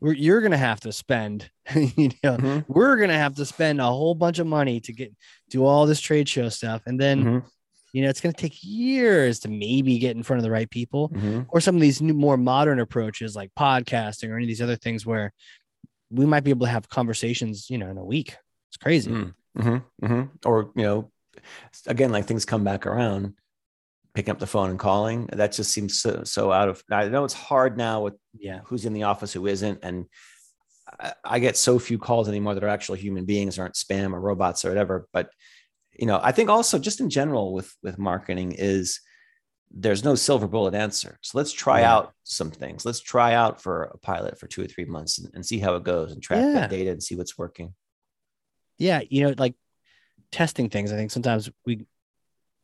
We're, 0.00 0.12
you're 0.12 0.40
gonna 0.40 0.56
have 0.56 0.80
to 0.80 0.92
spend. 0.92 1.50
you 1.74 2.10
know, 2.22 2.36
Mhm. 2.36 2.64
we're 2.68 2.96
gonna 2.98 3.18
have 3.18 3.34
to 3.36 3.44
spend 3.44 3.80
a 3.80 3.84
whole 3.86 4.14
bunch 4.14 4.38
of 4.38 4.46
money 4.46 4.80
to 4.80 4.92
get 4.92 5.12
do 5.50 5.64
all 5.64 5.86
this 5.86 6.00
trade 6.00 6.28
show 6.28 6.48
stuff, 6.48 6.82
and 6.86 7.00
then 7.00 7.24
Mhm. 7.24 7.44
You 7.92 8.02
know 8.02 8.08
it's 8.08 8.20
gonna 8.20 8.32
take 8.32 8.58
years 8.62 9.40
to 9.40 9.48
maybe 9.48 9.98
get 9.98 10.16
in 10.16 10.22
front 10.22 10.38
of 10.38 10.44
the 10.44 10.50
right 10.50 10.68
people, 10.70 11.08
Mhm. 11.10 11.46
or 11.48 11.60
some 11.60 11.74
of 11.74 11.80
these 11.80 12.00
new 12.02 12.14
more 12.14 12.36
modern 12.36 12.80
approaches 12.80 13.34
like 13.36 13.50
podcasting 13.54 14.28
or 14.30 14.34
any 14.36 14.44
of 14.44 14.48
these 14.48 14.62
other 14.62 14.76
things 14.76 15.04
where 15.06 15.32
we 16.10 16.26
might 16.26 16.44
be 16.44 16.50
able 16.50 16.66
to 16.66 16.72
have 16.72 16.88
conversations, 16.88 17.68
you 17.70 17.76
know, 17.78 17.90
in 17.90 17.98
a 17.98 18.04
week. 18.04 18.36
It's 18.70 18.76
crazy. 18.78 19.10
Mhm. 19.10 19.34
Mhm. 19.56 19.84
Mhm. 20.02 20.30
Or 20.44 20.70
you 20.76 20.82
know, 20.82 21.10
again, 21.86 22.12
like 22.12 22.26
things 22.26 22.44
come 22.44 22.64
back 22.64 22.86
around. 22.86 23.34
picking 24.14 24.32
up 24.32 24.38
the 24.40 24.46
phone 24.48 24.70
and 24.70 24.80
calling. 24.80 25.26
That 25.32 25.52
just 25.52 25.70
seems 25.70 26.00
so 26.00 26.24
so 26.24 26.50
out 26.50 26.68
of. 26.68 26.82
I 26.90 27.06
know 27.08 27.24
it's 27.24 27.34
hard 27.34 27.76
now 27.76 28.02
with 28.02 28.14
Yeah. 28.36 28.62
who's 28.64 28.84
in 28.84 28.92
the 28.92 29.04
office, 29.04 29.32
who 29.32 29.46
isn't, 29.46 29.78
and 29.84 30.06
I, 30.98 31.12
I 31.24 31.38
get 31.38 31.56
so 31.56 31.78
few 31.78 31.98
calls 31.98 32.26
anymore 32.28 32.54
that 32.54 32.64
are 32.64 32.68
actual 32.68 32.96
human 32.96 33.26
beings, 33.26 33.60
aren't 33.60 33.74
spam 33.74 34.12
or 34.12 34.20
robots 34.20 34.64
or 34.64 34.70
whatever. 34.70 35.06
But 35.12 35.30
you 35.98 36.06
know, 36.06 36.20
I 36.22 36.32
think 36.32 36.48
also 36.48 36.78
just 36.78 37.00
in 37.00 37.10
general 37.10 37.52
with 37.52 37.74
with 37.82 37.98
marketing 37.98 38.52
is 38.56 39.00
there's 39.70 40.02
no 40.04 40.14
silver 40.14 40.48
bullet 40.48 40.74
answer. 40.74 41.18
So 41.22 41.36
let's 41.36 41.52
try 41.52 41.80
Yeah. 41.80 41.92
out 41.94 42.12
some 42.24 42.50
things. 42.50 42.86
Let's 42.86 43.00
try 43.00 43.34
out 43.34 43.60
for 43.60 43.84
a 43.84 43.98
pilot 43.98 44.38
for 44.38 44.46
two 44.46 44.62
or 44.62 44.66
three 44.66 44.86
months 44.86 45.18
and, 45.18 45.28
and 45.34 45.44
see 45.44 45.58
how 45.58 45.74
it 45.74 45.84
goes 45.84 46.12
and 46.12 46.22
track 46.22 46.40
Yeah. 46.42 46.52
that 46.54 46.70
data 46.70 46.90
and 46.90 47.02
see 47.02 47.16
what's 47.16 47.36
working. 47.36 47.74
Yeah. 48.78 49.00
You 49.10 49.24
know, 49.26 49.34
like 49.36 49.54
testing 50.32 50.70
things. 50.70 50.92
I 50.92 50.96
think 50.96 51.10
sometimes 51.10 51.50
we 51.66 51.86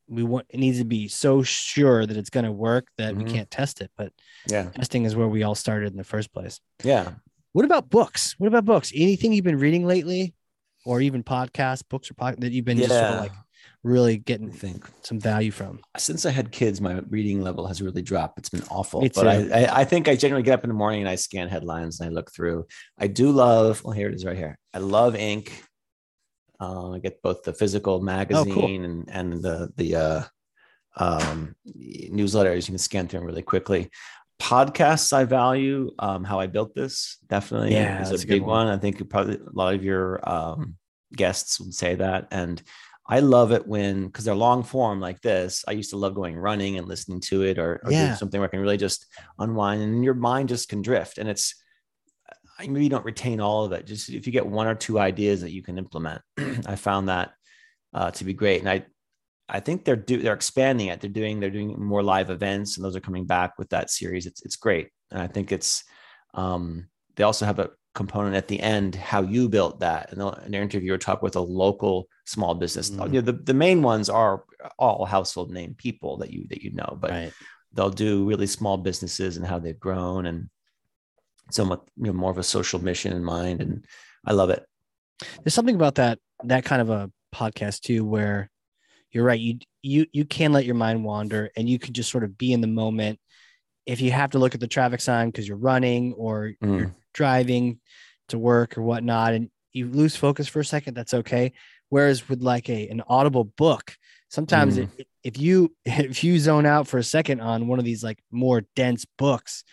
we 0.06 0.22
want 0.22 0.46
it 0.50 0.58
needs 0.60 0.78
to 0.78 0.84
be 0.84 1.08
so 1.08 1.42
sure 1.42 2.04
that 2.06 2.16
it's 2.16 2.28
going 2.30 2.44
to 2.44 2.52
work 2.52 2.86
that 2.98 3.16
we 3.16 3.24
Mhm. 3.24 3.30
can't 3.30 3.50
test 3.50 3.80
it. 3.80 3.90
But 3.96 4.12
Yeah. 4.50 4.70
testing 4.70 5.04
is 5.06 5.16
where 5.16 5.28
we 5.28 5.42
all 5.42 5.54
started 5.54 5.90
in 5.92 5.96
the 5.96 6.04
first 6.04 6.30
place. 6.32 6.60
Yeah. 6.82 7.14
What 7.52 7.64
about 7.64 7.88
books? 7.88 8.34
What 8.38 8.46
about 8.48 8.64
books? 8.66 8.92
Anything 8.94 9.32
you've 9.32 9.44
been 9.44 9.58
reading 9.58 9.86
lately, 9.86 10.34
or 10.84 11.00
even 11.00 11.22
podcasts, 11.22 11.82
books 11.88 12.10
or 12.10 12.14
pod 12.14 12.40
that 12.40 12.52
you've 12.52 12.64
been 12.64 12.78
just 12.78 12.90
sort 12.90 13.02
of 13.02 13.20
like 13.20 13.32
really 13.82 14.16
getting 14.16 14.50
think 14.50 14.86
some 15.02 15.20
value 15.20 15.50
from? 15.50 15.80
since 15.96 16.26
I 16.26 16.30
had 16.30 16.50
kids, 16.50 16.80
my 16.80 17.00
reading 17.08 17.42
level 17.42 17.66
has 17.66 17.82
really 17.82 18.02
dropped. 18.02 18.38
It's 18.38 18.48
been 18.48 18.64
awful. 18.70 19.08
But 19.14 19.26
I. 19.26 19.64
I, 19.64 19.80
I 19.80 19.84
think 19.84 20.08
I 20.08 20.16
generally 20.16 20.42
get 20.42 20.54
up 20.54 20.64
in 20.64 20.68
the 20.68 20.74
morning 20.74 21.00
and 21.00 21.08
I 21.08 21.14
scan 21.14 21.48
headlines 21.48 22.00
and 22.00 22.08
I 22.08 22.12
look 22.12 22.32
through. 22.32 22.66
I 22.98 23.06
do 23.06 23.30
love. 23.30 23.82
Well, 23.84 23.92
here 23.92 24.08
it 24.08 24.14
is 24.14 24.24
right 24.24 24.36
here. 24.36 24.58
I 24.72 24.78
love 24.78 25.14
Inc. 25.14 25.50
Uh, 26.60 26.92
I 26.92 26.98
get 26.98 27.20
both 27.22 27.42
the 27.42 27.52
physical 27.52 28.00
magazine 28.00 28.84
and 28.84 29.08
and 29.10 29.42
the 29.42 29.70
the 29.76 29.96
uh, 29.96 30.22
um, 30.96 31.54
newsletters. 31.66 32.68
You 32.68 32.72
can 32.72 32.78
scan 32.78 33.08
through 33.08 33.20
them 33.20 33.26
really 33.26 33.42
quickly. 33.42 33.90
Podcasts 34.40 35.12
I 35.12 35.24
value. 35.24 35.90
Um, 35.98 36.24
how 36.24 36.40
I 36.40 36.46
built 36.46 36.74
this 36.74 37.18
definitely 37.28 37.74
Yeah, 37.74 38.02
is 38.02 38.22
a 38.22 38.26
big 38.26 38.42
one. 38.42 38.66
one. 38.66 38.68
I 38.68 38.78
think 38.78 39.08
probably 39.08 39.36
a 39.36 39.52
lot 39.52 39.74
of 39.74 39.84
your 39.84 40.26
um, 40.28 40.76
guests 41.14 41.60
would 41.60 41.74
say 41.74 41.94
that 41.96 42.28
and. 42.30 42.62
I 43.06 43.20
love 43.20 43.52
it 43.52 43.66
when 43.66 44.06
because 44.06 44.24
they're 44.24 44.34
long 44.34 44.62
form 44.62 44.98
like 44.98 45.20
this. 45.20 45.62
I 45.68 45.72
used 45.72 45.90
to 45.90 45.98
love 45.98 46.14
going 46.14 46.38
running 46.38 46.78
and 46.78 46.88
listening 46.88 47.20
to 47.28 47.42
it 47.42 47.58
or, 47.58 47.82
or 47.84 47.92
Yeah. 47.92 48.06
doing 48.06 48.14
something 48.16 48.40
where 48.40 48.48
I 48.48 48.50
can 48.50 48.60
really 48.60 48.78
just 48.78 49.04
unwind 49.38 49.82
and 49.82 50.02
your 50.02 50.14
mind 50.14 50.48
just 50.48 50.70
can 50.70 50.80
drift. 50.80 51.18
And 51.18 51.28
it's 51.28 51.54
I 52.58 52.66
maybe 52.66 52.88
don't 52.88 53.04
retain 53.04 53.40
all 53.40 53.66
of 53.66 53.72
it. 53.72 53.86
Just 53.86 54.08
if 54.08 54.26
you 54.26 54.32
get 54.32 54.46
one 54.46 54.66
or 54.66 54.74
two 54.74 54.98
ideas 54.98 55.42
that 55.42 55.52
you 55.52 55.62
can 55.62 55.76
implement, 55.76 56.22
I 56.66 56.76
found 56.76 57.10
that 57.10 57.32
uh, 57.92 58.10
to 58.12 58.24
be 58.24 58.32
great. 58.32 58.60
And 58.60 58.70
I 58.70 58.86
I 59.48 59.60
think 59.60 59.84
they're 59.84 59.96
do 59.96 60.22
they're 60.22 60.34
expanding 60.34 60.88
it. 60.88 61.00
They're 61.00 61.10
doing 61.10 61.40
they're 61.40 61.50
doing 61.50 61.80
more 61.82 62.02
live 62.02 62.30
events 62.30 62.76
and 62.76 62.84
those 62.84 62.96
are 62.96 63.00
coming 63.00 63.26
back 63.26 63.58
with 63.58 63.70
that 63.70 63.90
series. 63.90 64.26
It's 64.26 64.42
it's 64.42 64.56
great. 64.56 64.88
And 65.10 65.20
I 65.20 65.26
think 65.26 65.52
it's 65.52 65.84
um 66.34 66.88
they 67.16 67.24
also 67.24 67.44
have 67.46 67.58
a 67.58 67.70
component 67.94 68.34
at 68.34 68.48
the 68.48 68.58
end 68.58 68.96
how 68.96 69.22
you 69.22 69.48
built 69.48 69.78
that 69.80 70.10
and 70.10 70.20
they'll- 70.20 70.40
in 70.44 70.50
their 70.50 70.62
interview 70.62 70.92
or 70.94 70.98
talk 70.98 71.22
with 71.22 71.36
a 71.36 71.40
local 71.40 72.08
small 72.26 72.52
business 72.54 72.90
Mhm. 72.90 73.06
you 73.12 73.20
know, 73.20 73.20
the, 73.20 73.32
the 73.34 73.54
main 73.54 73.82
ones 73.82 74.08
are 74.10 74.44
all 74.78 75.04
household 75.04 75.52
name 75.52 75.74
people 75.76 76.16
that 76.16 76.30
you 76.32 76.44
that 76.48 76.62
you 76.62 76.72
know 76.72 76.98
but 77.00 77.10
right. 77.12 77.32
they'll 77.72 77.90
do 77.90 78.24
really 78.24 78.48
small 78.48 78.76
businesses 78.78 79.36
and 79.36 79.46
how 79.46 79.60
they've 79.60 79.78
grown 79.78 80.26
and 80.26 80.48
somewhat 81.52 81.84
you 81.96 82.06
know 82.06 82.12
more 82.14 82.32
of 82.32 82.38
a 82.38 82.42
social 82.42 82.82
mission 82.82 83.12
in 83.12 83.22
mind 83.22 83.60
and 83.60 83.84
i 84.26 84.32
love 84.32 84.50
it 84.50 84.64
There's 85.44 85.54
something 85.54 85.76
about 85.76 85.94
that 85.96 86.18
that 86.42 86.64
kind 86.64 86.82
of 86.82 86.90
a 86.90 87.12
podcast 87.32 87.82
too, 87.82 88.04
where 88.04 88.50
you're 89.14 89.24
right. 89.24 89.40
You 89.40 89.58
you 89.82 90.06
you 90.12 90.24
can 90.24 90.52
let 90.52 90.64
your 90.66 90.74
mind 90.74 91.04
wander, 91.04 91.50
and 91.56 91.68
you 91.68 91.78
can 91.78 91.94
just 91.94 92.10
sort 92.10 92.24
of 92.24 92.36
be 92.36 92.52
in 92.52 92.60
the 92.60 92.66
moment. 92.66 93.18
If 93.86 94.00
you 94.00 94.10
have 94.12 94.30
to 94.30 94.38
look 94.38 94.54
at 94.54 94.60
the 94.60 94.66
traffic 94.66 95.00
sign 95.00 95.28
because 95.28 95.46
you're 95.46 95.56
running 95.56 96.12
or 96.14 96.48
you're 96.60 96.70
Mm. 96.88 96.94
driving 97.12 97.80
to 98.28 98.38
work 98.38 98.76
or 98.76 98.82
whatnot, 98.82 99.34
and 99.34 99.50
you 99.72 99.86
lose 99.88 100.16
focus 100.16 100.48
for 100.48 100.60
a 100.60 100.64
second, 100.64 100.94
that's 100.94 101.14
okay. 101.14 101.52
Whereas 101.90 102.28
with 102.28 102.42
like 102.42 102.68
a 102.68 102.88
an 102.88 103.02
audible 103.06 103.44
book, 103.44 103.96
sometimes 104.30 104.78
Mm. 104.78 104.88
it, 104.98 105.06
if 105.22 105.38
you 105.38 105.74
if 105.84 106.24
you 106.24 106.38
zone 106.38 106.66
out 106.66 106.88
for 106.88 106.98
a 106.98 107.04
second 107.04 107.40
on 107.40 107.68
one 107.68 107.78
of 107.78 107.84
these 107.84 108.02
like 108.02 108.18
more 108.30 108.62
dense 108.74 109.04
books, 109.16 109.64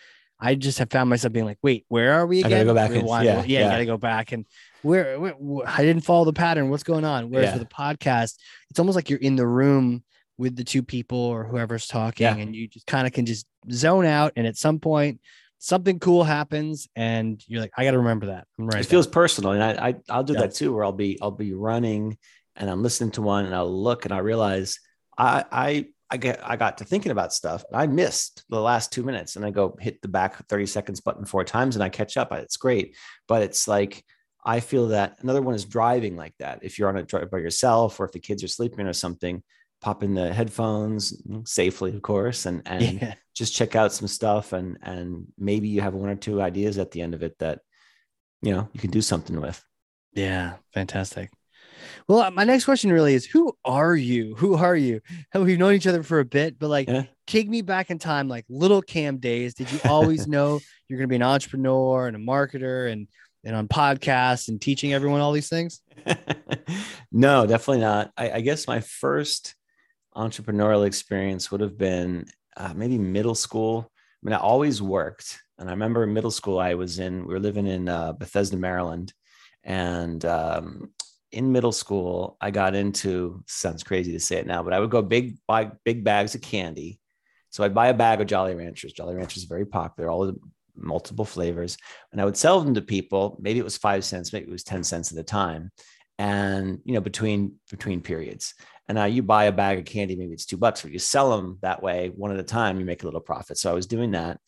I 0.44 0.56
just 0.56 0.78
have 0.80 0.90
found 0.90 1.08
myself 1.08 1.32
being 1.32 1.46
like, 1.46 1.58
wait, 1.62 1.84
where 1.88 2.12
are 2.14 2.26
we 2.26 2.38
I 2.42 2.46
again? 2.48 2.50
gotta 2.50 2.64
go 2.64 2.74
back 2.74 2.90
and- 2.90 3.02
Rewind. 3.02 3.24
yeah, 3.26 3.36
yeah, 3.36 3.42
you 3.44 3.54
yeah. 3.54 3.70
gotta 3.70 3.86
go 3.86 3.96
back 3.96 4.32
and 4.32 4.44
where, 4.82 5.18
where, 5.20 5.32
wh- 5.34 5.78
I 5.78 5.82
didn't 5.84 6.02
follow 6.04 6.24
the 6.24 6.32
pattern. 6.32 6.68
What's 6.68 6.82
going 6.82 7.04
on? 7.04 7.30
Whereas 7.30 7.50
Yeah. 7.50 7.58
with 7.58 7.62
a 7.62 7.66
podcast, 7.74 8.36
it's 8.68 8.78
almost 8.80 8.96
like 8.96 9.08
you're 9.08 9.20
in 9.20 9.36
the 9.36 9.46
room 9.46 10.02
with 10.38 10.56
the 10.56 10.64
two 10.64 10.82
people 10.82 11.18
or 11.18 11.44
whoever's 11.44 11.86
talking, 11.86 12.24
Yeah. 12.24 12.36
and 12.36 12.54
you 12.56 12.66
just 12.66 12.86
kind 12.86 13.06
of 13.06 13.12
can 13.12 13.24
just 13.24 13.46
zone 13.70 14.04
out. 14.04 14.32
And 14.34 14.44
at 14.46 14.56
some 14.56 14.80
point, 14.80 15.20
something 15.58 16.00
cool 16.00 16.24
happens, 16.24 16.88
and 16.96 17.40
you're 17.46 17.60
like, 17.60 17.70
I 17.76 17.84
got 17.84 17.92
to 17.92 17.98
remember 17.98 18.26
that. 18.26 18.48
I'm 18.58 18.66
right. 18.66 18.80
it 18.80 18.86
feels 18.86 19.06
personal 19.06 19.52
and 19.52 19.62
I, 19.62 19.88
I 19.90 19.94
i'll 20.08 20.24
do 20.24 20.32
Yeah. 20.32 20.40
that 20.40 20.54
too 20.54 20.74
where 20.74 20.84
i'll 20.84 20.90
be 20.92 21.18
i'll 21.22 21.30
be 21.30 21.52
running 21.54 22.18
and 22.56 22.68
i'm 22.68 22.82
listening 22.82 23.12
to 23.12 23.22
one 23.22 23.44
and 23.46 23.54
i'll 23.54 23.70
look 23.72 24.04
and 24.04 24.12
i 24.12 24.18
realize 24.18 24.80
i 25.16 25.44
i 25.52 25.86
I 26.12 26.18
get 26.18 26.40
I 26.48 26.56
got 26.56 26.76
to 26.78 26.84
thinking 26.84 27.10
about 27.10 27.32
stuff. 27.32 27.64
and 27.68 27.80
I 27.80 27.86
missed 27.86 28.44
the 28.50 28.60
last 28.60 28.92
two 28.92 29.02
minutes, 29.02 29.36
and 29.36 29.46
I 29.46 29.50
go 29.50 29.74
hit 29.80 30.02
the 30.02 30.08
back 30.08 30.46
30 30.46 30.66
seconds 30.66 31.00
button 31.00 31.24
four 31.24 31.42
times, 31.42 31.74
and 31.74 31.82
I 31.82 31.88
catch 31.88 32.18
up. 32.18 32.32
It's 32.32 32.58
great, 32.58 32.94
but 33.26 33.42
it's 33.42 33.66
like 33.66 34.04
I 34.44 34.60
feel 34.60 34.88
that 34.88 35.16
another 35.20 35.40
one 35.40 35.54
is 35.54 35.64
driving 35.64 36.16
like 36.16 36.34
that. 36.38 36.58
If 36.62 36.78
you're 36.78 36.90
on 36.90 36.98
a 36.98 37.02
drive 37.02 37.30
by 37.30 37.38
yourself, 37.38 37.98
or 37.98 38.04
if 38.04 38.12
the 38.12 38.20
kids 38.20 38.44
are 38.44 38.48
sleeping 38.48 38.86
or 38.86 38.92
something, 38.92 39.42
pop 39.80 40.02
in 40.02 40.12
the 40.12 40.34
headphones 40.34 41.16
mm, 41.22 41.48
safely, 41.48 41.94
of 41.96 42.02
course, 42.02 42.44
and 42.44 42.60
and 42.66 43.00
yeah. 43.00 43.14
just 43.34 43.54
check 43.54 43.74
out 43.74 43.94
some 43.94 44.08
stuff, 44.08 44.52
and 44.52 44.76
and 44.82 45.26
maybe 45.38 45.68
you 45.68 45.80
have 45.80 45.94
one 45.94 46.10
or 46.10 46.16
two 46.16 46.42
ideas 46.42 46.76
at 46.76 46.90
the 46.90 47.00
end 47.00 47.14
of 47.14 47.22
it 47.22 47.38
that 47.38 47.60
you 48.42 48.52
know 48.52 48.68
you 48.74 48.80
can 48.80 48.90
do 48.90 49.00
something 49.00 49.40
with. 49.40 49.64
Yeah, 50.12 50.56
fantastic. 50.74 51.30
Well, 52.08 52.20
uh, 52.20 52.30
my 52.30 52.44
next 52.44 52.64
question 52.64 52.92
really 52.92 53.14
is 53.14 53.24
who 53.24 53.52
are 53.64 53.94
you? 53.94 54.34
Who 54.36 54.54
are 54.54 54.76
you? 54.76 55.00
We've 55.34 55.58
known 55.58 55.74
each 55.74 55.86
other 55.86 56.02
for 56.02 56.20
a 56.20 56.24
bit, 56.24 56.58
but 56.58 56.68
like 56.68 56.88
Yeah. 56.88 57.04
take 57.26 57.48
me 57.48 57.62
back 57.62 57.90
in 57.90 57.98
time, 57.98 58.28
like 58.28 58.44
little 58.48 58.82
Cam 58.82 59.18
days. 59.18 59.54
Did 59.54 59.70
you 59.70 59.80
always 59.86 60.26
know 60.28 60.60
you're 60.88 60.98
gonna 60.98 61.08
be 61.08 61.16
an 61.16 61.22
entrepreneur 61.22 62.06
and 62.06 62.16
a 62.16 62.20
marketer 62.20 62.90
and 62.90 63.08
and 63.44 63.56
on 63.56 63.66
podcasts 63.68 64.48
and 64.48 64.60
teaching 64.60 64.92
everyone 64.92 65.20
all 65.20 65.32
these 65.32 65.48
things? 65.48 65.80
no, 67.12 67.46
definitely 67.46 67.80
not. 67.80 68.12
I, 68.16 68.30
I 68.32 68.40
guess 68.40 68.68
my 68.68 68.80
first 68.80 69.54
entrepreneurial 70.16 70.86
experience 70.86 71.50
would 71.50 71.60
have 71.60 71.78
been 71.78 72.26
uh, 72.56 72.72
maybe 72.74 72.98
middle 72.98 73.34
school. 73.34 73.90
I 73.90 74.26
mean, 74.26 74.34
I 74.34 74.38
always 74.38 74.80
worked, 74.80 75.40
and 75.58 75.68
I 75.68 75.72
remember 75.72 76.04
in 76.04 76.12
middle 76.12 76.30
school 76.30 76.58
I 76.58 76.74
was 76.74 76.98
in. 76.98 77.26
We 77.26 77.34
were 77.34 77.40
living 77.40 77.66
in 77.66 77.88
uh, 77.88 78.12
Bethesda, 78.12 78.56
Maryland, 78.56 79.12
and 79.64 80.24
um, 80.24 80.90
in 81.32 81.52
middle 81.52 81.72
school 81.72 82.36
I 82.40 82.50
got 82.50 82.74
into. 82.74 83.42
Sounds 83.46 83.82
crazy 83.82 84.12
to 84.12 84.20
say 84.20 84.36
it 84.36 84.46
now, 84.46 84.62
but 84.62 84.72
I 84.72 84.80
would 84.80 84.90
go 84.90 85.02
big 85.02 85.36
buy 85.46 85.70
big 85.84 86.04
bags 86.04 86.34
of 86.34 86.42
candy. 86.42 87.00
So 87.50 87.64
I'd 87.64 87.74
buy 87.74 87.88
a 87.88 87.94
bag 87.94 88.20
of 88.20 88.26
Jolly 88.26 88.54
Ranchers. 88.54 88.92
Jolly 88.92 89.14
Ranchers 89.14 89.42
is 89.42 89.48
very 89.48 89.66
popular, 89.66 90.10
all 90.10 90.26
the 90.26 90.38
multiple 90.74 91.24
flavors, 91.24 91.76
and 92.12 92.20
I 92.20 92.24
would 92.24 92.36
sell 92.36 92.60
them 92.60 92.74
to 92.74 92.82
people. 92.82 93.36
Maybe 93.40 93.58
it 93.58 93.64
was 93.64 93.76
five 93.76 94.04
cents, 94.04 94.32
maybe 94.32 94.46
it 94.46 94.52
was 94.52 94.64
ten 94.64 94.84
cents 94.84 95.12
at 95.12 95.18
a 95.18 95.22
time, 95.22 95.70
and 96.18 96.78
you 96.84 96.94
know 96.94 97.00
between 97.00 97.56
between 97.70 98.00
periods. 98.00 98.54
And 98.88 98.96
now 98.96 99.04
you 99.04 99.22
buy 99.22 99.44
a 99.44 99.52
bag 99.52 99.78
of 99.78 99.84
candy, 99.84 100.16
maybe 100.16 100.32
it's 100.32 100.44
two 100.44 100.56
bucks, 100.56 100.82
but 100.82 100.92
you 100.92 100.98
sell 100.98 101.36
them 101.36 101.58
that 101.62 101.82
way 101.82 102.10
one 102.14 102.32
at 102.32 102.40
a 102.40 102.42
time, 102.42 102.78
you 102.78 102.84
make 102.84 103.02
a 103.02 103.06
little 103.06 103.20
profit. 103.20 103.56
So 103.56 103.70
I 103.70 103.74
was 103.74 103.86
doing 103.86 104.10
that. 104.10 104.40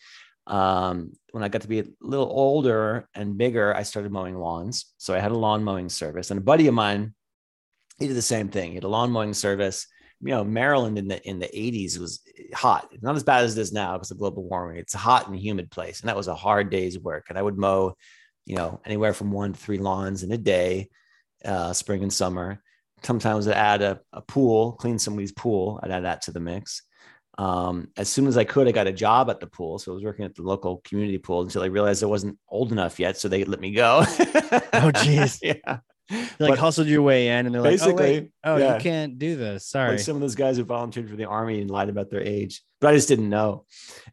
Um, 0.46 1.12
when 1.32 1.42
I 1.42 1.48
got 1.48 1.62
to 1.62 1.68
be 1.68 1.80
a 1.80 1.86
little 2.00 2.28
older 2.30 3.08
and 3.14 3.38
bigger, 3.38 3.74
I 3.74 3.82
started 3.82 4.12
mowing 4.12 4.36
lawns. 4.36 4.92
So 4.98 5.14
I 5.14 5.18
had 5.18 5.32
a 5.32 5.38
lawn 5.38 5.64
mowing 5.64 5.88
service, 5.88 6.30
and 6.30 6.38
a 6.38 6.42
buddy 6.42 6.66
of 6.66 6.74
mine, 6.74 7.14
he 7.98 8.06
did 8.06 8.16
the 8.16 8.22
same 8.22 8.48
thing. 8.48 8.70
He 8.70 8.74
had 8.74 8.84
a 8.84 8.88
lawn 8.88 9.10
mowing 9.10 9.34
service. 9.34 9.86
You 10.20 10.30
know, 10.30 10.44
Maryland 10.44 10.98
in 10.98 11.08
the 11.08 11.22
in 11.28 11.38
the 11.38 11.48
80s 11.48 11.98
was 11.98 12.20
hot. 12.54 12.88
Not 13.02 13.16
as 13.16 13.24
bad 13.24 13.44
as 13.44 13.56
it 13.56 13.60
is 13.60 13.72
now 13.72 13.94
because 13.94 14.10
of 14.10 14.18
global 14.18 14.44
warming. 14.48 14.78
It's 14.78 14.94
a 14.94 14.98
hot 14.98 15.28
and 15.28 15.38
humid 15.38 15.70
place, 15.70 16.00
and 16.00 16.08
that 16.08 16.16
was 16.16 16.28
a 16.28 16.34
hard 16.34 16.70
day's 16.70 16.98
work. 16.98 17.26
And 17.28 17.38
I 17.38 17.42
would 17.42 17.58
mow, 17.58 17.96
you 18.44 18.56
know, 18.56 18.80
anywhere 18.84 19.12
from 19.12 19.32
one 19.32 19.52
to 19.52 19.58
three 19.58 19.78
lawns 19.78 20.22
in 20.22 20.32
a 20.32 20.38
day, 20.38 20.88
uh, 21.44 21.72
spring 21.72 22.02
and 22.02 22.12
summer 22.12 22.60
sometimes 23.04 23.46
I'd 23.46 23.54
add 23.54 23.82
a, 23.82 24.00
a 24.12 24.22
pool, 24.22 24.72
clean 24.72 24.98
somebody's 24.98 25.32
pool. 25.32 25.80
I'd 25.82 25.90
add 25.90 26.04
that 26.04 26.22
to 26.22 26.32
the 26.32 26.40
mix. 26.40 26.82
Um, 27.36 27.88
as 27.96 28.08
soon 28.08 28.26
as 28.26 28.36
I 28.36 28.44
could, 28.44 28.68
I 28.68 28.72
got 28.72 28.86
a 28.86 28.92
job 28.92 29.28
at 29.28 29.40
the 29.40 29.46
pool. 29.46 29.78
So 29.78 29.92
I 29.92 29.94
was 29.94 30.04
working 30.04 30.24
at 30.24 30.34
the 30.34 30.42
local 30.42 30.78
community 30.84 31.18
pool 31.18 31.42
until 31.42 31.62
I 31.62 31.66
realized 31.66 32.02
I 32.02 32.06
wasn't 32.06 32.38
old 32.48 32.70
enough 32.70 33.00
yet. 33.00 33.16
So 33.16 33.28
they 33.28 33.44
let 33.44 33.60
me 33.60 33.72
go. 33.72 34.04
Oh, 34.72 34.90
geez. 35.02 35.40
yeah. 35.42 35.78
You 36.10 36.18
like 36.38 36.50
But 36.50 36.58
hustled 36.58 36.86
your 36.86 37.00
way 37.02 37.28
in, 37.28 37.46
and 37.46 37.54
they're 37.54 37.62
like, 37.62 37.80
"Oh, 37.82 37.94
wait. 37.94 38.30
oh, 38.44 38.56
yeah. 38.58 38.74
you 38.74 38.80
can't 38.80 39.18
do 39.18 39.36
this. 39.36 39.66
Sorry." 39.66 39.92
like 39.92 40.00
some 40.00 40.14
of 40.16 40.20
those 40.20 40.34
guys 40.34 40.58
who 40.58 40.64
volunteered 40.64 41.08
for 41.08 41.16
the 41.16 41.24
army 41.24 41.62
and 41.62 41.70
lied 41.70 41.88
about 41.88 42.10
their 42.10 42.20
age, 42.22 42.60
but 42.80 42.90
I 42.90 42.94
just 42.94 43.08
didn't 43.08 43.30
know. 43.30 43.64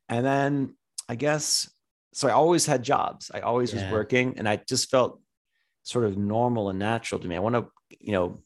And 0.08 0.26
then 0.26 0.76
I 1.10 1.16
guess 1.16 1.70
so. 2.14 2.30
I 2.30 2.32
always 2.32 2.66
had 2.66 2.82
jobs. 2.82 3.30
I 3.34 3.42
always 3.42 3.74
Yeah. 3.74 3.84
was 3.84 3.92
working, 3.92 4.36
and 4.38 4.48
I 4.48 4.56
just 4.56 4.90
felt 4.90 5.20
sort 5.84 6.06
of 6.06 6.18
normal 6.18 6.70
and 6.70 6.80
natural 6.80 7.20
to 7.20 7.28
me. 7.28 7.36
I 7.36 7.40
want 7.40 7.56
to, 7.56 7.68
you 8.00 8.14
know, 8.14 8.40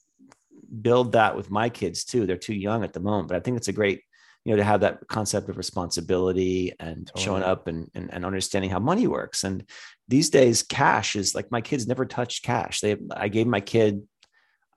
build 0.82 1.12
that 1.12 1.38
with 1.38 1.52
my 1.52 1.70
kids 1.70 2.04
too. 2.04 2.26
They're 2.26 2.38
too 2.38 2.56
young 2.56 2.84
at 2.84 2.94
the 2.94 3.00
moment, 3.00 3.28
but 3.28 3.38
I 3.38 3.42
think 3.42 3.58
it's 3.58 3.68
a 3.68 3.74
great 3.74 4.02
you 4.46 4.52
know 4.52 4.58
to 4.58 4.64
have 4.64 4.82
that 4.82 5.06
concept 5.08 5.50
of 5.50 5.58
responsibility 5.58 6.74
and 6.80 7.08
totally. 7.08 7.26
showing 7.26 7.44
up 7.44 7.68
and, 7.68 7.90
and 7.96 8.14
and 8.14 8.26
understanding 8.26 8.70
how 8.70 8.80
money 8.80 9.08
works. 9.08 9.44
And 9.44 9.68
these 10.08 10.30
days 10.30 10.64
cash 10.64 11.16
is 11.16 11.36
like 11.36 11.52
my 11.52 11.62
kids 11.62 11.88
never 11.88 12.06
touched 12.06 12.44
cash. 12.44 12.80
They 12.80 12.96
i 13.12 13.28
gave 13.28 13.48
my 13.48 13.60
kid 13.60 14.02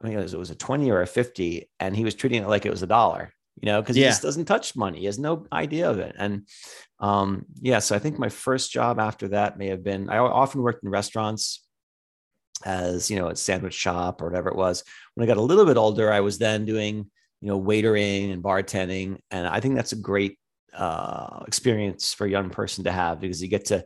i 0.01 0.07
think 0.07 0.19
it 0.19 0.23
was, 0.23 0.35
it 0.35 0.39
was 0.39 0.51
a 0.51 0.55
20 0.55 0.91
or 0.91 1.03
a 1.03 1.07
50 1.07 1.69
and 1.81 1.97
he 1.97 2.05
was 2.05 2.15
treating 2.15 2.43
it 2.43 2.49
like 2.49 2.65
it 2.65 2.71
was 2.71 2.83
a 2.85 2.87
dollar 2.87 3.33
you 3.61 3.67
know 3.67 3.83
because 3.83 3.97
yeah. 3.97 4.05
he 4.05 4.11
just 4.11 4.23
doesn't 4.23 4.45
touch 4.45 4.77
money. 4.77 5.01
He 5.01 5.07
has 5.07 5.19
no 5.19 5.47
idea 5.53 5.91
of 5.91 5.99
it. 5.99 6.15
And 6.19 6.47
um 7.01 7.45
yeah 7.61 7.79
so 7.79 7.95
i 7.95 7.99
think 7.99 8.19
my 8.19 8.29
first 8.29 8.73
job 8.73 8.99
after 8.99 9.29
that 9.29 9.59
may 9.59 9.69
have 9.69 9.85
been 9.85 10.09
i 10.09 10.19
often 10.19 10.63
worked 10.63 10.83
in 10.83 10.91
restaurants 10.91 11.65
as 12.65 13.09
you 13.09 13.17
know 13.17 13.29
a 13.29 13.37
sandwich 13.37 13.75
shop 13.75 14.21
or 14.21 14.29
whatever 14.29 14.49
it 14.49 14.57
was. 14.57 14.83
When 15.15 15.25
i 15.25 15.29
got 15.29 15.37
a 15.37 15.43
little 15.43 15.67
bit 15.67 15.77
older 15.77 16.13
i 16.13 16.21
was 16.21 16.39
then 16.39 16.65
doing 16.65 17.11
you 17.41 17.49
know, 17.49 17.61
waitering 17.61 18.33
and 18.33 18.43
bartending. 18.43 19.19
And 19.31 19.47
I 19.47 19.61
think 19.61 19.75
that's 19.75 19.93
a 19.93 19.97
great 19.97 20.39
uh, 20.75 21.45
experience 21.47 22.13
for 22.13 22.27
a 22.27 22.31
young 22.31 22.51
person 22.51 22.85
to 22.85 22.93
have 22.93 23.21
because 23.21 23.43
you 23.43 23.49
get 23.49 23.67
to 23.67 23.85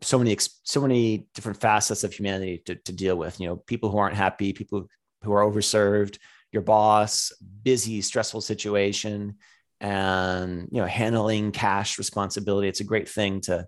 so 0.00 0.18
many 0.18 0.36
so 0.64 0.80
many 0.80 1.26
different 1.34 1.60
facets 1.60 2.04
of 2.04 2.12
humanity 2.12 2.62
to, 2.66 2.74
to 2.76 2.92
deal 2.92 3.16
with. 3.16 3.40
You 3.40 3.48
know, 3.48 3.56
people 3.56 3.90
who 3.90 3.98
aren't 3.98 4.16
happy, 4.16 4.52
people 4.52 4.88
who 5.22 5.32
are 5.32 5.42
overserved, 5.42 6.18
your 6.52 6.62
boss, 6.62 7.32
busy, 7.62 8.00
stressful 8.00 8.42
situation, 8.42 9.36
and 9.80 10.68
you 10.70 10.80
know, 10.80 10.86
handling 10.86 11.52
cash 11.52 11.98
responsibility. 11.98 12.68
It's 12.68 12.80
a 12.80 12.84
great 12.84 13.08
thing 13.08 13.40
to 13.42 13.66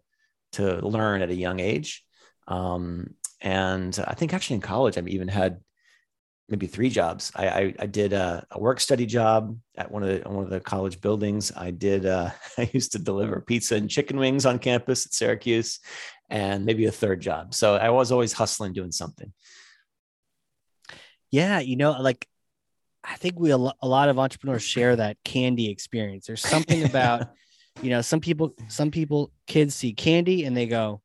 to 0.52 0.86
learn 0.86 1.22
at 1.22 1.30
a 1.30 1.34
young 1.34 1.60
age. 1.60 2.04
Um, 2.48 3.14
and 3.40 3.98
I 4.06 4.14
think 4.14 4.32
actually 4.32 4.56
in 4.56 4.62
college, 4.62 4.96
I've 4.96 5.08
even 5.08 5.28
had 5.28 5.60
maybe 6.48 6.66
three 6.66 6.90
jobs. 6.90 7.32
I, 7.34 7.48
I, 7.48 7.74
I 7.80 7.86
did 7.86 8.12
a, 8.12 8.46
a, 8.50 8.58
work 8.58 8.80
study 8.80 9.06
job 9.06 9.58
at 9.76 9.90
one 9.90 10.02
of 10.02 10.08
the 10.08 10.28
one 10.28 10.44
of 10.44 10.50
the 10.50 10.60
college 10.60 11.00
buildings. 11.00 11.52
I 11.56 11.70
did 11.70 12.06
uh, 12.06 12.30
I 12.58 12.70
used 12.72 12.92
to 12.92 12.98
deliver 12.98 13.40
pizza 13.40 13.76
and 13.76 13.90
chicken 13.90 14.18
wings 14.18 14.46
on 14.46 14.58
campus 14.58 15.06
at 15.06 15.14
Syracuse, 15.14 15.80
and 16.30 16.64
maybe 16.64 16.86
a 16.86 16.92
third 16.92 17.20
job. 17.20 17.54
So 17.54 17.76
I 17.76 17.90
was 17.90 18.12
always 18.12 18.32
hustling, 18.32 18.72
doing 18.72 18.92
something. 18.92 19.32
Yeah, 21.30 21.58
you 21.58 21.76
know, 21.76 21.92
like 22.00 22.26
I 23.02 23.16
think 23.16 23.38
we 23.38 23.50
a 23.50 23.56
lot 23.56 24.08
of 24.08 24.18
entrepreneurs 24.18 24.62
share 24.62 24.96
that 24.96 25.16
candy 25.24 25.70
experience. 25.70 26.26
There's 26.26 26.46
something 26.46 26.84
about 26.84 27.30
you 27.82 27.90
know 27.90 28.00
some 28.00 28.20
people 28.20 28.54
some 28.68 28.90
people 28.90 29.30
kids 29.46 29.74
see 29.74 29.92
candy 29.92 30.44
and 30.44 30.56
they 30.56 30.66
go 30.66 31.02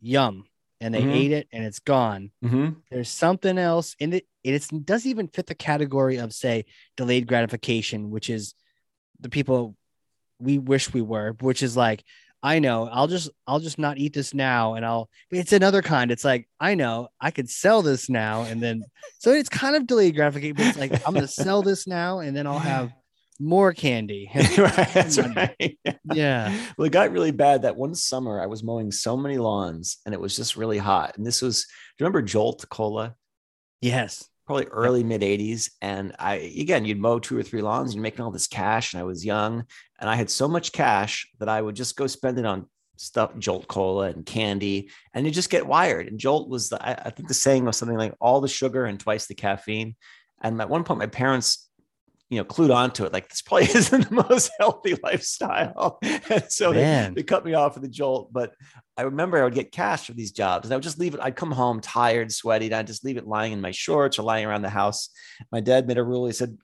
yum 0.00 0.44
and 0.80 0.94
they 0.94 1.02
mm-hmm. 1.02 1.10
ate 1.10 1.32
it 1.32 1.48
and 1.52 1.64
it's 1.64 1.78
gone. 1.78 2.30
Mm-hmm. 2.44 2.70
There's 2.90 3.10
something 3.10 3.58
else 3.58 3.94
in 3.98 4.14
it. 4.14 4.26
It 4.42 4.66
doesn't 4.84 5.10
even 5.10 5.28
fit 5.28 5.46
the 5.46 5.54
category 5.54 6.16
of 6.16 6.32
say 6.32 6.64
delayed 6.96 7.26
gratification, 7.26 8.10
which 8.10 8.30
is 8.30 8.54
the 9.20 9.28
people 9.28 9.76
we 10.38 10.58
wish 10.58 10.92
we 10.92 11.02
were, 11.02 11.36
which 11.40 11.62
is 11.62 11.76
like, 11.76 12.02
I 12.42 12.58
know 12.58 12.88
I'll 12.90 13.06
just 13.06 13.28
I'll 13.46 13.60
just 13.60 13.78
not 13.78 13.98
eat 13.98 14.14
this 14.14 14.32
now 14.32 14.74
and 14.74 14.84
I'll 14.84 15.10
it's 15.30 15.52
another 15.52 15.82
kind. 15.82 16.10
It's 16.10 16.24
like 16.24 16.48
I 16.58 16.74
know 16.74 17.08
I 17.20 17.30
could 17.30 17.50
sell 17.50 17.82
this 17.82 18.08
now 18.08 18.42
and 18.42 18.62
then 18.62 18.82
so 19.18 19.32
it's 19.32 19.50
kind 19.50 19.76
of 19.76 19.86
delayed 19.86 20.16
gratification, 20.16 20.56
but 20.56 20.66
it's 20.66 20.78
like 20.78 21.06
I'm 21.06 21.12
gonna 21.12 21.28
sell 21.28 21.60
this 21.60 21.86
now 21.86 22.20
and 22.20 22.34
then 22.34 22.46
I'll 22.46 22.58
have 22.58 22.92
more 23.40 23.72
candy. 23.72 24.30
right, 24.34 24.90
that's 24.92 25.18
right. 25.18 25.78
Yeah. 26.12 26.56
Well, 26.76 26.86
it 26.86 26.92
got 26.92 27.10
really 27.10 27.30
bad 27.30 27.62
that 27.62 27.76
one 27.76 27.94
summer 27.94 28.40
I 28.40 28.46
was 28.46 28.62
mowing 28.62 28.92
so 28.92 29.16
many 29.16 29.38
lawns 29.38 29.98
and 30.04 30.14
it 30.14 30.20
was 30.20 30.36
just 30.36 30.56
really 30.56 30.78
hot. 30.78 31.16
And 31.16 31.26
this 31.26 31.42
was, 31.42 31.64
do 31.64 31.70
you 31.98 32.04
remember 32.04 32.22
Jolt 32.22 32.64
Cola? 32.68 33.16
Yes. 33.80 34.26
Probably 34.46 34.66
early 34.66 35.04
mid 35.04 35.22
80s. 35.22 35.70
And 35.80 36.14
I, 36.18 36.34
again, 36.34 36.84
you'd 36.84 36.98
mow 36.98 37.18
two 37.18 37.38
or 37.38 37.42
three 37.42 37.62
lawns 37.62 37.90
and 37.90 37.96
you're 37.96 38.02
making 38.02 38.24
all 38.24 38.30
this 38.30 38.48
cash. 38.48 38.92
And 38.92 39.00
I 39.00 39.04
was 39.04 39.24
young 39.24 39.64
and 40.00 40.10
I 40.10 40.16
had 40.16 40.30
so 40.30 40.48
much 40.48 40.72
cash 40.72 41.28
that 41.38 41.48
I 41.48 41.62
would 41.62 41.76
just 41.76 41.96
go 41.96 42.06
spend 42.06 42.38
it 42.38 42.44
on 42.44 42.66
stuff, 42.96 43.36
Jolt 43.38 43.66
Cola 43.66 44.08
and 44.08 44.26
candy, 44.26 44.90
and 45.14 45.24
you 45.24 45.32
just 45.32 45.50
get 45.50 45.66
wired. 45.66 46.08
And 46.08 46.18
Jolt 46.18 46.48
was 46.48 46.68
the, 46.68 46.84
I, 46.84 47.06
I 47.06 47.10
think 47.10 47.28
the 47.28 47.34
saying 47.34 47.64
was 47.64 47.76
something 47.76 47.96
like 47.96 48.14
all 48.20 48.40
the 48.40 48.48
sugar 48.48 48.84
and 48.84 49.00
twice 49.00 49.26
the 49.26 49.34
caffeine. 49.34 49.96
And 50.42 50.60
at 50.60 50.68
one 50.68 50.84
point, 50.84 50.98
my 50.98 51.06
parents 51.06 51.69
you 52.30 52.38
know, 52.38 52.44
clued 52.44 52.72
onto 52.72 53.04
it. 53.04 53.12
Like 53.12 53.28
this 53.28 53.42
probably 53.42 53.66
isn't 53.74 54.08
the 54.08 54.24
most 54.28 54.50
healthy 54.58 54.96
lifestyle. 55.02 55.98
And 56.30 56.44
so 56.48 56.72
they, 56.72 57.10
they, 57.12 57.22
cut 57.24 57.44
me 57.44 57.54
off 57.54 57.74
with 57.74 57.82
the 57.82 57.88
jolt. 57.88 58.32
But 58.32 58.52
I 58.96 59.02
remember 59.02 59.38
I 59.38 59.44
would 59.44 59.54
get 59.54 59.72
cash 59.72 60.06
for 60.06 60.12
these 60.12 60.30
jobs 60.30 60.66
and 60.66 60.72
I 60.72 60.76
would 60.76 60.84
just 60.84 60.98
leave 60.98 61.14
it. 61.14 61.20
I'd 61.20 61.34
come 61.34 61.50
home 61.50 61.80
tired, 61.80 62.30
sweaty, 62.30 62.66
and 62.66 62.74
I'd 62.74 62.86
just 62.86 63.04
leave 63.04 63.16
it 63.16 63.26
lying 63.26 63.52
in 63.52 63.60
my 63.60 63.72
shorts 63.72 64.18
or 64.18 64.22
lying 64.22 64.46
around 64.46 64.62
the 64.62 64.68
house. 64.68 65.08
My 65.50 65.60
dad 65.60 65.88
made 65.88 65.98
a 65.98 66.04
rule. 66.04 66.26
He 66.26 66.32
said, 66.32 66.56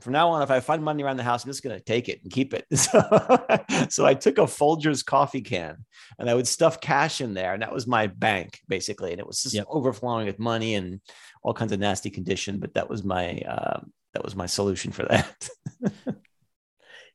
from 0.00 0.12
now 0.12 0.28
on, 0.28 0.42
if 0.42 0.50
I 0.50 0.60
find 0.60 0.82
money 0.82 1.02
around 1.02 1.16
the 1.16 1.22
house, 1.22 1.42
I'm 1.42 1.50
just 1.50 1.62
going 1.62 1.76
to 1.78 1.82
take 1.82 2.10
it 2.10 2.20
and 2.22 2.30
keep 2.30 2.52
it. 2.52 2.66
So, 2.76 3.86
so 3.88 4.04
I 4.04 4.12
took 4.12 4.36
a 4.36 4.42
Folgers 4.42 5.04
coffee 5.04 5.40
can 5.40 5.78
and 6.18 6.28
I 6.28 6.34
would 6.34 6.46
stuff 6.46 6.80
cash 6.80 7.22
in 7.22 7.32
there. 7.32 7.54
And 7.54 7.62
that 7.62 7.72
was 7.72 7.86
my 7.86 8.08
bank 8.08 8.60
basically. 8.68 9.12
And 9.12 9.20
it 9.20 9.26
was 9.26 9.42
just 9.42 9.54
yep. 9.54 9.66
overflowing 9.70 10.26
with 10.26 10.38
money 10.38 10.74
and 10.74 11.00
all 11.42 11.54
kinds 11.54 11.72
of 11.72 11.80
nasty 11.80 12.10
condition. 12.10 12.58
But 12.58 12.74
that 12.74 12.90
was 12.90 13.04
my, 13.04 13.38
uh, 13.38 13.80
that 14.14 14.24
was 14.24 14.34
my 14.34 14.46
solution 14.46 14.92
for 14.92 15.04
that. 15.04 15.48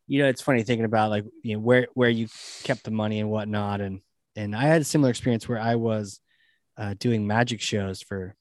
you 0.08 0.22
know, 0.22 0.28
it's 0.28 0.42
funny 0.42 0.64
thinking 0.64 0.86
about 0.86 1.10
like 1.10 1.26
you 1.44 1.54
know 1.54 1.60
where 1.60 1.88
where 1.94 2.10
you 2.10 2.28
kept 2.64 2.84
the 2.84 2.92
money 2.92 3.20
and 3.20 3.30
whatnot, 3.30 3.82
and 3.82 4.02
and 4.36 4.56
I 4.56 4.64
had 4.64 4.82
a 4.82 4.86
similar 4.86 5.10
experience 5.10 5.48
where 5.48 5.60
I 5.60 5.76
was 5.76 6.20
uh, 6.78 6.96
doing 7.00 7.26
magic 7.26 7.62
shows 7.62 8.02
for 8.02 8.36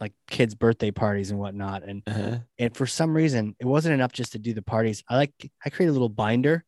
like 0.00 0.12
kids' 0.28 0.54
birthday 0.54 0.90
parties 0.90 1.30
and 1.30 1.38
whatnot, 1.38 1.82
and 1.82 2.02
uh-huh. 2.06 2.38
and 2.58 2.76
for 2.76 2.86
some 2.86 3.14
reason 3.14 3.54
it 3.58 3.66
wasn't 3.66 3.94
enough 3.94 4.12
just 4.12 4.32
to 4.32 4.38
do 4.38 4.54
the 4.54 4.62
parties. 4.62 5.02
I 5.08 5.16
like 5.16 5.32
I 5.64 5.70
created 5.70 5.90
a 5.90 5.94
little 5.94 6.08
binder 6.08 6.64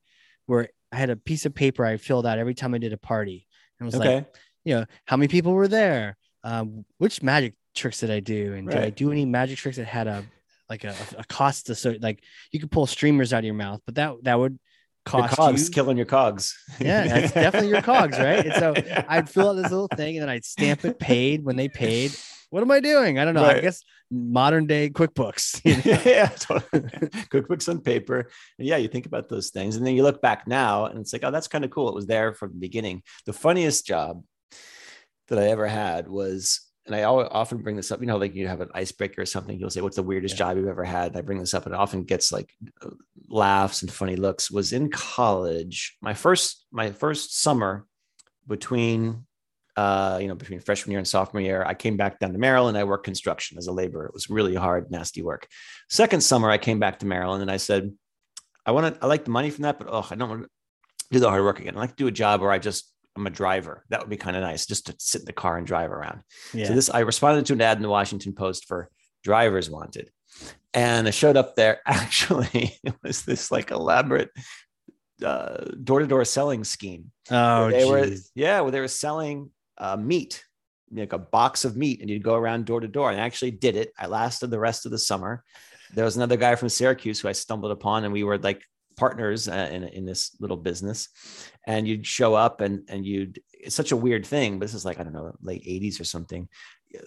where 0.46 0.68
I 0.92 0.96
had 0.96 1.10
a 1.10 1.16
piece 1.16 1.46
of 1.46 1.54
paper 1.54 1.84
I 1.84 1.96
filled 1.96 2.26
out 2.26 2.38
every 2.38 2.54
time 2.54 2.74
I 2.74 2.78
did 2.78 2.92
a 2.92 2.98
party, 2.98 3.46
and 3.78 3.86
it 3.86 3.88
was 3.88 4.00
okay. 4.00 4.14
like, 4.16 4.34
you 4.64 4.74
know, 4.74 4.86
how 5.06 5.16
many 5.16 5.28
people 5.28 5.52
were 5.52 5.68
there, 5.68 6.16
um, 6.44 6.84
which 6.98 7.22
magic 7.22 7.54
tricks 7.74 8.00
did 8.00 8.10
I 8.10 8.20
do, 8.20 8.54
and 8.54 8.66
right. 8.66 8.74
did 8.74 8.84
I 8.84 8.90
do 8.90 9.12
any 9.12 9.24
magic 9.24 9.58
tricks 9.58 9.76
that 9.76 9.86
had 9.86 10.08
a 10.08 10.24
like 10.68 10.84
a, 10.84 10.94
a 11.18 11.24
cost 11.24 11.66
to 11.66 11.74
so 11.74 11.94
like 12.00 12.22
you 12.52 12.60
could 12.60 12.70
pull 12.70 12.86
streamers 12.86 13.32
out 13.32 13.38
of 13.38 13.44
your 13.44 13.54
mouth, 13.54 13.80
but 13.86 13.94
that 13.96 14.14
that 14.22 14.38
would 14.38 14.58
cost 15.04 15.36
your 15.38 15.46
cogs, 15.46 15.68
you. 15.68 15.72
killing 15.72 15.96
your 15.96 16.06
cogs. 16.06 16.58
Yeah, 16.80 17.06
that's 17.06 17.32
definitely 17.32 17.70
your 17.70 17.82
cogs, 17.82 18.18
right? 18.18 18.44
And 18.44 18.54
so. 18.54 19.04
I'd 19.08 19.30
fill 19.30 19.50
out 19.50 19.54
this 19.54 19.70
little 19.70 19.88
thing 19.88 20.16
and 20.16 20.22
then 20.22 20.28
I'd 20.28 20.44
stamp 20.44 20.84
it 20.84 20.98
paid 20.98 21.44
when 21.44 21.56
they 21.56 21.68
paid. 21.68 22.12
What 22.50 22.62
am 22.62 22.70
I 22.70 22.80
doing? 22.80 23.18
I 23.18 23.24
don't 23.24 23.34
know. 23.34 23.42
Right. 23.42 23.56
I 23.56 23.60
guess 23.60 23.82
modern 24.10 24.66
day 24.66 24.90
QuickBooks. 24.90 25.62
You 25.64 25.76
know? 25.76 26.00
yeah, 26.04 26.28
totally. 26.28 26.82
QuickBooks 27.30 27.68
on 27.68 27.80
paper. 27.80 28.28
And 28.58 28.66
yeah, 28.66 28.76
you 28.76 28.88
think 28.88 29.06
about 29.06 29.28
those 29.28 29.50
things, 29.50 29.76
and 29.76 29.86
then 29.86 29.94
you 29.94 30.02
look 30.02 30.22
back 30.22 30.46
now, 30.46 30.86
and 30.86 30.98
it's 30.98 31.12
like, 31.12 31.24
oh, 31.24 31.30
that's 31.30 31.48
kind 31.48 31.64
of 31.64 31.70
cool. 31.70 31.88
It 31.88 31.94
was 31.94 32.06
there 32.06 32.32
from 32.32 32.50
the 32.52 32.58
beginning. 32.58 33.02
The 33.24 33.32
funniest 33.32 33.86
job 33.86 34.22
that 35.28 35.38
I 35.38 35.48
ever 35.48 35.66
had 35.66 36.08
was 36.08 36.60
and 36.87 36.95
I 36.95 37.05
often 37.05 37.59
bring 37.59 37.76
this 37.76 37.91
up, 37.91 38.01
you 38.01 38.07
know, 38.07 38.16
like 38.16 38.34
you 38.34 38.47
have 38.47 38.61
an 38.61 38.70
icebreaker 38.74 39.22
or 39.22 39.26
something, 39.26 39.59
you'll 39.59 39.70
say, 39.70 39.80
What's 39.80 39.97
the 39.97 40.03
weirdest 40.03 40.34
yeah. 40.34 40.39
job 40.39 40.57
you've 40.57 40.68
ever 40.68 40.84
had? 40.84 41.09
And 41.09 41.16
I 41.16 41.20
bring 41.20 41.39
this 41.39 41.55
up 41.55 41.66
and 41.66 41.74
it 41.74 41.78
often 41.78 42.05
gets 42.05 42.32
like 42.32 42.53
laughs 43.28 43.82
and 43.82 43.93
funny 43.93 44.16
looks. 44.16 44.51
Was 44.51 44.72
in 44.72 44.91
college, 44.91 45.97
my 46.01 46.14
first, 46.14 46.66
my 46.70 46.93
first 46.93 47.41
summer 47.41 47.87
between 48.47 49.26
uh, 49.76 50.18
you 50.20 50.28
know, 50.28 50.34
between 50.34 50.59
freshman 50.59 50.93
year 50.93 50.99
and 50.99 51.07
sophomore 51.07 51.43
year, 51.43 51.62
I 51.62 51.74
came 51.74 51.99
back 51.99 52.18
down 52.18 52.32
to 52.32 52.39
Maryland. 52.39 52.78
I 52.78 52.84
worked 52.84 53.05
construction 53.05 53.59
as 53.59 53.66
a 53.66 53.72
laborer. 53.72 54.07
It 54.07 54.14
was 54.14 54.30
really 54.30 54.55
hard, 54.55 54.91
nasty 54.91 55.20
work. 55.20 55.47
Second 55.91 56.22
summer, 56.22 56.51
I 56.51 56.57
came 56.57 56.78
back 56.78 57.01
to 57.01 57.07
Maryland 57.07 57.43
and 57.43 57.51
I 57.51 57.59
said, 57.59 57.93
I 58.64 58.70
want 58.70 58.95
to, 58.95 59.05
I 59.05 59.07
like 59.07 59.24
the 59.24 59.30
money 59.30 59.51
from 59.51 59.62
that, 59.62 59.78
but 59.78 59.89
oh, 59.91 60.07
I 60.11 60.14
don't 60.14 60.30
want 60.30 60.43
to 60.45 60.49
do 61.11 61.20
the 61.20 61.28
hard 61.28 61.45
work 61.45 61.61
again. 61.61 61.76
I 61.76 61.80
like 61.80 61.91
to 61.91 61.97
do 61.97 62.07
a 62.07 62.12
job 62.12 62.41
where 62.41 62.51
I 62.51 62.59
just 62.59 62.91
I'm 63.16 63.26
a 63.26 63.30
driver. 63.30 63.84
That 63.88 64.00
would 64.00 64.10
be 64.10 64.16
kind 64.16 64.36
of 64.36 64.42
nice 64.42 64.66
just 64.66 64.86
to 64.86 64.94
sit 64.98 65.22
in 65.22 65.26
the 65.26 65.32
car 65.32 65.56
and 65.56 65.66
drive 65.66 65.90
around. 65.90 66.20
Yeah. 66.52 66.66
So 66.66 66.74
this 66.74 66.90
I 66.90 67.00
responded 67.00 67.46
to 67.46 67.54
an 67.54 67.60
ad 67.60 67.78
in 67.78 67.82
the 67.82 67.88
Washington 67.88 68.34
Post 68.34 68.66
for 68.66 68.90
drivers 69.24 69.70
wanted. 69.70 70.10
And 70.74 71.08
I 71.08 71.10
showed 71.10 71.36
up 71.36 71.56
there. 71.56 71.80
Actually, 71.86 72.78
it 72.84 72.94
was 73.02 73.22
this 73.24 73.50
like 73.50 73.70
elaborate 73.70 74.30
uh, 75.24 75.64
door-to-door 75.82 76.24
selling 76.24 76.64
scheme. 76.64 77.10
Oh, 77.30 77.70
they 77.70 77.80
geez. 77.80 77.90
were 77.90 78.10
yeah, 78.34 78.60
where 78.60 78.70
they 78.70 78.80
were 78.80 78.88
selling 78.88 79.50
uh, 79.78 79.96
meat, 79.96 80.44
like 80.92 81.12
a 81.12 81.18
box 81.18 81.64
of 81.64 81.76
meat, 81.76 82.00
and 82.00 82.10
you'd 82.10 82.22
go 82.22 82.34
around 82.34 82.66
door 82.66 82.80
to 82.80 82.88
door. 82.88 83.10
And 83.10 83.20
I 83.20 83.24
actually 83.24 83.52
did 83.52 83.76
it. 83.76 83.92
I 83.98 84.06
lasted 84.06 84.50
the 84.50 84.60
rest 84.60 84.84
of 84.84 84.92
the 84.92 84.98
summer. 84.98 85.42
There 85.94 86.04
was 86.04 86.16
another 86.16 86.36
guy 86.36 86.54
from 86.56 86.68
Syracuse 86.68 87.20
who 87.20 87.28
I 87.28 87.32
stumbled 87.32 87.72
upon, 87.72 88.04
and 88.04 88.12
we 88.12 88.24
were 88.24 88.38
like 88.38 88.62
partners 88.97 89.49
uh, 89.49 89.68
in, 89.72 89.84
in 89.84 90.07
this 90.07 90.36
little 90.40 90.57
business 90.57 91.09
and 91.66 91.86
you'd 91.86 92.07
show 92.07 92.34
up 92.34 92.61
and 92.61 92.82
and 92.88 93.05
you'd 93.05 93.40
it's 93.53 93.74
such 93.74 93.92
a 93.92 93.97
weird 93.97 94.24
thing 94.24 94.59
but 94.59 94.66
this 94.66 94.74
is 94.74 94.84
like 94.84 94.99
i 94.99 95.03
don't 95.03 95.12
know 95.12 95.32
late 95.42 95.64
80s 95.64 96.01
or 96.01 96.05
something. 96.05 96.49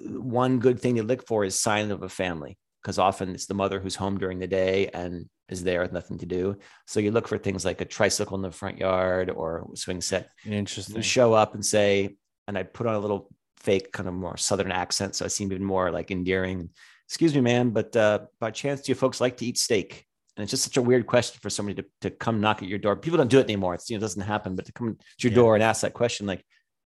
One 0.02 0.60
good 0.60 0.80
thing 0.80 0.96
to 0.96 1.04
look 1.04 1.26
for 1.26 1.44
is 1.44 1.60
sign 1.60 1.92
of 1.92 2.04
a 2.04 2.10
family 2.10 2.58
because 2.82 3.00
often 3.00 3.34
it's 3.34 3.46
the 3.46 3.54
mother 3.54 3.80
who's 3.80 3.96
home 3.96 4.18
during 4.18 4.40
the 4.40 4.48
day 4.48 4.90
and 4.94 5.28
is 5.50 5.64
there 5.64 5.82
with 5.82 5.92
nothing 5.92 6.18
to 6.20 6.26
do. 6.26 6.58
So 6.86 7.00
you 7.00 7.12
look 7.12 7.28
for 7.28 7.38
things 7.38 7.66
like 7.66 7.82
a 7.82 7.86
tricycle 7.86 8.36
in 8.36 8.42
the 8.42 8.52
front 8.52 8.78
yard 8.78 9.30
or 9.30 9.70
swing 9.76 10.02
set. 10.02 10.30
Interesting. 10.46 10.96
you 10.96 11.02
show 11.02 11.34
up 11.34 11.56
and 11.56 11.66
say 11.66 12.16
and 12.48 12.58
i 12.58 12.64
put 12.64 12.88
on 12.88 12.96
a 12.96 13.00
little 13.00 13.30
fake 13.58 13.92
kind 13.92 14.08
of 14.08 14.16
more 14.16 14.38
southern 14.38 14.72
accent 14.72 15.16
so 15.16 15.26
i 15.26 15.28
seem 15.28 15.52
even 15.52 15.64
more 15.64 15.92
like 15.92 16.12
endearing. 16.12 16.70
Excuse 17.08 17.34
me 17.34 17.42
man 17.42 17.72
but 17.72 17.96
uh 17.96 18.20
by 18.40 18.52
chance 18.52 18.82
do 18.82 18.92
you 18.92 18.96
folks 18.96 19.20
like 19.20 19.38
to 19.38 19.46
eat 19.46 19.58
steak 19.58 20.06
And 20.40 20.44
it's 20.46 20.52
just 20.52 20.64
such 20.64 20.78
a 20.78 20.82
weird 20.82 21.06
question 21.06 21.38
for 21.42 21.50
somebody 21.50 21.82
to, 21.82 21.88
to 22.00 22.10
come 22.12 22.40
knock 22.40 22.64
at 22.64 22.70
your 22.70 22.80
door. 22.80 22.96
People 22.96 23.18
don't 23.18 23.30
do 23.30 23.40
it 23.40 23.44
anymore. 23.44 23.74
It's, 23.74 23.90
you 23.90 23.98
know, 23.98 24.00
it 24.00 24.08
doesn't 24.08 24.22
happen, 24.22 24.56
but 24.56 24.64
to 24.68 24.72
come 24.72 24.96
to 24.96 25.28
your 25.28 25.32
Yeah. 25.32 25.36
door 25.36 25.56
and 25.56 25.62
ask 25.62 25.82
that 25.82 25.94
question, 25.94 26.28
like, 26.28 26.46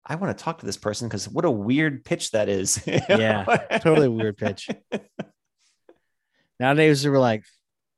I 0.06 0.14
want 0.18 0.38
to 0.38 0.43
talk 0.43 0.60
to 0.60 0.68
this 0.68 0.78
person 0.78 1.08
because 1.08 1.28
what 1.28 1.45
a 1.45 1.50
weird 1.50 2.06
pitch 2.06 2.30
that 2.30 2.47
is. 2.47 2.80
Yeah, 3.10 3.45
totally 3.82 4.08
weird 4.08 4.38
pitch. 4.38 4.70
Nowadays, 6.60 7.08
we're 7.08 7.18
like, 7.18 7.43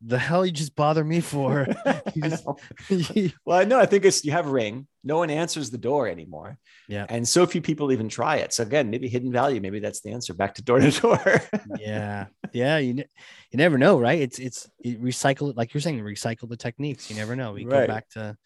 the 0.03 0.17
hell 0.17 0.45
you 0.45 0.51
just 0.51 0.75
bother 0.75 1.03
me 1.03 1.19
for? 1.19 1.67
I 1.85 2.01
just- 2.17 2.45
know. 2.45 2.57
well, 3.45 3.59
I 3.59 3.63
know. 3.65 3.79
I 3.79 3.85
think 3.85 4.05
it's 4.05 4.25
you 4.25 4.31
have 4.31 4.47
a 4.47 4.51
ring. 4.51 4.87
No 5.03 5.17
one 5.17 5.29
answers 5.29 5.69
the 5.69 5.77
door 5.77 6.07
anymore. 6.07 6.57
Yeah. 6.87 7.05
And 7.09 7.27
so 7.27 7.45
few 7.45 7.61
people 7.61 7.91
even 7.91 8.07
try 8.09 8.37
it. 8.37 8.53
So 8.53 8.63
again, 8.63 8.89
maybe 8.89 9.07
hidden 9.07 9.31
value. 9.31 9.59
Maybe 9.61 9.79
that's 9.79 10.01
the 10.01 10.11
answer. 10.11 10.33
Back 10.33 10.55
to 10.55 10.61
door 10.63 10.79
to 10.79 10.91
door. 10.91 11.41
yeah. 11.79 12.27
Yeah. 12.53 12.77
You, 12.77 12.93
you 12.95 13.03
never 13.57 13.77
know, 13.77 13.99
right? 13.99 14.19
It's, 14.21 14.37
it's 14.39 14.69
you 14.79 14.97
recycle 14.99 15.49
it. 15.49 15.57
Like 15.57 15.73
you're 15.73 15.81
saying, 15.81 15.99
recycle 16.01 16.47
the 16.49 16.57
techniques. 16.57 17.09
You 17.09 17.15
never 17.15 17.35
know. 17.35 17.53
We 17.53 17.63
go 17.63 17.87
back 17.87 18.09
to, 18.11 18.37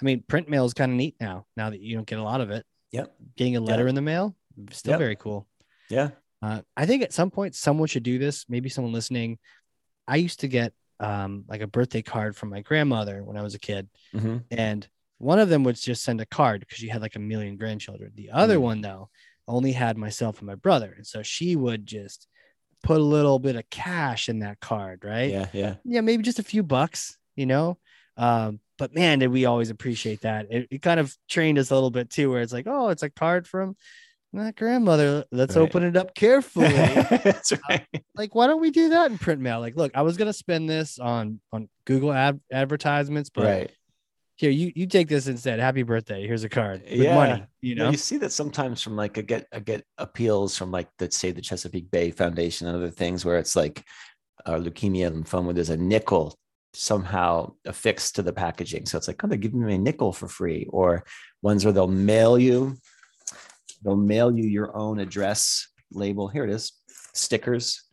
I 0.00 0.04
mean, 0.04 0.24
print 0.26 0.48
mail 0.48 0.64
is 0.64 0.74
kind 0.74 0.90
of 0.90 0.96
neat 0.96 1.14
now, 1.20 1.46
now 1.56 1.70
that 1.70 1.80
you 1.80 1.94
don't 1.94 2.06
get 2.06 2.18
a 2.18 2.22
lot 2.24 2.40
of 2.40 2.50
it. 2.50 2.64
Yep. 2.92 3.14
Getting 3.36 3.56
a 3.56 3.60
letter 3.60 3.86
in 3.86 3.94
the 3.94 4.02
mail, 4.02 4.34
still 4.72 4.92
Yep. 4.92 4.98
very 4.98 5.16
cool. 5.16 5.46
Yeah. 5.88 6.10
Uh, 6.42 6.62
I 6.76 6.86
think 6.86 7.02
at 7.02 7.12
some 7.12 7.30
point 7.30 7.54
someone 7.54 7.86
should 7.86 8.02
do 8.02 8.18
this. 8.18 8.46
Maybe 8.48 8.68
someone 8.68 8.92
listening. 8.92 9.38
I 10.08 10.16
used 10.16 10.40
to 10.40 10.48
get 10.48 10.72
um, 11.00 11.44
like 11.48 11.62
a 11.62 11.66
birthday 11.66 12.02
card 12.02 12.36
from 12.36 12.50
my 12.50 12.60
grandmother 12.60 13.24
when 13.24 13.36
I 13.36 13.42
was 13.42 13.54
a 13.54 13.58
kid, 13.58 13.88
Mhm. 14.14 14.44
and 14.50 14.86
one 15.18 15.38
of 15.38 15.48
them 15.48 15.64
would 15.64 15.76
just 15.76 16.04
send 16.04 16.20
a 16.20 16.26
card 16.26 16.60
because 16.60 16.78
she 16.78 16.88
had 16.88 17.02
like 17.02 17.16
a 17.16 17.20
million 17.20 17.56
grandchildren. 17.56 18.12
The 18.14 18.30
other 18.30 18.56
Mm. 18.58 18.62
one 18.62 18.80
though 18.80 19.10
only 19.48 19.72
had 19.72 19.96
myself 19.98 20.38
and 20.38 20.46
my 20.46 20.54
brother, 20.54 20.92
and 20.96 21.06
so 21.06 21.22
she 21.22 21.56
would 21.56 21.86
just 21.86 22.28
put 22.82 23.00
a 23.00 23.04
little 23.04 23.38
bit 23.38 23.56
of 23.56 23.68
cash 23.70 24.28
in 24.28 24.38
that 24.38 24.60
card, 24.60 25.04
right? 25.04 25.30
Yeah. 25.30 25.48
Yeah. 25.52 25.74
yeah, 25.84 26.00
maybe 26.00 26.22
just 26.22 26.38
a 26.38 26.42
few 26.44 26.62
bucks, 26.62 27.18
you 27.36 27.44
know. 27.46 27.78
Um, 28.16 28.60
but 28.78 28.94
man, 28.94 29.18
did 29.18 29.28
we 29.28 29.44
always 29.44 29.68
appreciate 29.70 30.22
that. 30.22 30.46
It, 30.50 30.68
it 30.70 30.82
kind 30.82 30.98
of 31.00 31.14
trained 31.28 31.58
us 31.58 31.70
a 31.70 31.74
little 31.74 31.90
bit 31.90 32.08
too, 32.10 32.30
where 32.30 32.40
it's 32.40 32.52
like, 32.52 32.66
oh, 32.66 32.88
it's 32.88 33.02
a 33.02 33.10
card 33.10 33.46
from 33.46 33.76
my 34.32 34.52
grandmother. 34.52 35.24
Let's 35.32 35.56
Right. 35.56 35.62
open 35.62 35.82
it 35.82 35.96
up 35.96 36.14
carefully. 36.14 36.68
that's 36.72 37.52
right. 37.68 37.86
like, 38.14 38.34
why 38.34 38.46
don't 38.46 38.60
we 38.60 38.70
do 38.70 38.90
that 38.90 39.10
in 39.10 39.18
print 39.18 39.40
mail? 39.40 39.60
Like, 39.60 39.76
look, 39.76 39.92
I 39.94 40.02
was 40.02 40.16
gonna 40.16 40.32
spend 40.32 40.68
this 40.70 40.98
on 40.98 41.40
on 41.52 41.68
Google 41.84 42.12
ad- 42.12 42.40
advertisements, 42.52 43.30
but 43.30 43.44
right. 43.44 43.70
here, 44.36 44.50
you 44.50 44.72
you 44.74 44.86
take 44.86 45.08
this 45.08 45.26
instead. 45.26 45.58
Happy 45.60 45.82
birthday. 45.82 46.26
Here's 46.26 46.44
a 46.44 46.48
card 46.48 46.82
with 46.82 46.92
Yeah. 46.92 47.14
money. 47.14 47.44
You 47.60 47.74
know, 47.74 47.90
you 47.90 47.96
see 47.96 48.18
that 48.18 48.32
sometimes 48.32 48.80
from 48.82 48.96
like 48.96 49.18
I 49.18 49.22
get 49.22 49.46
I 49.52 49.58
get 49.60 49.84
appeals 49.98 50.56
from 50.56 50.70
like 50.70 50.88
the 50.98 51.10
say 51.10 51.32
the 51.32 51.40
Chesapeake 51.42 51.90
Bay 51.90 52.10
Foundation 52.10 52.66
and 52.68 52.76
other 52.76 52.90
things 52.90 53.24
where 53.24 53.38
it's 53.38 53.56
like 53.56 53.84
uh, 54.46 54.54
leukemia 54.54 55.10
lymphoma. 55.10 55.54
There's 55.54 55.70
a 55.70 55.76
nickel 55.76 56.36
somehow 56.72 57.52
affixed 57.66 58.14
to 58.14 58.22
the 58.22 58.32
packaging, 58.32 58.86
so 58.86 58.96
it's 58.96 59.08
like 59.08 59.22
oh 59.24 59.26
they're 59.26 59.36
giving 59.36 59.64
me 59.66 59.74
a 59.74 59.78
nickel 59.78 60.12
for 60.12 60.28
free, 60.28 60.66
or 60.70 61.04
ones 61.42 61.64
where 61.64 61.72
they'll 61.72 61.88
mail 61.88 62.38
you 62.38 62.76
they'll 63.82 63.96
mail 63.96 64.30
you 64.36 64.44
your 64.44 64.76
own 64.76 64.98
address 65.00 65.68
label. 65.92 66.28
Here 66.28 66.44
it 66.44 66.50
is, 66.50 66.72
stickers. 67.14 67.84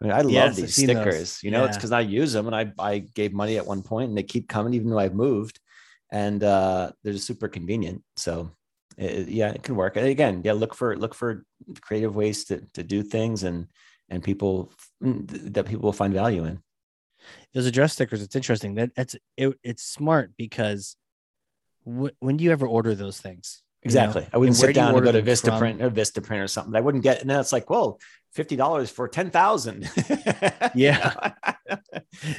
I 0.00 0.04
mean, 0.06 0.12
I 0.14 0.20
love 0.22 0.32
Yes, 0.32 0.48
I've 0.50 0.62
these 0.62 0.74
seen 0.74 0.86
those. 0.88 0.96
stickers. 0.96 1.42
You 1.42 1.50
know, 1.50 1.64
it's 1.64 1.76
because 1.76 1.92
I 1.92 2.00
use 2.00 2.32
them 2.32 2.46
and 2.46 2.54
I 2.54 2.72
I 2.78 2.98
gave 2.98 3.32
money 3.32 3.56
at 3.56 3.66
one 3.66 3.82
point 3.82 4.08
and 4.08 4.18
they 4.18 4.22
keep 4.22 4.48
coming 4.48 4.74
even 4.74 4.90
though 4.90 4.98
I've 4.98 5.14
moved, 5.14 5.60
and 6.12 6.42
uh, 6.42 6.92
they're 7.02 7.12
just 7.14 7.26
super 7.26 7.48
convenient. 7.48 8.02
So 8.16 8.50
it, 8.96 9.28
yeah, 9.28 9.50
it 9.50 9.62
can 9.62 9.76
work. 9.76 9.96
And 9.96 10.06
again, 10.06 10.42
yeah, 10.44 10.52
look 10.52 10.74
for 10.74 10.96
look 10.96 11.14
for 11.14 11.44
creative 11.80 12.14
ways 12.14 12.44
to 12.46 12.60
to 12.74 12.82
do 12.82 13.02
things 13.02 13.42
and 13.44 13.66
and 14.10 14.22
people 14.22 14.72
mm, 15.02 15.26
that 15.54 15.66
people 15.66 15.82
will 15.82 15.92
find 15.92 16.12
value 16.14 16.44
in. 16.44 16.60
those 17.54 17.66
address 17.66 17.94
stickers. 17.94 18.22
It's 18.22 18.36
interesting. 18.36 18.74
That 18.74 18.90
it's 18.96 19.16
it, 19.36 19.58
it's 19.62 19.82
smart 19.82 20.32
because 20.36 20.96
wh- 21.84 22.14
when 22.20 22.36
do 22.36 22.44
you 22.44 22.52
ever 22.52 22.66
order 22.66 22.94
those 22.94 23.20
things? 23.20 23.62
You 23.84 23.90
know? 23.90 24.04
Exactly. 24.04 24.26
I 24.32 24.38
wouldn't 24.38 24.56
And 24.56 24.60
sit 24.60 24.66
do 24.68 24.72
down 24.72 24.94
and 24.94 25.04
go 25.04 25.12
to? 25.12 25.22
Vistaprint 25.22 25.82
or 25.82 25.90
Vistaprint 25.90 26.42
or 26.42 26.48
something. 26.48 26.74
I 26.74 26.80
wouldn't 26.80 27.04
get, 27.04 27.20
and 27.20 27.28
then 27.28 27.38
it's 27.38 27.52
like, 27.52 27.68
whoa, 27.68 27.98
fifty 28.32 28.56
dollars 28.56 28.90
for 28.90 29.08
ten 29.08 29.30
thousand. 29.30 29.90
Yeah. 30.74 31.32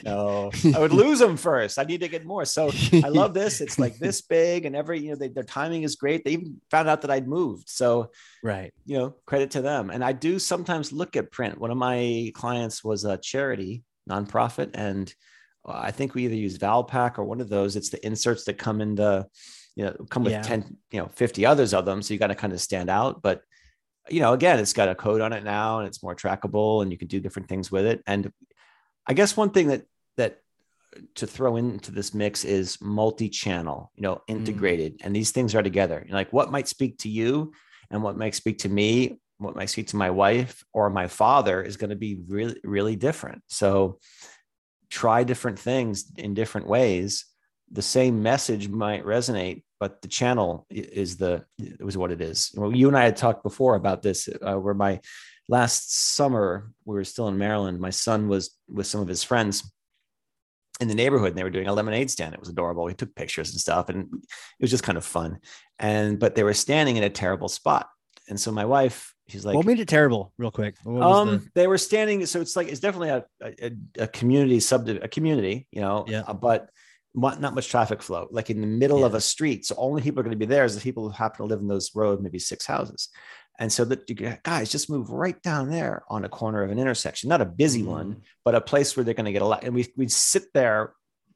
no, 0.03 0.51
I 0.75 0.79
would 0.79 0.91
lose 1.03 1.19
them 1.19 1.37
first. 1.37 1.79
I 1.79 1.83
need 1.83 2.01
to 2.01 2.07
get 2.09 2.25
more. 2.25 2.43
So 2.43 2.69
I 2.93 3.07
love 3.07 3.33
this. 3.35 3.61
It's 3.61 3.79
like 3.79 3.97
this 3.97 4.21
big, 4.21 4.65
and 4.65 4.75
every 4.75 4.99
you 4.99 5.11
know 5.11 5.15
they, 5.15 5.29
their 5.29 5.43
timing 5.43 5.83
is 5.83 5.95
great. 5.95 6.25
They 6.25 6.31
even 6.31 6.59
found 6.69 6.89
out 6.89 7.01
that 7.01 7.11
I'd 7.11 7.27
moved, 7.27 7.69
so 7.69 8.11
right. 8.43 8.73
you 8.85 8.97
know 8.97 9.15
credit 9.25 9.51
to 9.51 9.61
them. 9.61 9.89
And 9.89 10.03
I 10.03 10.11
do 10.11 10.39
sometimes 10.39 10.91
look 10.91 11.15
at 11.15 11.31
print. 11.31 11.59
One 11.59 11.71
of 11.71 11.77
my 11.77 12.31
clients 12.33 12.83
was 12.83 13.05
a 13.05 13.17
charity 13.17 13.83
nonprofit, 14.09 14.71
and 14.73 15.13
uh, 15.65 15.79
I 15.83 15.91
think 15.91 16.13
we 16.13 16.25
either 16.25 16.35
use 16.35 16.57
Valpak 16.57 17.17
or 17.17 17.23
one 17.23 17.39
of 17.41 17.49
those. 17.49 17.75
It's 17.75 17.89
the 17.89 18.05
inserts 18.05 18.45
that 18.45 18.57
come 18.57 18.81
in 18.81 18.95
the 18.95 19.27
you 19.75 19.85
know 19.85 19.93
come 20.09 20.23
with 20.23 20.33
Yeah. 20.33 20.41
10 20.41 20.77
you 20.91 20.99
know 20.99 21.07
50 21.07 21.45
others 21.45 21.73
of 21.73 21.85
them. 21.85 22.01
So 22.01 22.13
you 22.13 22.19
got 22.19 22.27
to 22.27 22.35
kind 22.35 22.53
of 22.53 22.61
stand 22.61 22.89
out. 22.89 23.21
But 23.21 23.41
you 24.09 24.21
know 24.21 24.33
again 24.33 24.59
it's 24.59 24.73
got 24.73 24.89
a 24.89 24.95
code 24.95 25.21
on 25.21 25.33
it 25.33 25.43
now 25.43 25.79
and 25.79 25.87
it's 25.87 26.03
more 26.03 26.15
trackable 26.15 26.81
and 26.81 26.91
you 26.91 26.97
can 26.97 27.07
do 27.07 27.19
different 27.19 27.49
things 27.49 27.71
with 27.71 27.85
it. 27.85 28.01
And 28.07 28.31
i 29.07 29.13
guess 29.13 29.37
one 29.37 29.51
thing 29.51 29.67
that 29.67 29.83
that 30.17 30.39
uh, 30.95 31.01
to 31.15 31.27
throw 31.27 31.57
into 31.57 31.91
this 31.91 32.13
mix 32.13 32.43
is 32.43 32.79
multi-channel 32.81 33.91
you 33.95 34.01
know 34.01 34.15
mm. 34.15 34.21
integrated. 34.27 35.01
And 35.03 35.15
these 35.15 35.31
things 35.31 35.53
are 35.55 35.63
together. 35.63 36.05
Like 36.09 36.31
what 36.31 36.51
might 36.51 36.67
speak 36.67 36.99
to 36.99 37.09
you 37.09 37.53
and 37.91 38.01
what 38.01 38.17
might 38.17 38.35
speak 38.35 38.59
to 38.59 38.69
me 38.69 39.19
what 39.37 39.55
might 39.55 39.69
speak 39.69 39.87
to 39.87 39.97
my 39.97 40.11
wife 40.11 40.63
or 40.71 40.89
my 40.89 41.07
father 41.07 41.61
is 41.61 41.75
going 41.75 41.89
to 41.89 41.95
be 41.97 42.21
really 42.27 42.59
really 42.63 42.95
different. 42.95 43.41
So 43.47 43.99
try 44.89 45.23
different 45.23 45.59
things 45.59 46.11
in 46.15 46.33
different 46.33 46.67
ways 46.67 47.25
the 47.71 47.81
same 47.81 48.21
message 48.21 48.67
might 48.67 49.03
resonate 49.05 49.63
but 49.79 50.01
the 50.01 50.07
channel 50.07 50.65
is 50.69 51.17
the 51.17 51.43
it 51.57 51.83
was 51.83 51.97
what 51.97 52.11
it 52.11 52.21
is 52.21 52.51
well, 52.55 52.75
you 52.75 52.87
and 52.87 52.97
i 52.97 53.03
had 53.03 53.17
talked 53.17 53.43
before 53.43 53.75
about 53.75 54.01
this 54.01 54.29
uh, 54.41 54.55
where 54.55 54.73
my 54.73 54.99
last 55.49 55.93
summer 55.93 56.71
we 56.85 56.95
were 56.95 57.03
still 57.03 57.27
in 57.27 57.37
maryland 57.37 57.79
my 57.79 57.89
son 57.89 58.27
was 58.27 58.55
with 58.67 58.87
some 58.87 59.01
of 59.01 59.07
his 59.07 59.23
friends 59.23 59.71
in 60.81 60.87
the 60.87 60.95
neighborhood 60.95 61.29
and 61.29 61.37
they 61.37 61.43
were 61.43 61.49
doing 61.49 61.67
a 61.67 61.73
lemonade 61.73 62.11
stand 62.11 62.33
it 62.33 62.39
was 62.39 62.49
adorable 62.49 62.83
we 62.83 62.93
took 62.93 63.15
pictures 63.15 63.51
and 63.51 63.59
stuff 63.59 63.89
and 63.89 64.07
it 64.13 64.61
was 64.61 64.71
just 64.71 64.83
kind 64.83 64.97
of 64.97 65.05
fun 65.05 65.37
and 65.79 66.19
but 66.19 66.35
they 66.35 66.43
were 66.43 66.53
standing 66.53 66.97
in 66.97 67.03
a 67.03 67.09
terrible 67.09 67.47
spot 67.47 67.87
and 68.27 68.39
so 68.39 68.51
my 68.51 68.65
wife 68.65 69.15
she's 69.27 69.45
like 69.45 69.55
what 69.55 69.65
made 69.65 69.79
it 69.79 69.87
terrible, 69.87 70.33
real 70.37 70.51
quick? 70.51 70.75
Um, 70.85 71.27
the- 71.29 71.49
they 71.55 71.67
were 71.67 71.77
standing. 71.77 72.25
So 72.25 72.41
it's 72.41 72.55
like 72.55 72.67
it's 72.67 72.79
definitely 72.79 73.09
a 73.09 73.25
a, 73.41 73.71
a 73.99 74.07
community 74.07 74.59
sub 74.59 74.87
a 74.87 75.07
community, 75.07 75.67
you 75.71 75.81
know. 75.81 76.05
Yeah. 76.07 76.23
uh, 76.27 76.33
but 76.33 76.69
not 77.15 77.55
much 77.55 77.69
traffic 77.69 78.01
flow. 78.01 78.27
Like 78.31 78.49
in 78.49 78.61
the 78.61 78.67
middle 78.67 79.05
of 79.05 79.13
a 79.13 79.21
street, 79.21 79.65
so 79.65 79.75
only 79.77 80.01
people 80.01 80.19
are 80.19 80.23
going 80.23 80.37
to 80.37 80.45
be 80.45 80.45
there 80.45 80.65
is 80.65 80.75
the 80.75 80.81
people 80.81 81.03
who 81.03 81.09
happen 81.09 81.37
to 81.37 81.45
live 81.45 81.59
in 81.61 81.67
those 81.67 81.95
road, 81.95 82.21
maybe 82.21 82.39
six 82.39 82.65
houses. 82.65 83.09
And 83.57 83.71
so 83.71 83.85
that 83.85 84.09
you 84.09 84.15
guys 84.43 84.69
just 84.69 84.89
move 84.89 85.09
right 85.11 85.41
down 85.41 85.69
there 85.69 86.03
on 86.09 86.25
a 86.25 86.29
corner 86.29 86.61
of 86.63 86.71
an 86.71 86.79
intersection, 86.79 87.29
not 87.29 87.41
a 87.41 87.45
busy 87.45 87.83
one, 87.83 88.15
Mm. 88.15 88.21
but 88.43 88.55
a 88.55 88.59
place 88.61 88.95
where 88.97 89.03
they're 89.05 89.13
going 89.13 89.25
to 89.27 89.31
get 89.31 89.41
a 89.41 89.45
lot. 89.45 89.63
And 89.63 89.73
we 89.73 89.87
we'd 89.95 90.11
sit 90.11 90.51
there 90.53 90.93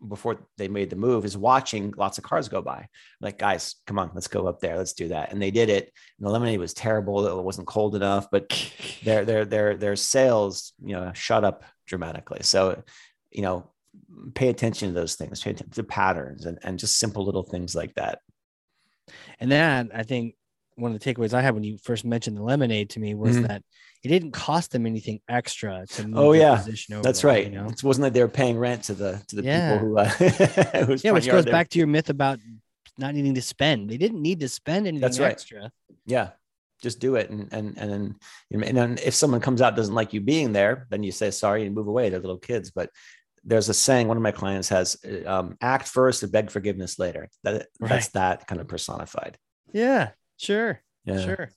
before 0.07 0.37
they 0.57 0.69
made 0.69 0.89
the 0.89 0.95
move, 0.95 1.25
is 1.25 1.37
watching 1.37 1.93
lots 1.97 2.17
of 2.17 2.23
cars 2.23 2.47
go 2.47 2.61
by. 2.61 2.87
Like, 3.19 3.37
guys, 3.37 3.75
come 3.85 3.99
on, 3.99 4.11
let's 4.13 4.29
go 4.29 4.47
up 4.47 4.61
there, 4.61 4.77
let's 4.77 4.93
do 4.93 5.09
that. 5.09 5.31
And 5.31 5.41
they 5.41 5.51
did 5.51 5.69
it. 5.69 5.91
And 6.17 6.25
the 6.25 6.31
lemonade 6.31 6.59
was 6.59 6.73
terrible. 6.73 7.25
It 7.25 7.43
wasn't 7.43 7.67
cold 7.67 7.95
enough, 7.95 8.27
but 8.31 8.49
their 9.03 9.23
their 9.25 9.45
their 9.45 9.75
their 9.77 9.95
sales 9.95 10.73
you 10.83 10.95
know 10.95 11.11
shot 11.13 11.43
up 11.43 11.63
dramatically 11.87 12.39
so 12.43 12.83
you 13.31 13.41
know 13.41 13.69
pay 14.35 14.49
attention 14.49 14.89
to 14.89 14.93
those 14.93 15.15
things 15.15 15.41
pay 15.43 15.51
attention 15.51 15.71
to 15.73 15.83
patterns 15.83 16.45
and, 16.45 16.57
and 16.63 16.77
just 16.79 16.99
simple 16.99 17.25
little 17.25 17.43
things 17.43 17.75
like 17.75 17.93
that 17.95 18.19
And 19.39 19.51
that 19.51 19.87
I 19.93 20.03
think 20.03 20.35
one 20.75 20.93
of 20.93 20.99
the 20.99 21.13
takeaways 21.13 21.33
I 21.33 21.41
had 21.41 21.53
when 21.55 21.63
you 21.63 21.77
first 21.83 22.05
mentioned 22.05 22.37
the 22.37 22.43
lemonade 22.43 22.89
to 22.91 22.99
me 22.99 23.13
was 23.15 23.37
Mhm. 23.37 23.47
that 23.47 23.63
it 24.03 24.07
didn't 24.07 24.31
cost 24.31 24.71
them 24.71 24.85
anything 24.85 25.19
extra 25.27 25.85
to 25.87 26.07
move 26.07 26.17
Oh, 26.17 26.31
yeah. 26.31 26.55
position 26.55 26.95
over 26.95 27.03
that's 27.03 27.21
there, 27.21 27.31
right 27.31 27.45
You 27.45 27.51
know? 27.59 27.67
it 27.67 27.83
wasn't 27.83 28.03
like 28.03 28.13
they 28.13 28.21
were 28.21 28.29
paying 28.29 28.57
rent 28.57 28.83
to 28.83 28.93
the 28.93 29.21
to 29.27 29.35
the 29.37 29.43
Yeah. 29.43 29.79
people 29.79 29.87
who 29.87 29.97
uh 29.97 30.95
Yeah, 31.03 31.11
which 31.11 31.27
goes 31.27 31.45
back 31.45 31.67
to 31.69 31.77
your 31.79 31.87
myth 31.87 32.09
about 32.09 32.39
not 32.97 33.13
needing 33.15 33.33
to 33.35 33.41
spend. 33.41 33.89
They 33.89 33.97
didn't 33.97 34.21
need 34.21 34.39
to 34.41 34.49
spend 34.49 34.85
anything 34.87 35.01
That's 35.01 35.19
right. 35.19 35.31
extra. 35.31 35.71
yeah 36.05 36.29
just 36.81 36.99
do 37.01 37.15
it 37.15 37.29
and 37.29 37.51
and 37.51 37.77
and 37.77 37.91
then 37.91 38.15
and 38.67 38.77
then 38.77 38.97
if 39.03 39.13
someone 39.13 39.41
comes 39.41 39.61
out 39.61 39.75
doesn't 39.75 39.95
like 39.95 40.13
you 40.13 40.21
being 40.21 40.53
there 40.53 40.87
then 40.91 41.03
you 41.03 41.11
say 41.11 41.29
sorry 41.29 41.65
and 41.65 41.75
move 41.75 41.87
away 41.87 42.07
they're 42.07 42.21
little 42.21 42.37
kids 42.37 42.71
but 42.71 42.89
there's 43.43 43.69
a 43.69 43.73
saying 43.73 44.07
one 44.07 44.17
of 44.17 44.23
my 44.23 44.31
clients 44.31 44.69
has 44.69 44.97
uh, 45.05 45.29
um, 45.29 45.57
act 45.61 45.87
first 45.87 46.23
and 46.23 46.31
beg 46.31 46.49
forgiveness 46.51 46.99
later 46.99 47.29
that 47.43 47.67
Right. 47.79 47.89
that's 47.89 48.09
that 48.09 48.47
kind 48.47 48.59
of 48.61 48.67
personified 48.67 49.37
Yeah, 49.73 50.11
sure, 50.37 50.81
yeah 51.05 51.21
sure. 51.25 51.49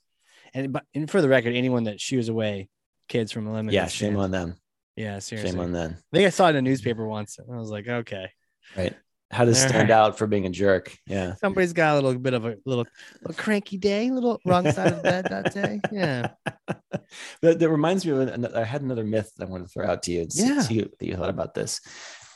And 0.55 0.72
but 0.72 0.85
and 0.95 1.11
for 1.11 1.22
the 1.22 1.28
record, 1.28 1.55
anyone 1.55 1.85
that 1.85 2.01
shoos 2.01 2.28
away 2.28 2.68
kids 3.09 3.33
from 3.33 3.47
a 3.47 3.53
lemonade 3.53 3.74
yeah 3.74 3.87
shame 3.89 4.16
on 4.16 4.30
them 4.30 4.57
yeah, 4.97 5.18
seriously. 5.18 5.51
shame 5.53 5.61
on 5.61 5.72
them 5.72 5.97
I 6.12 6.16
think 6.16 6.26
I 6.26 6.30
saw 6.30 6.47
it 6.49 6.51
in 6.51 6.57
a 6.57 6.62
newspaper 6.62 7.07
once. 7.07 7.39
And 7.39 7.55
I 7.55 7.59
was 7.59 7.70
like, 7.70 7.89
okay, 7.89 8.30
right 8.76 8.95
how 9.33 9.45
to 9.45 9.55
stand 9.55 9.89
right. 9.89 9.91
out 9.91 10.18
for 10.18 10.26
being 10.26 10.47
a 10.47 10.51
jerk 10.51 10.97
yeah 11.07 11.35
somebody's 11.37 11.72
got 11.72 11.93
a 11.93 11.95
little 11.95 12.18
bit 12.18 12.35
of 12.35 12.45
a 12.45 12.57
little, 12.66 12.87
little 13.22 13.35
cranky 13.37 13.78
day, 13.78 14.09
a 14.09 14.12
little 14.12 14.41
wrong 14.45 14.70
side 14.70 14.93
of 14.93 14.97
the 14.97 15.03
bed 15.03 15.26
that 15.30 15.55
day. 15.55 15.80
Yeah, 15.91 16.28
that, 17.43 17.59
that 17.59 17.68
reminds 17.68 18.05
me 18.05 18.12
of 18.12 18.20
an, 18.20 18.47
i 18.55 18.64
had 18.64 18.83
another 18.83 19.05
myth 19.05 19.33
that 19.37 19.47
i 19.47 19.51
wanted 19.51 19.64
to 19.64 19.70
throw 19.70 19.87
out 19.87 20.03
to 20.05 20.12
you 20.12 20.22
and 20.22 20.33
see, 20.33 20.47
Yeah. 20.47 20.61
see 20.61 20.78
what 20.80 20.93
you 21.01 21.16
thought 21.16 21.30
about 21.30 21.55
this 21.55 21.80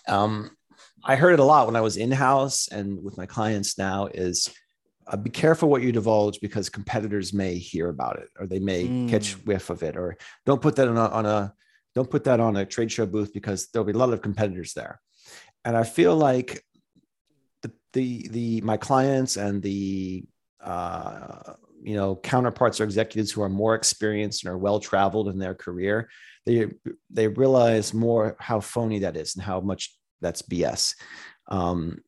Um, 0.09 0.51
I 1.05 1.15
heard 1.17 1.35
it 1.35 1.41
a 1.41 1.45
lot 1.45 1.67
when 1.67 1.77
I 1.77 1.83
was 1.83 1.97
in 1.97 2.11
house 2.11 2.69
and 2.69 3.03
with 3.03 3.17
my 3.17 3.27
clients 3.27 3.79
now 3.79 4.07
is 4.07 4.51
uh, 5.07 5.17
be 5.17 5.31
careful 5.31 5.69
what 5.69 5.83
you 5.83 5.93
divulge 5.93 6.41
because 6.41 6.69
competitors 6.69 7.33
may 7.33 7.57
hear 7.57 7.89
about 7.89 8.19
it 8.19 8.29
or 8.39 8.47
they 8.47 8.59
may 8.59 8.87
mm. 8.87 9.09
catch 9.09 9.35
whiff 9.47 9.71
of 9.71 9.83
it 9.83 9.97
or 9.97 10.17
don't 10.45 10.61
put 10.61 10.77
that 10.77 10.89
on 10.89 10.97
a, 10.97 11.09
on 11.09 11.27
a 11.27 11.55
don't 11.95 12.11
put 12.11 12.25
that 12.25 12.41
on 12.41 12.57
a 12.57 12.67
trade 12.67 12.91
show 12.91 13.07
booth 13.07 13.33
because 13.33 13.69
there'll 13.69 13.87
be 13.87 13.93
a 13.93 13.99
lot 13.99 14.13
of 14.13 14.21
competitors 14.21 14.73
there 14.75 15.01
and 15.65 15.77
i 15.77 15.85
feel 15.85 16.17
like 16.17 16.63
the 17.97 18.29
the, 18.29 18.61
my 18.61 18.77
clients 18.77 19.37
and 19.37 19.63
the 19.63 20.25
uh, 20.61 21.55
you 21.83 21.97
know 21.97 22.17
counterparts 22.17 22.81
or 22.81 22.85
executives 22.85 23.33
who 23.33 23.43
are 23.43 23.49
more 23.49 23.75
experienced 23.75 24.45
and 24.45 24.53
are 24.53 24.59
well 24.59 24.79
traveled 24.81 25.29
in 25.29 25.39
their 25.39 25.55
career 25.55 26.09
they 26.45 26.67
they 27.11 27.29
realize 27.29 27.95
more 27.95 28.37
how 28.39 28.61
phony 28.61 29.01
that 29.01 29.17
is 29.17 29.35
and 29.35 29.45
how 29.45 29.61
much 29.61 29.97
that's 30.21 30.43
bs 30.43 30.95
um, 31.49 31.99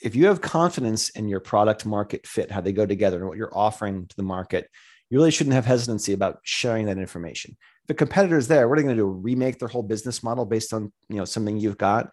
if 0.00 0.14
you 0.14 0.26
have 0.26 0.40
confidence 0.40 1.10
in 1.10 1.28
your 1.28 1.40
product 1.40 1.84
market 1.84 2.26
fit, 2.26 2.50
how 2.50 2.60
they 2.60 2.72
go 2.72 2.86
together, 2.86 3.18
and 3.18 3.26
what 3.26 3.36
you're 3.36 3.56
offering 3.56 4.06
to 4.06 4.16
the 4.16 4.22
market, 4.22 4.68
you 5.10 5.18
really 5.18 5.30
shouldn't 5.30 5.54
have 5.54 5.64
hesitancy 5.64 6.12
about 6.12 6.38
sharing 6.42 6.86
that 6.86 6.98
information. 6.98 7.56
If 7.84 7.90
a 7.90 7.94
competitor 7.94 8.36
is 8.36 8.48
there, 8.48 8.68
what 8.68 8.78
are 8.78 8.82
they 8.82 8.86
going 8.86 8.96
to 8.96 9.02
do? 9.02 9.08
Remake 9.08 9.58
their 9.58 9.68
whole 9.68 9.82
business 9.82 10.22
model 10.22 10.44
based 10.44 10.72
on 10.72 10.92
you 11.08 11.16
know 11.16 11.24
something 11.24 11.58
you've 11.58 11.78
got? 11.78 12.10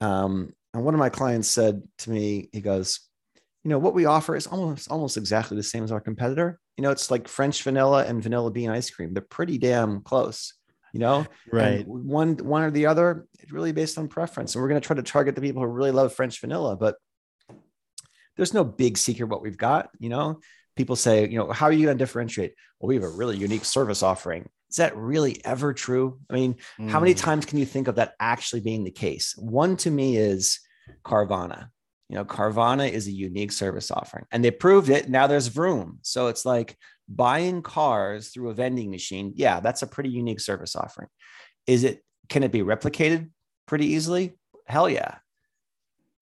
Um, 0.00 0.52
and 0.76 0.84
one 0.84 0.94
of 0.94 1.00
my 1.00 1.08
clients 1.08 1.48
said 1.48 1.82
to 1.98 2.10
me, 2.10 2.50
he 2.52 2.60
goes, 2.60 3.00
you 3.64 3.70
know, 3.70 3.78
what 3.78 3.94
we 3.94 4.04
offer 4.04 4.36
is 4.36 4.46
almost 4.46 4.90
almost 4.90 5.16
exactly 5.16 5.56
the 5.56 5.62
same 5.62 5.82
as 5.82 5.90
our 5.90 6.00
competitor. 6.00 6.60
You 6.76 6.82
know, 6.82 6.90
it's 6.90 7.10
like 7.10 7.28
French 7.28 7.62
vanilla 7.62 8.04
and 8.04 8.22
vanilla 8.22 8.50
bean 8.50 8.68
ice 8.68 8.90
cream. 8.90 9.14
They're 9.14 9.22
pretty 9.22 9.56
damn 9.56 10.02
close. 10.02 10.52
You 10.92 11.00
know, 11.00 11.26
right? 11.50 11.80
And 11.80 11.86
one 11.86 12.36
one 12.36 12.62
or 12.62 12.70
the 12.70 12.86
other, 12.86 13.26
it's 13.40 13.52
really 13.52 13.72
based 13.72 13.98
on 13.98 14.08
preference. 14.08 14.54
And 14.54 14.62
we're 14.62 14.68
going 14.68 14.80
to 14.80 14.86
try 14.86 14.96
to 14.96 15.02
target 15.02 15.34
the 15.34 15.40
people 15.40 15.62
who 15.62 15.68
really 15.68 15.90
love 15.90 16.12
French 16.12 16.40
vanilla, 16.40 16.76
but 16.76 16.96
there's 18.36 18.54
no 18.54 18.64
big 18.64 18.98
secret 18.98 19.28
what 19.28 19.42
we've 19.42 19.56
got. 19.56 19.88
You 19.98 20.10
know, 20.10 20.40
people 20.76 20.94
say, 20.94 21.26
you 21.26 21.38
know, 21.38 21.50
how 21.50 21.66
are 21.66 21.72
you 21.72 21.86
going 21.86 21.98
to 21.98 22.02
differentiate? 22.02 22.54
Well, 22.78 22.88
we 22.88 22.94
have 22.94 23.04
a 23.04 23.08
really 23.08 23.36
unique 23.36 23.64
service 23.64 24.02
offering. 24.02 24.48
Is 24.70 24.76
that 24.76 24.96
really 24.96 25.44
ever 25.44 25.72
true? 25.72 26.18
I 26.30 26.34
mean, 26.34 26.56
mm. 26.78 26.90
how 26.90 27.00
many 27.00 27.14
mm. 27.14 27.18
times 27.18 27.46
can 27.46 27.58
you 27.58 27.66
think 27.66 27.88
of 27.88 27.96
that 27.96 28.14
actually 28.20 28.60
being 28.60 28.84
the 28.84 28.90
case? 28.90 29.34
One 29.36 29.76
to 29.78 29.90
me 29.90 30.16
is 30.16 30.60
Carvana. 31.04 31.68
You 32.08 32.16
know, 32.16 32.24
Carvana 32.24 32.90
is 32.90 33.08
a 33.08 33.12
unique 33.12 33.52
service 33.52 33.90
offering 33.90 34.26
and 34.30 34.44
they 34.44 34.50
proved 34.50 34.90
it. 34.90 35.08
Now 35.08 35.26
there's 35.26 35.48
Vroom. 35.48 35.98
So 36.02 36.28
it's 36.28 36.44
like 36.44 36.76
buying 37.08 37.62
cars 37.62 38.28
through 38.28 38.50
a 38.50 38.54
vending 38.54 38.90
machine. 38.90 39.32
Yeah, 39.34 39.60
that's 39.60 39.82
a 39.82 39.86
pretty 39.86 40.10
unique 40.10 40.40
service 40.40 40.76
offering. 40.76 41.08
Is 41.66 41.82
it, 41.82 42.04
can 42.28 42.42
it 42.44 42.52
be 42.52 42.60
replicated 42.60 43.30
pretty 43.66 43.86
easily? 43.86 44.38
Hell 44.66 44.88
yeah. 44.88 45.16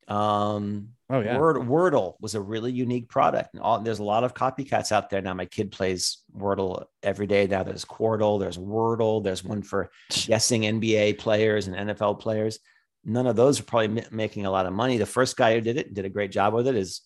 Um, 0.09 0.95
Oh 1.11 1.21
yeah, 1.21 1.39
Word, 1.39 1.57
Wordle 1.57 2.15
was 2.21 2.35
a 2.35 2.41
really 2.41 2.73
unique 2.73 3.11
product, 3.11 3.53
and 3.53 3.63
all, 3.63 3.79
there's 3.79 3.99
a 3.99 4.05
lot 4.05 4.25
of 4.25 4.33
copycats 4.33 4.91
out 4.91 5.11
there 5.11 5.21
now. 5.21 5.35
My 5.35 5.45
kid 5.45 5.71
plays 5.71 6.23
Wordle 6.35 6.87
every 7.03 7.27
day 7.27 7.47
now. 7.47 7.63
There's 7.63 7.85
Quordle, 7.85 8.41
there's 8.41 8.57
Wordle, 8.57 9.23
there's 9.23 9.45
one 9.45 9.63
for 9.63 9.91
guessing 10.11 10.63
NBA 10.63 11.19
players 11.19 11.67
and 11.67 11.91
NFL 11.91 12.21
players. 12.21 12.59
None 13.05 13.27
of 13.27 13.37
those 13.37 13.61
are 13.61 13.65
probably 13.65 14.03
m- 14.03 14.09
making 14.11 14.47
a 14.47 14.51
lot 14.51 14.67
of 14.67 14.73
money. 14.73 14.99
The 14.99 15.07
first 15.07 15.37
guy 15.37 15.55
who 15.55 15.61
did 15.61 15.77
it 15.77 15.95
did 15.95 16.05
a 16.05 16.11
great 16.11 16.33
job 16.33 16.55
with 16.55 16.67
it. 16.67 16.77
Is 16.77 17.03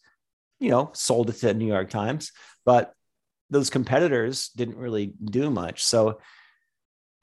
you 0.61 0.71
know 0.71 0.91
sold 0.95 1.31
it 1.31 1.35
to 1.35 1.47
the 1.47 1.55
New 1.55 1.67
York 1.67 1.91
Times, 1.91 2.33
but 2.65 2.93
those 3.51 3.71
competitors 3.71 4.51
didn't 4.57 4.77
really 4.77 5.15
do 5.25 5.51
much. 5.51 5.85
So 5.85 6.19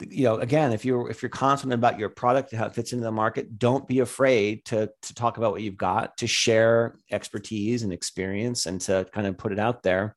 you 0.02 0.26
know 0.26 0.36
again 0.36 0.74
if 0.74 0.84
you're 0.84 1.10
if 1.10 1.22
you're 1.22 1.30
confident 1.30 1.74
about 1.74 1.98
your 1.98 2.10
product 2.10 2.52
and 2.52 2.60
how 2.60 2.68
it 2.68 2.76
fits 2.76 2.92
into 2.92 3.06
the 3.06 3.12
market 3.12 3.58
don't 3.58 3.88
be 3.88 4.00
afraid 4.00 4.66
to 4.66 4.90
to 5.02 5.14
talk 5.14 5.38
about 5.38 5.52
what 5.52 5.62
you've 5.62 5.78
got 5.78 6.18
to 6.18 6.28
share 6.28 6.98
expertise 7.12 7.84
and 7.84 7.94
experience 7.94 8.66
and 8.66 8.82
to 8.82 9.08
kind 9.14 9.26
of 9.26 9.38
put 9.38 9.54
it 9.54 9.60
out 9.60 9.84
there 9.84 10.16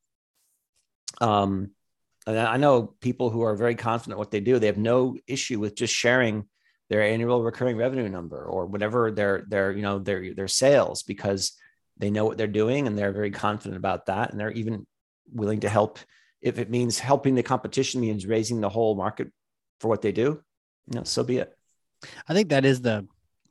um 1.21 1.71
and 2.27 2.39
i 2.39 2.57
know 2.57 2.95
people 3.01 3.31
who 3.31 3.43
are 3.43 3.55
very 3.55 3.77
confident 3.77 4.19
what 4.19 4.33
they 4.33 4.41
do 4.41 4.59
they 4.59 4.67
have 4.67 4.79
no 4.79 5.17
issue 5.29 5.61
with 5.61 5.77
just 5.77 5.95
sharing 5.95 6.45
their 6.89 7.03
annual 7.03 7.43
recurring 7.43 7.76
revenue 7.76 8.09
number 8.09 8.45
or 8.45 8.66
whatever 8.66 9.11
their 9.11 9.45
their 9.49 9.72
you 9.72 9.82
know 9.82 9.99
their 9.99 10.34
their 10.34 10.49
sales 10.49 11.03
because 11.03 11.53
they 11.97 12.11
know 12.11 12.24
what 12.24 12.39
they're 12.39 12.47
doing 12.47 12.86
and 12.86 12.97
they're 12.97 13.12
very 13.12 13.30
confident 13.30 13.76
about 13.76 14.07
that 14.07 14.30
and 14.30 14.39
they're 14.39 14.53
even 14.53 14.86
willing 15.32 15.61
to 15.61 15.68
help 15.68 15.99
if 16.41 16.59
it 16.59 16.70
means 16.70 16.99
helping 16.99 17.34
the 17.34 17.43
competition 17.43 18.01
means 18.01 18.26
raising 18.26 18.61
the 18.61 18.68
whole 18.68 18.95
market 18.95 19.28
for 19.80 19.89
what 19.89 20.03
they 20.03 20.12
do, 20.12 20.41
you 20.86 20.95
know, 20.95 21.05
so 21.05 21.24
be 21.24 21.39
it. 21.39 21.57
I 22.28 22.34
think 22.34 22.51
that 22.51 22.64
is 22.64 22.80
the 22.80 23.07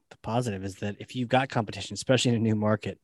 the 0.09 0.17
positive 0.23 0.63
is 0.63 0.75
that 0.75 0.95
if 0.99 1.15
you've 1.15 1.27
got 1.27 1.49
competition, 1.49 1.93
especially 1.93 2.29
in 2.29 2.37
a 2.37 2.39
new 2.39 2.55
market, 2.55 2.97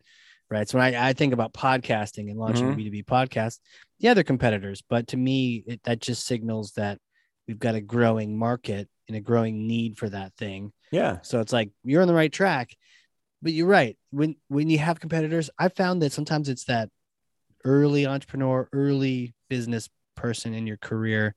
right? 0.50 0.70
So 0.70 0.78
when 0.78 0.96
I, 0.96 1.10
I 1.10 1.14
think 1.14 1.34
about 1.34 1.54
podcasting 1.54 2.30
and 2.30 2.40
launching 2.40 2.72
mm-hmm. 2.72 2.80
a 2.80 3.02
B2B 3.02 3.06
podcast, 3.06 3.60
yeah, 4.00 4.14
they're 4.14 4.24
competitors, 4.24 4.82
but 4.88 5.08
to 5.08 5.18
me, 5.18 5.66
it, 5.68 5.84
that 5.84 6.00
just 6.00 6.26
signals 6.26 6.72
that 6.74 7.00
we've 7.46 7.60
got 7.60 7.76
a 7.76 7.82
growing 7.82 8.38
market 8.38 8.88
and 9.08 9.18
a 9.18 9.22
growing 9.22 9.68
need 9.68 9.98
for 9.98 10.10
that 10.10 10.34
thing. 10.36 10.72
Yeah. 10.92 11.20
So 11.22 11.40
it's 11.40 11.54
like 11.54 11.72
you're 11.84 12.02
on 12.02 12.08
the 12.08 12.14
right 12.14 12.32
track. 12.32 12.76
But 13.42 13.52
you're 13.52 13.68
right. 13.68 13.98
When 14.12 14.36
when 14.48 14.70
you 14.70 14.80
have 14.80 15.02
competitors, 15.02 15.50
I 15.60 15.68
found 15.68 16.02
that 16.02 16.14
sometimes 16.14 16.48
it's 16.48 16.66
that 16.66 16.90
early 17.66 18.06
entrepreneur, 18.08 18.70
early 18.72 19.34
business 19.50 19.90
person 20.16 20.54
in 20.54 20.66
your 20.66 20.78
career 20.78 21.36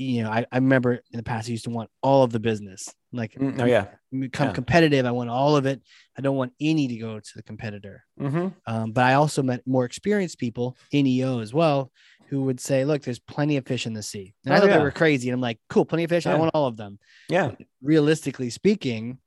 you 0.00 0.22
know, 0.22 0.30
I, 0.30 0.46
I 0.50 0.56
remember 0.56 0.94
in 0.94 1.16
the 1.16 1.22
past 1.22 1.48
I 1.48 1.52
used 1.52 1.64
to 1.64 1.70
want 1.70 1.90
all 2.02 2.22
of 2.22 2.32
the 2.32 2.40
business. 2.40 2.88
Like, 3.12 3.34
mm, 3.34 3.60
oh 3.60 3.66
yeah, 3.66 3.86
become 4.18 4.48
yeah. 4.48 4.54
competitive. 4.54 5.04
I 5.04 5.10
want 5.10 5.30
all 5.30 5.56
of 5.56 5.66
it. 5.66 5.82
I 6.16 6.22
don't 6.22 6.36
want 6.36 6.52
any 6.60 6.88
to 6.88 6.96
go 6.96 7.20
to 7.20 7.30
the 7.36 7.42
competitor. 7.42 8.04
Mm-hmm. 8.18 8.48
Um, 8.66 8.92
but 8.92 9.04
I 9.04 9.14
also 9.14 9.42
met 9.42 9.66
more 9.66 9.84
experienced 9.84 10.38
people 10.38 10.76
in 10.90 11.06
EO 11.06 11.40
as 11.40 11.52
well 11.52 11.92
who 12.30 12.42
would 12.42 12.60
say, 12.60 12.84
"Look, 12.84 13.02
there's 13.02 13.18
plenty 13.18 13.56
of 13.56 13.66
fish 13.66 13.86
in 13.86 13.92
the 13.92 14.02
sea." 14.02 14.34
And 14.44 14.54
oh, 14.54 14.56
I 14.56 14.60
thought 14.60 14.70
yeah. 14.70 14.78
they 14.78 14.82
were 14.82 14.92
crazy, 14.92 15.28
and 15.28 15.34
I'm 15.34 15.40
like, 15.40 15.58
"Cool, 15.68 15.84
plenty 15.84 16.04
of 16.04 16.10
fish. 16.10 16.26
Yeah. 16.26 16.34
I 16.34 16.38
want 16.38 16.52
all 16.54 16.66
of 16.66 16.76
them." 16.76 16.98
Yeah. 17.28 17.48
But 17.48 17.66
realistically 17.82 18.50
speaking, 18.50 19.18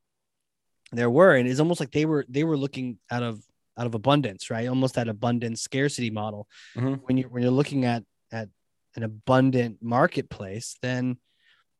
there 0.90 1.10
were, 1.10 1.36
and 1.36 1.48
it's 1.48 1.60
almost 1.60 1.80
like 1.80 1.92
they 1.92 2.06
were 2.06 2.24
they 2.28 2.44
were 2.44 2.56
looking 2.56 2.98
out 3.10 3.22
of 3.22 3.44
out 3.76 3.86
of 3.86 3.94
abundance, 3.94 4.50
right? 4.50 4.68
Almost 4.68 4.94
that 4.94 5.08
abundance 5.08 5.60
scarcity 5.60 6.10
model. 6.10 6.48
Mm-hmm. 6.76 6.94
When 7.04 7.16
you 7.18 7.24
when 7.24 7.42
you're 7.42 7.52
looking 7.52 7.84
at 7.84 8.04
at 8.32 8.48
an 8.96 9.02
abundant 9.02 9.78
marketplace, 9.82 10.76
then 10.80 11.18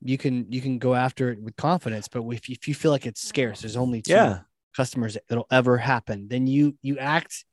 you 0.03 0.19
can 0.19 0.53
you 0.53 0.61
can 0.61 0.79
go 0.79 0.95
after 0.95 1.31
it 1.31 1.41
with 1.41 1.57
confidence. 1.57 2.09
But 2.09 2.23
if 2.31 2.49
you, 2.49 2.53
if 2.53 2.69
you 2.69 2.75
feel 2.75 2.91
like 2.91 3.07
it's 3.07 3.27
scarce, 3.27 3.63
there's 3.63 3.77
only 3.77 4.03
two 4.03 4.13
yeah. 4.13 4.41
customers 4.77 5.17
that'll 5.29 5.47
ever 5.51 5.79
happen, 5.79 6.29
then 6.29 6.47
you 6.47 6.77
you 6.83 6.99
act 6.99 7.45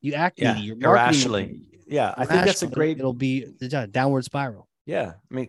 you 0.00 0.14
act 0.14 0.38
yeah. 0.40 0.56
You're 0.56 0.76
irrationally. 0.80 1.62
Yeah, 1.86 2.14
I 2.16 2.24
think 2.24 2.44
that's 2.44 2.62
a 2.62 2.66
great. 2.66 2.98
It'll 2.98 3.12
be 3.12 3.46
a 3.60 3.86
downward 3.86 4.24
spiral. 4.24 4.68
Yeah, 4.86 5.14
I 5.30 5.34
mean, 5.34 5.48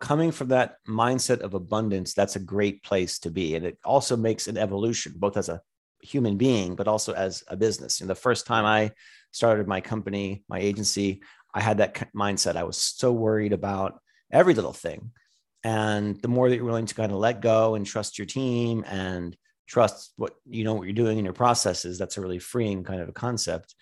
coming 0.00 0.32
from 0.32 0.48
that 0.48 0.76
mindset 0.88 1.40
of 1.40 1.54
abundance, 1.54 2.14
that's 2.14 2.36
a 2.36 2.40
great 2.40 2.82
place 2.82 3.18
to 3.20 3.30
be, 3.30 3.54
and 3.54 3.64
it 3.64 3.78
also 3.84 4.16
makes 4.16 4.48
an 4.48 4.56
evolution, 4.58 5.14
both 5.16 5.36
as 5.36 5.48
a 5.48 5.60
human 6.02 6.36
being, 6.36 6.74
but 6.74 6.88
also 6.88 7.12
as 7.12 7.44
a 7.48 7.56
business. 7.56 8.00
And 8.00 8.10
the 8.10 8.14
first 8.14 8.46
time 8.46 8.64
I 8.64 8.90
started 9.30 9.68
my 9.68 9.80
company, 9.80 10.44
my 10.48 10.58
agency, 10.58 11.22
I 11.54 11.60
had 11.60 11.78
that 11.78 12.12
mindset. 12.14 12.56
I 12.56 12.64
was 12.64 12.76
so 12.76 13.12
worried 13.12 13.52
about 13.52 14.00
every 14.30 14.54
little 14.54 14.72
thing. 14.72 15.12
And 15.64 16.20
the 16.20 16.28
more 16.28 16.48
that 16.48 16.56
you're 16.56 16.64
willing 16.64 16.86
to 16.86 16.94
kind 16.94 17.12
of 17.12 17.18
let 17.18 17.40
go 17.40 17.76
and 17.76 17.86
trust 17.86 18.18
your 18.18 18.26
team 18.26 18.84
and 18.88 19.36
trust 19.72 20.12
what 20.16 20.34
you 20.44 20.64
know 20.64 20.74
what 20.74 20.84
you're 20.84 20.92
doing 20.92 21.18
in 21.18 21.24
your 21.24 21.32
processes, 21.32 21.98
that's 21.98 22.18
a 22.18 22.20
really 22.20 22.38
freeing 22.38 22.84
kind 22.84 23.00
of 23.00 23.08
a 23.08 23.12
concept. 23.12 23.74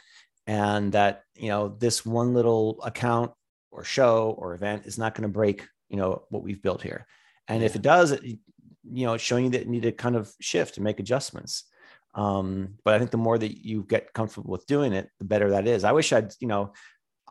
And 0.46 0.92
that, 0.92 1.24
you 1.36 1.48
know, 1.48 1.68
this 1.68 2.06
one 2.06 2.32
little 2.32 2.80
account 2.82 3.32
or 3.72 3.82
show 3.84 4.34
or 4.38 4.54
event 4.54 4.86
is 4.86 4.98
not 4.98 5.14
going 5.14 5.22
to 5.22 5.28
break, 5.28 5.66
you 5.88 5.96
know, 5.96 6.22
what 6.30 6.42
we've 6.42 6.62
built 6.62 6.82
here. 6.82 7.06
And 7.48 7.60
yeah. 7.60 7.66
if 7.66 7.76
it 7.76 7.82
does, 7.82 8.12
it, 8.12 8.22
you 8.24 9.06
know, 9.06 9.14
it's 9.14 9.24
showing 9.24 9.44
you 9.44 9.50
that 9.50 9.64
you 9.64 9.70
need 9.70 9.82
to 9.82 9.92
kind 9.92 10.16
of 10.16 10.32
shift 10.40 10.76
and 10.76 10.84
make 10.84 11.00
adjustments. 11.00 11.64
Um, 12.14 12.74
but 12.84 12.94
I 12.94 12.98
think 12.98 13.10
the 13.10 13.16
more 13.16 13.38
that 13.38 13.64
you 13.64 13.84
get 13.84 14.12
comfortable 14.12 14.50
with 14.50 14.66
doing 14.66 14.92
it, 14.92 15.08
the 15.18 15.24
better 15.24 15.50
that 15.50 15.68
is. 15.68 15.84
I 15.84 15.92
wish 15.92 16.12
I'd, 16.12 16.32
you 16.40 16.48
know, 16.48 16.72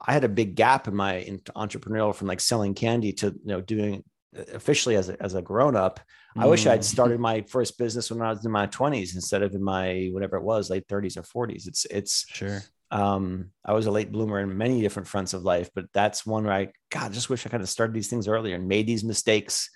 I 0.01 0.13
had 0.13 0.23
a 0.23 0.29
big 0.29 0.55
gap 0.55 0.87
in 0.87 0.95
my 0.95 1.25
entrepreneurial 1.55 2.15
from 2.15 2.27
like 2.27 2.39
selling 2.39 2.73
candy 2.73 3.13
to 3.13 3.27
you 3.27 3.39
know 3.43 3.61
doing 3.61 4.03
officially 4.35 4.95
as 4.95 5.09
a, 5.09 5.21
as 5.21 5.33
a 5.33 5.41
grown 5.41 5.75
up. 5.75 5.99
Mm. 6.37 6.43
I 6.43 6.45
wish 6.47 6.65
I'd 6.67 6.81
mm. 6.81 6.83
started 6.83 7.19
my 7.19 7.41
first 7.41 7.77
business 7.77 8.11
when 8.11 8.21
I 8.21 8.29
was 8.29 8.45
in 8.45 8.51
my 8.51 8.67
20s 8.67 9.15
instead 9.15 9.41
of 9.41 9.53
in 9.53 9.63
my 9.63 10.09
whatever 10.11 10.37
it 10.37 10.43
was, 10.43 10.69
late 10.69 10.87
30s 10.87 11.17
or 11.17 11.47
40s. 11.47 11.67
It's 11.67 11.85
it's 11.85 12.25
sure. 12.29 12.61
Um, 12.91 13.51
I 13.63 13.73
was 13.73 13.85
a 13.85 13.91
late 13.91 14.11
bloomer 14.11 14.39
in 14.39 14.57
many 14.57 14.81
different 14.81 15.07
fronts 15.07 15.33
of 15.33 15.43
life, 15.43 15.69
but 15.75 15.85
that's 15.93 16.25
one 16.25 16.45
where 16.45 16.53
I 16.53 16.71
God 16.89 17.11
I 17.11 17.13
just 17.13 17.29
wish 17.29 17.45
I 17.45 17.49
kind 17.49 17.63
of 17.63 17.69
started 17.69 17.93
these 17.93 18.07
things 18.07 18.27
earlier 18.27 18.55
and 18.55 18.67
made 18.67 18.87
these 18.87 19.03
mistakes, 19.03 19.69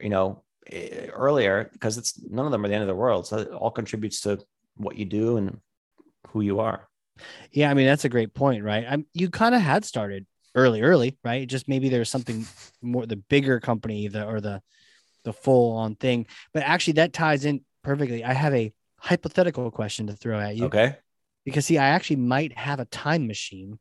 you 0.00 0.08
know, 0.08 0.42
earlier 0.72 1.70
because 1.72 1.98
it's 1.98 2.20
none 2.28 2.46
of 2.46 2.52
them 2.52 2.64
are 2.64 2.68
the 2.68 2.74
end 2.74 2.82
of 2.82 2.88
the 2.88 2.94
world. 2.94 3.26
So 3.26 3.38
it 3.38 3.48
all 3.50 3.70
contributes 3.70 4.20
to 4.22 4.38
what 4.76 4.96
you 4.96 5.04
do 5.04 5.36
and 5.36 5.60
who 6.28 6.40
you 6.40 6.60
are. 6.60 6.88
Yeah, 7.50 7.70
I 7.70 7.74
mean 7.74 7.86
that's 7.86 8.04
a 8.04 8.08
great 8.08 8.34
point, 8.34 8.62
right? 8.62 8.84
I'm, 8.88 9.06
you 9.12 9.30
kind 9.30 9.54
of 9.54 9.60
had 9.60 9.84
started 9.84 10.26
early, 10.54 10.82
early, 10.82 11.16
right? 11.24 11.48
Just 11.48 11.68
maybe 11.68 11.88
there's 11.88 12.10
something 12.10 12.46
more 12.82 13.06
the 13.06 13.16
bigger 13.16 13.60
company, 13.60 14.08
the 14.08 14.26
or 14.26 14.40
the 14.40 14.62
the 15.24 15.32
full 15.32 15.76
on 15.76 15.94
thing. 15.94 16.26
But 16.52 16.62
actually, 16.62 16.94
that 16.94 17.12
ties 17.12 17.44
in 17.44 17.62
perfectly. 17.82 18.24
I 18.24 18.32
have 18.32 18.54
a 18.54 18.72
hypothetical 19.00 19.70
question 19.70 20.06
to 20.08 20.14
throw 20.14 20.38
at 20.38 20.56
you. 20.56 20.66
Okay. 20.66 20.96
Because 21.44 21.66
see, 21.66 21.78
I 21.78 21.88
actually 21.88 22.16
might 22.16 22.56
have 22.58 22.80
a 22.80 22.84
time 22.86 23.26
machine 23.26 23.78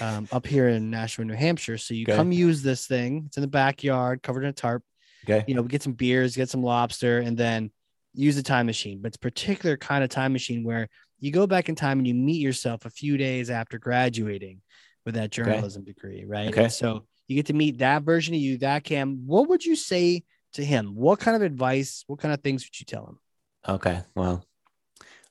um, 0.00 0.28
up 0.32 0.46
here 0.46 0.68
in 0.68 0.90
Nashua, 0.90 1.24
New 1.24 1.34
Hampshire. 1.34 1.78
So 1.78 1.94
you 1.94 2.04
Okay. 2.04 2.16
come 2.16 2.32
use 2.32 2.62
this 2.62 2.86
thing. 2.86 3.24
It's 3.26 3.36
in 3.36 3.42
the 3.42 3.48
backyard, 3.48 4.22
covered 4.22 4.42
in 4.42 4.50
a 4.50 4.52
tarp. 4.52 4.82
Okay. 5.28 5.44
You 5.46 5.54
know, 5.54 5.62
we 5.62 5.68
get 5.68 5.82
some 5.82 5.92
beers, 5.92 6.36
get 6.36 6.48
some 6.48 6.62
lobster, 6.62 7.18
and 7.18 7.36
then 7.36 7.70
use 8.12 8.36
the 8.36 8.42
time 8.42 8.66
machine. 8.66 9.00
But 9.00 9.08
it's 9.08 9.16
a 9.16 9.20
particular 9.20 9.76
kind 9.76 10.02
of 10.02 10.10
time 10.10 10.32
machine 10.32 10.64
where 10.64 10.88
you 11.20 11.30
go 11.30 11.46
back 11.46 11.68
in 11.68 11.74
time 11.74 11.98
and 11.98 12.06
you 12.06 12.14
meet 12.14 12.40
yourself 12.40 12.84
a 12.84 12.90
few 12.90 13.16
days 13.16 13.50
after 13.50 13.78
graduating 13.78 14.60
with 15.06 15.14
that 15.14 15.30
journalism 15.30 15.84
degree, 15.84 16.24
right? 16.26 16.48
Okay. 16.48 16.64
And 16.64 16.72
so 16.72 17.06
you 17.28 17.36
get 17.36 17.46
to 17.46 17.54
meet 17.54 17.78
that 17.78 18.02
version 18.02 18.34
of 18.34 18.40
you, 18.40 18.58
that 18.58 18.84
Cam. 18.84 19.22
What 19.26 19.48
would 19.48 19.64
you 19.64 19.76
say 19.76 20.24
to 20.54 20.64
him? 20.64 20.94
What 20.94 21.20
kind 21.20 21.36
of 21.36 21.42
advice, 21.42 22.04
what 22.06 22.18
kind 22.18 22.34
of 22.34 22.42
things 22.42 22.64
would 22.66 22.78
you 22.78 22.84
tell 22.84 23.06
him? 23.06 23.18
Okay. 23.66 24.02
Well, 24.14 24.44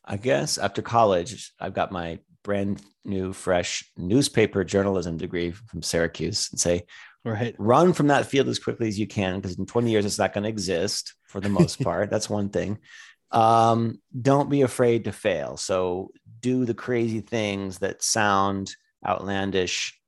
I 0.03 0.17
guess 0.17 0.57
after 0.57 0.81
college, 0.81 1.53
I've 1.59 1.73
got 1.73 1.91
my 1.91 2.19
brand 2.43 2.81
new, 3.03 3.33
fresh 3.33 3.91
newspaper 3.97 4.63
journalism 4.63 5.17
degree 5.17 5.51
from 5.51 5.83
Syracuse 5.83 6.49
and 6.51 6.59
say, 6.59 6.85
Right. 7.23 7.55
run 7.57 7.91
from 7.93 8.07
that 8.07 8.27
field 8.27 8.47
as 8.49 8.59
quickly 8.59 8.87
as 8.87 8.99
you 8.99 9.07
can 9.07 9.39
because 9.39 9.57
in 9.57 9.65
20 9.65 9.89
years, 9.89 10.05
it's 10.05 10.19
not 10.19 10.31
going 10.31 10.43
to 10.43 10.49
exist 10.49 11.15
for 11.25 11.41
the 11.41 11.49
most 11.49 11.79
part. 11.83 12.11
That's 12.11 12.29
one 12.29 12.49
thing. 12.49 12.77
Um, 13.31 13.99
don't 14.21 14.49
be 14.49 14.61
afraid 14.61 15.05
to 15.05 15.11
fail. 15.11 15.57
So 15.57 16.11
do 16.41 16.65
the 16.65 16.75
crazy 16.75 17.21
things 17.21 17.79
that 17.79 18.03
sound 18.03 18.75
outlandish 19.05 19.99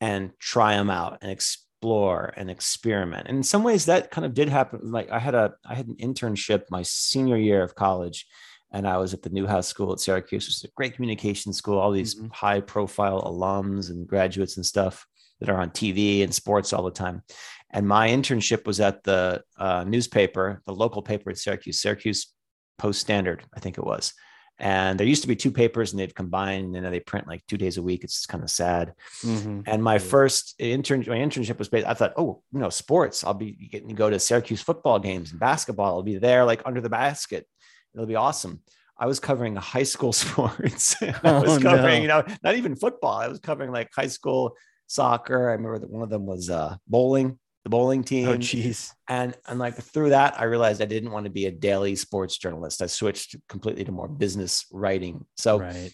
and 0.00 0.30
try 0.38 0.76
them 0.76 0.90
out 0.90 1.18
and 1.22 1.30
explore 1.30 2.32
and 2.36 2.50
experiment. 2.50 3.28
And 3.28 3.38
in 3.38 3.42
some 3.42 3.62
ways 3.62 3.86
that 3.86 4.10
kind 4.10 4.24
of 4.24 4.34
did 4.34 4.48
happen. 4.48 4.80
Like 4.90 5.10
I 5.10 5.18
had 5.18 5.34
a 5.34 5.54
I 5.64 5.74
had 5.74 5.88
an 5.88 5.96
internship 5.96 6.64
my 6.70 6.82
senior 6.82 7.36
year 7.36 7.62
of 7.62 7.74
college 7.74 8.26
and 8.72 8.86
I 8.86 8.98
was 8.98 9.14
at 9.14 9.22
the 9.22 9.30
Newhouse 9.30 9.68
School 9.68 9.92
at 9.92 10.00
Syracuse, 10.00 10.46
which 10.46 10.56
is 10.56 10.64
a 10.64 10.74
great 10.76 10.94
communication 10.94 11.52
school, 11.52 11.78
all 11.78 11.92
these 11.92 12.16
Mhm. 12.16 12.32
high 12.32 12.60
profile 12.60 13.22
alums 13.22 13.90
and 13.90 14.06
graduates 14.06 14.56
and 14.56 14.66
stuff 14.66 15.06
that 15.40 15.48
are 15.48 15.60
on 15.60 15.70
TV 15.70 16.22
and 16.22 16.34
sports 16.34 16.72
all 16.72 16.82
the 16.82 16.90
time. 16.90 17.22
And 17.70 17.86
my 17.86 18.08
internship 18.08 18.66
was 18.66 18.80
at 18.80 19.04
the 19.04 19.42
uh, 19.58 19.84
newspaper, 19.84 20.62
the 20.66 20.74
local 20.74 21.02
paper 21.02 21.30
at 21.30 21.38
Syracuse, 21.38 21.80
Syracuse 21.80 22.32
Post 22.78 23.00
Standard, 23.00 23.44
I 23.54 23.60
think 23.60 23.78
it 23.78 23.84
was. 23.84 24.12
And 24.58 24.98
there 24.98 25.06
used 25.06 25.22
to 25.22 25.28
be 25.28 25.36
two 25.36 25.50
papers 25.50 25.92
and 25.92 26.00
they've 26.00 26.14
combined 26.14 26.74
and 26.74 26.84
now 26.84 26.90
they 26.90 27.00
print 27.00 27.26
like 27.28 27.46
two 27.46 27.58
days 27.58 27.76
a 27.76 27.82
week. 27.82 28.04
It's 28.04 28.24
kind 28.24 28.42
of 28.42 28.50
sad. 28.50 28.94
Mhm. 29.22 29.64
And 29.66 29.82
my 29.82 29.98
first 29.98 30.54
intern, 30.58 31.00
my 31.00 31.16
internship 31.18 31.58
was 31.58 31.68
based. 31.68 31.86
I 31.86 31.92
thought, 31.94 32.14
oh, 32.16 32.42
you 32.52 32.60
know, 32.60 32.70
sports. 32.70 33.22
I'll 33.22 33.34
be 33.34 33.52
getting 33.52 33.88
to 33.88 33.94
go 33.94 34.08
to 34.08 34.18
Syracuse 34.18 34.62
football 34.62 34.98
games 34.98 35.30
and 35.30 35.38
basketball. 35.40 35.96
I'll 35.96 36.02
be 36.02 36.16
there, 36.18 36.44
like 36.46 36.62
under 36.64 36.80
the 36.80 36.88
basket. 36.88 37.46
It'll 37.94 38.06
be 38.06 38.16
awesome. 38.16 38.62
I 38.98 39.04
was 39.06 39.20
covering 39.20 39.56
high 39.74 39.82
school 39.82 40.14
sports. 40.14 40.96
I 41.02 41.38
was 41.40 41.58
Oh, 41.58 41.60
covering, 41.60 41.96
no. 41.96 42.00
you 42.02 42.08
know, 42.08 42.24
not 42.42 42.56
even 42.56 42.76
football. 42.76 43.18
I 43.18 43.28
was 43.28 43.40
covering 43.40 43.72
like 43.72 43.90
high 43.94 44.06
school 44.06 44.56
soccer. 44.86 45.50
I 45.50 45.52
remember 45.52 45.78
that 45.80 45.90
one 45.90 46.02
of 46.02 46.08
them 46.08 46.24
was 46.24 46.48
uh, 46.48 46.76
bowling, 46.88 47.38
the 47.66 47.70
bowling 47.70 48.02
oh, 48.02 48.04
team. 48.04 48.28
Oh, 48.28 48.36
jeez. 48.36 48.92
And 49.08 49.34
and 49.48 49.58
like 49.58 49.74
through 49.74 50.10
that, 50.10 50.40
I 50.40 50.44
realized 50.44 50.80
I 50.80 50.84
didn't 50.84 51.10
want 51.10 51.24
to 51.24 51.30
be 51.30 51.46
a 51.46 51.50
daily 51.50 51.96
sports 51.96 52.38
journalist. 52.38 52.80
I 52.80 52.86
switched 52.86 53.34
completely 53.48 53.82
to 53.82 53.90
more 53.90 54.06
business 54.06 54.66
writing. 54.70 55.24
So 55.36 55.58
Right. 55.58 55.92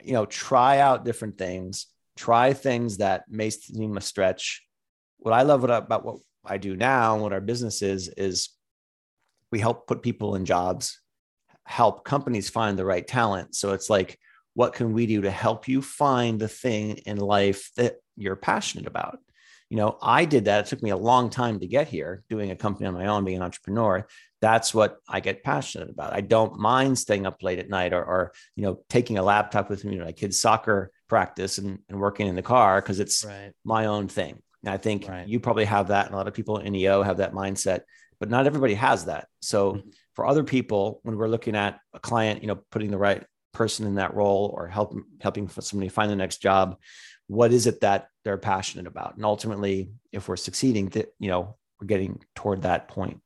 you 0.00 0.12
know, 0.12 0.26
try 0.26 0.78
out 0.78 1.04
different 1.04 1.36
things, 1.36 1.88
try 2.16 2.52
things 2.52 2.98
that 2.98 3.24
may 3.28 3.50
seem 3.50 3.96
a 3.96 4.00
stretch. 4.00 4.64
What 5.16 5.34
I 5.34 5.42
love 5.42 5.64
about 5.64 6.04
what 6.04 6.18
I 6.46 6.56
do 6.56 6.76
now 6.76 7.14
and 7.14 7.22
what 7.24 7.32
our 7.32 7.40
business 7.40 7.82
is, 7.82 8.06
is 8.16 8.50
we 9.50 9.58
help 9.58 9.88
put 9.88 10.02
people 10.02 10.36
in 10.36 10.44
jobs, 10.44 11.00
help 11.64 12.04
companies 12.04 12.48
find 12.48 12.78
the 12.78 12.84
right 12.84 13.04
talent. 13.04 13.56
So 13.56 13.72
it's 13.72 13.90
like, 13.90 14.20
what 14.54 14.72
can 14.72 14.92
we 14.92 15.06
do 15.06 15.22
to 15.22 15.32
help 15.32 15.66
you 15.66 15.82
find 15.82 16.38
the 16.38 16.46
thing 16.46 16.98
in 17.06 17.16
life 17.16 17.72
that 17.76 17.96
you're 18.16 18.36
passionate 18.36 18.86
about? 18.86 19.18
You 19.70 19.76
know, 19.76 19.98
I 20.00 20.24
did 20.24 20.46
that. 20.46 20.60
It 20.60 20.68
took 20.68 20.82
me 20.82 20.90
a 20.90 20.96
long 20.96 21.28
time 21.28 21.60
to 21.60 21.66
get 21.66 21.88
here, 21.88 22.24
doing 22.30 22.50
a 22.50 22.56
company 22.56 22.86
on 22.86 22.94
my 22.94 23.06
own, 23.06 23.24
being 23.24 23.36
an 23.36 23.42
entrepreneur. 23.42 24.06
That's 24.40 24.72
what 24.72 24.98
I 25.08 25.20
get 25.20 25.42
passionate 25.42 25.90
about. 25.90 26.14
I 26.14 26.20
don't 26.22 26.58
mind 26.58 26.98
staying 26.98 27.26
up 27.26 27.42
late 27.42 27.58
at 27.58 27.68
night 27.68 27.92
or, 27.92 28.02
or 28.02 28.32
you 28.56 28.62
know, 28.62 28.80
taking 28.88 29.18
a 29.18 29.22
laptop 29.22 29.68
with 29.68 29.84
me 29.84 29.96
to 29.98 30.04
my 30.04 30.12
kids' 30.12 30.40
soccer 30.40 30.90
practice 31.08 31.58
and, 31.58 31.80
and 31.88 32.00
working 32.00 32.28
in 32.28 32.36
the 32.36 32.42
car 32.42 32.80
because 32.80 32.98
it's 33.00 33.24
Right. 33.24 33.52
my 33.64 33.86
own 33.86 34.08
thing. 34.08 34.40
And 34.64 34.72
I 34.72 34.76
think 34.78 35.06
Right. 35.08 35.28
you 35.28 35.38
probably 35.38 35.66
have 35.66 35.88
that, 35.88 36.06
and 36.06 36.14
a 36.14 36.18
lot 36.18 36.28
of 36.28 36.34
people 36.34 36.58
in 36.58 36.74
EO 36.74 37.02
have 37.02 37.18
that 37.18 37.32
mindset, 37.32 37.80
but 38.20 38.30
not 38.30 38.46
everybody 38.46 38.74
has 38.74 39.04
that. 39.04 39.28
So 39.42 39.74
Mhm. 39.74 39.92
for 40.14 40.26
other 40.26 40.44
people, 40.44 41.00
when 41.02 41.16
we're 41.16 41.28
looking 41.28 41.56
at 41.56 41.78
a 41.92 42.00
client, 42.00 42.40
you 42.42 42.48
know, 42.48 42.60
putting 42.70 42.90
the 42.90 42.98
right 42.98 43.24
person 43.52 43.86
in 43.86 43.96
that 43.96 44.14
role 44.14 44.54
or 44.56 44.68
helping 44.68 45.04
helping 45.20 45.48
somebody 45.48 45.88
find 45.88 46.10
the 46.10 46.16
next 46.16 46.38
job, 46.38 46.76
what 47.28 47.52
is 47.52 47.66
it 47.66 47.80
that 47.82 48.08
they're 48.24 48.38
passionate 48.38 48.86
about? 48.86 49.16
And 49.16 49.24
ultimately, 49.24 49.92
if 50.12 50.28
we're 50.28 50.36
succeeding, 50.36 50.88
that 50.90 51.14
you 51.18 51.30
know, 51.30 51.56
we're 51.80 51.86
getting 51.86 52.24
toward 52.34 52.62
that 52.62 52.88
point. 52.88 53.20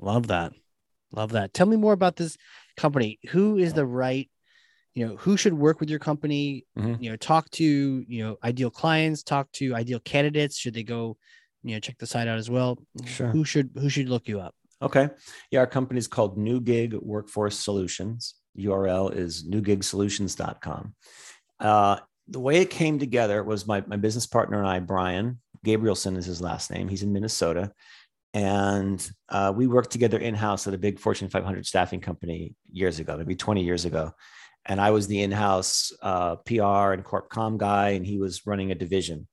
Love 0.00 0.28
that. 0.28 0.52
Love 1.12 1.32
that. 1.32 1.52
Tell 1.52 1.66
me 1.66 1.76
more 1.76 1.92
about 1.92 2.16
this 2.16 2.38
company. 2.76 3.18
Who 3.30 3.58
is 3.58 3.74
the 3.74 3.84
right, 3.84 4.30
you 4.94 5.06
know, 5.06 5.16
who 5.16 5.36
should 5.36 5.52
work 5.52 5.80
with 5.80 5.90
your 5.90 5.98
company? 5.98 6.66
Mhm. 6.78 7.02
You 7.02 7.10
know, 7.10 7.16
talk 7.16 7.50
to, 7.50 7.64
you 7.64 8.22
know, 8.22 8.38
ideal 8.42 8.70
clients, 8.70 9.22
talk 9.22 9.50
to 9.52 9.74
ideal 9.74 10.00
candidates. 10.00 10.56
Should 10.56 10.74
they 10.74 10.84
go, 10.84 11.18
you 11.62 11.74
know, 11.74 11.80
check 11.80 11.98
the 11.98 12.06
site 12.06 12.28
out 12.28 12.38
as 12.38 12.48
well? 12.48 12.78
Sure. 13.04 13.28
Who 13.28 13.44
should 13.44 13.70
who 13.74 13.88
should 13.88 14.08
look 14.08 14.28
you 14.28 14.40
up? 14.40 14.54
Okay. 14.80 15.10
Yeah, 15.50 15.60
our 15.60 15.66
company 15.66 15.98
is 15.98 16.08
called 16.08 16.38
New 16.38 16.60
Gig 16.60 16.94
Workforce 16.94 17.58
Solutions. 17.58 18.36
URL 18.56 19.14
is 19.14 19.44
newgigsolutions.com. 19.46 20.94
Uh, 21.60 21.98
the 22.28 22.40
way 22.40 22.58
it 22.60 22.70
came 22.70 22.98
together 22.98 23.42
was 23.42 23.66
my, 23.66 23.82
my 23.86 23.96
business 23.96 24.26
partner 24.26 24.58
and 24.58 24.66
I, 24.66 24.80
Brian 24.80 25.40
Gabrielson 25.64 26.16
is 26.16 26.26
his 26.26 26.40
last 26.40 26.70
name. 26.70 26.88
He's 26.88 27.02
in 27.02 27.12
Minnesota. 27.12 27.72
And 28.32 29.10
uh, 29.28 29.52
we 29.54 29.66
worked 29.66 29.90
together 29.90 30.18
in 30.18 30.34
house 30.34 30.66
at 30.66 30.74
a 30.74 30.78
big 30.78 31.00
Fortune 31.00 31.28
500 31.28 31.66
staffing 31.66 32.00
company 32.00 32.54
years 32.70 33.00
ago, 33.00 33.16
maybe 33.16 33.34
20 33.34 33.62
years 33.62 33.84
ago. 33.84 34.12
And 34.66 34.80
I 34.80 34.92
was 34.92 35.06
the 35.06 35.22
in 35.22 35.32
house 35.32 35.90
uh, 36.02 36.36
PR 36.36 36.92
and 36.92 37.02
corp 37.02 37.28
com 37.28 37.58
guy, 37.58 37.90
and 37.90 38.06
he 38.06 38.18
was 38.18 38.46
running 38.46 38.70
a 38.70 38.74
division 38.74 39.26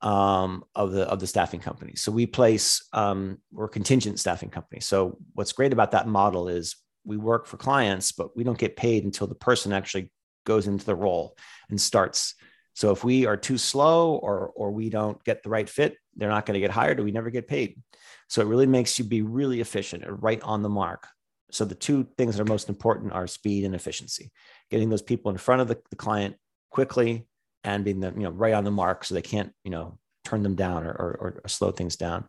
um, 0.00 0.64
of 0.74 0.92
the 0.92 1.02
of 1.02 1.20
the 1.20 1.26
staffing 1.26 1.60
company. 1.60 1.94
So 1.94 2.10
we 2.10 2.26
place 2.26 2.86
um, 2.92 3.38
we're 3.52 3.68
contingent 3.68 4.18
staffing 4.18 4.48
company. 4.48 4.80
So 4.80 5.18
what's 5.34 5.52
great 5.52 5.74
about 5.74 5.90
that 5.90 6.08
model 6.08 6.48
is 6.48 6.76
we 7.04 7.18
work 7.18 7.46
for 7.46 7.58
clients, 7.58 8.12
but 8.12 8.34
we 8.34 8.44
don't 8.44 8.58
get 8.58 8.76
paid 8.76 9.04
until 9.04 9.26
the 9.26 9.34
person 9.34 9.72
actually 9.72 10.10
goes 10.46 10.66
into 10.66 10.86
the 10.86 10.94
role 10.94 11.36
and 11.68 11.78
starts. 11.78 12.34
So 12.72 12.90
if 12.92 13.04
we 13.04 13.26
are 13.26 13.36
too 13.36 13.58
slow 13.58 14.14
or 14.14 14.52
or 14.54 14.70
we 14.70 14.88
don't 14.88 15.22
get 15.24 15.42
the 15.42 15.50
right 15.50 15.68
fit, 15.68 15.96
they're 16.14 16.30
not 16.30 16.46
going 16.46 16.54
to 16.54 16.60
get 16.60 16.70
hired, 16.70 16.98
or 16.98 17.04
we 17.04 17.12
never 17.12 17.30
get 17.30 17.48
paid. 17.48 17.82
So 18.28 18.40
it 18.40 18.46
really 18.46 18.66
makes 18.66 18.98
you 18.98 19.04
be 19.04 19.22
really 19.22 19.60
efficient 19.60 20.04
and 20.04 20.22
right 20.22 20.42
on 20.42 20.62
the 20.62 20.68
mark. 20.70 21.06
So 21.50 21.64
the 21.64 21.74
two 21.74 22.08
things 22.16 22.36
that 22.36 22.42
are 22.42 22.52
most 22.52 22.68
important 22.68 23.12
are 23.12 23.26
speed 23.26 23.64
and 23.64 23.74
efficiency. 23.74 24.32
Getting 24.70 24.88
those 24.88 25.02
people 25.02 25.30
in 25.30 25.36
front 25.36 25.60
of 25.60 25.68
the, 25.68 25.78
the 25.90 25.96
client 25.96 26.36
quickly 26.70 27.26
and 27.66 27.84
being 27.84 28.00
the, 28.00 28.12
you 28.12 28.22
know 28.22 28.30
right 28.30 28.54
on 28.54 28.64
the 28.64 28.70
mark 28.70 29.04
so 29.04 29.14
they 29.14 29.22
can't 29.22 29.52
you 29.64 29.70
know 29.70 29.98
turn 30.24 30.42
them 30.42 30.54
down 30.54 30.84
or, 30.84 30.90
or, 30.90 31.40
or 31.42 31.48
slow 31.48 31.70
things 31.70 31.96
down 31.96 32.26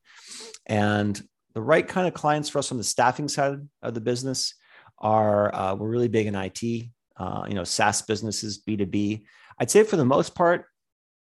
and 0.66 1.22
the 1.54 1.62
right 1.62 1.88
kind 1.88 2.08
of 2.08 2.14
clients 2.14 2.50
for 2.50 2.60
us 2.60 2.72
on 2.72 2.78
the 2.78 2.84
staffing 2.84 3.28
side 3.28 3.60
of 3.82 3.94
the 3.94 4.02
business 4.02 4.54
are 5.00 5.54
uh, 5.54 5.76
we're 5.76 5.90
really 5.90 6.08
big 6.08 6.28
in 6.28 6.36
it 6.36 6.92
uh, 7.18 7.46
you 7.48 7.54
know 7.56 7.64
saas 7.64 8.02
businesses 8.02 8.62
b2b 8.68 9.24
i'd 9.60 9.72
say 9.72 9.84
for 9.84 9.96
the 9.98 10.06
most 10.06 10.36
part 10.36 10.66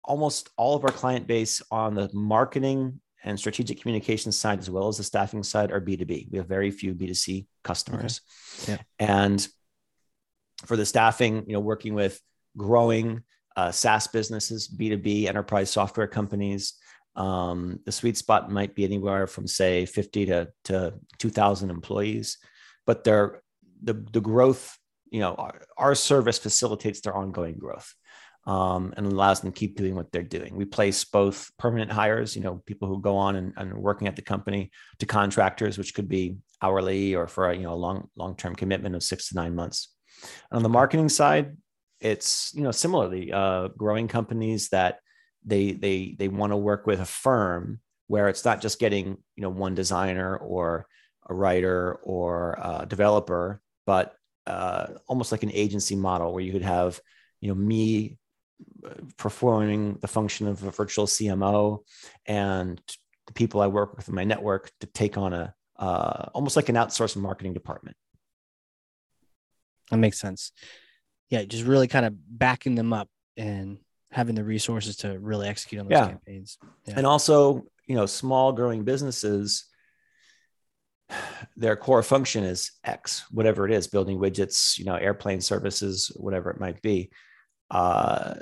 almost 0.04 0.50
all 0.56 0.76
of 0.76 0.84
our 0.84 0.92
client 0.92 1.26
base 1.26 1.62
on 1.70 1.94
the 1.94 2.08
marketing 2.12 3.00
and 3.24 3.38
strategic 3.38 3.80
communications 3.80 4.38
side 4.38 4.58
as 4.58 4.70
well 4.70 4.86
as 4.88 4.96
the 4.98 5.04
staffing 5.04 5.42
side 5.42 5.72
are 5.72 5.80
b2b 5.80 6.30
we 6.30 6.38
have 6.38 6.46
very 6.46 6.70
few 6.70 6.94
b2c 6.94 7.46
customers 7.64 8.20
Yeah. 8.68 8.78
and 8.98 9.46
for 10.64 10.76
the 10.76 10.86
staffing 10.86 11.44
you 11.46 11.54
know 11.54 11.60
working 11.60 11.94
with 11.94 12.20
growing 12.56 13.22
uh, 13.56 13.72
SaaS 13.72 14.06
businesses, 14.06 14.68
B2B 14.68 15.26
enterprise 15.26 15.70
software 15.70 16.06
companies. 16.06 16.74
Um, 17.16 17.80
the 17.86 17.92
sweet 17.92 18.18
spot 18.18 18.50
might 18.50 18.74
be 18.74 18.84
anywhere 18.84 19.26
from 19.26 19.46
say 19.46 19.86
50 19.86 20.26
to, 20.26 20.48
to 20.64 20.94
2000 21.18 21.70
employees, 21.70 22.36
but 22.86 23.02
they're 23.04 23.40
the, 23.82 23.94
the 24.12 24.20
growth, 24.20 24.78
you 25.16 25.22
know, 25.22 25.34
our, 25.34 25.62
our 25.78 25.94
service 25.94 26.38
facilitates 26.38 27.00
their 27.00 27.16
ongoing 27.16 27.56
growth 27.56 27.94
um, 28.46 28.92
and 28.98 29.06
allows 29.06 29.40
them 29.40 29.50
to 29.50 29.58
keep 29.58 29.78
doing 29.78 29.94
what 29.94 30.12
they're 30.12 30.22
doing. 30.22 30.54
We 30.54 30.66
place 30.66 31.06
both 31.06 31.50
permanent 31.58 31.90
hires, 31.90 32.36
you 32.36 32.42
know, 32.42 32.62
people 32.66 32.86
who 32.86 33.00
go 33.00 33.16
on 33.16 33.36
and, 33.36 33.54
and 33.56 33.72
working 33.72 34.08
at 34.08 34.14
the 34.14 34.20
company 34.20 34.70
to 34.98 35.06
contractors, 35.06 35.78
which 35.78 35.94
could 35.94 36.06
be 36.06 36.36
hourly 36.60 37.14
or 37.14 37.28
for 37.28 37.48
a, 37.48 37.56
you 37.56 37.62
know, 37.62 37.72
a 37.72 37.82
long, 37.86 38.10
long-term 38.14 38.56
commitment 38.56 38.94
of 38.94 39.02
six 39.02 39.30
to 39.30 39.36
nine 39.36 39.54
months. 39.54 39.88
On 40.52 40.62
the 40.62 40.68
marketing 40.68 41.08
side, 41.08 41.56
it's 41.98 42.52
you 42.54 42.62
know 42.62 42.72
similarly 42.72 43.32
uh, 43.32 43.68
growing 43.68 44.06
companies 44.06 44.68
that 44.68 44.98
they 45.46 45.72
they 45.72 46.14
they 46.18 46.28
want 46.28 46.52
to 46.52 46.56
work 46.58 46.86
with 46.86 47.00
a 47.00 47.06
firm 47.06 47.80
where 48.06 48.28
it's 48.28 48.44
not 48.44 48.60
just 48.60 48.78
getting 48.78 49.16
you 49.34 49.42
know 49.42 49.48
one 49.48 49.74
designer 49.74 50.36
or 50.36 50.86
a 51.26 51.34
writer 51.34 51.94
or 52.02 52.58
a 52.62 52.86
developer, 52.86 53.62
but 53.86 54.14
uh, 54.46 54.86
almost 55.06 55.32
like 55.32 55.42
an 55.42 55.52
agency 55.52 55.96
model 55.96 56.32
where 56.32 56.42
you 56.42 56.52
could 56.52 56.62
have, 56.62 57.00
you 57.40 57.48
know, 57.48 57.54
me 57.54 58.18
uh, 58.86 58.90
performing 59.16 59.98
the 60.00 60.08
function 60.08 60.46
of 60.46 60.62
a 60.62 60.70
virtual 60.70 61.06
CMO 61.06 61.80
and 62.26 62.80
the 63.26 63.32
people 63.32 63.60
I 63.60 63.66
work 63.66 63.96
with 63.96 64.08
in 64.08 64.14
my 64.14 64.24
network 64.24 64.70
to 64.80 64.86
take 64.86 65.18
on 65.18 65.32
a 65.32 65.54
uh, 65.78 66.30
almost 66.32 66.56
like 66.56 66.68
an 66.68 66.76
outsourced 66.76 67.16
marketing 67.16 67.52
department. 67.52 67.96
That 69.90 69.98
makes 69.98 70.18
sense. 70.18 70.52
Yeah, 71.28 71.44
just 71.44 71.64
really 71.64 71.88
kind 71.88 72.06
of 72.06 72.14
backing 72.38 72.74
them 72.74 72.92
up 72.92 73.08
and 73.36 73.78
having 74.10 74.34
the 74.34 74.44
resources 74.44 74.96
to 74.98 75.18
really 75.18 75.48
execute 75.48 75.80
on 75.80 75.86
those 75.86 75.98
yeah. 75.98 76.08
campaigns. 76.08 76.58
Yeah. 76.86 76.94
And 76.96 77.06
also, 77.06 77.66
you 77.86 77.94
know, 77.94 78.06
small 78.06 78.52
growing 78.52 78.84
businesses, 78.84 79.66
their 81.56 81.76
core 81.76 82.02
function 82.02 82.44
is 82.44 82.72
X, 82.84 83.24
whatever 83.30 83.66
it 83.66 83.72
is, 83.72 83.86
building 83.86 84.18
widgets, 84.18 84.78
you 84.78 84.84
know, 84.84 84.96
airplane 84.96 85.40
services, 85.40 86.12
whatever 86.16 86.50
it 86.50 86.60
might 86.60 86.82
be. 86.82 87.10
Uh, 87.70 88.34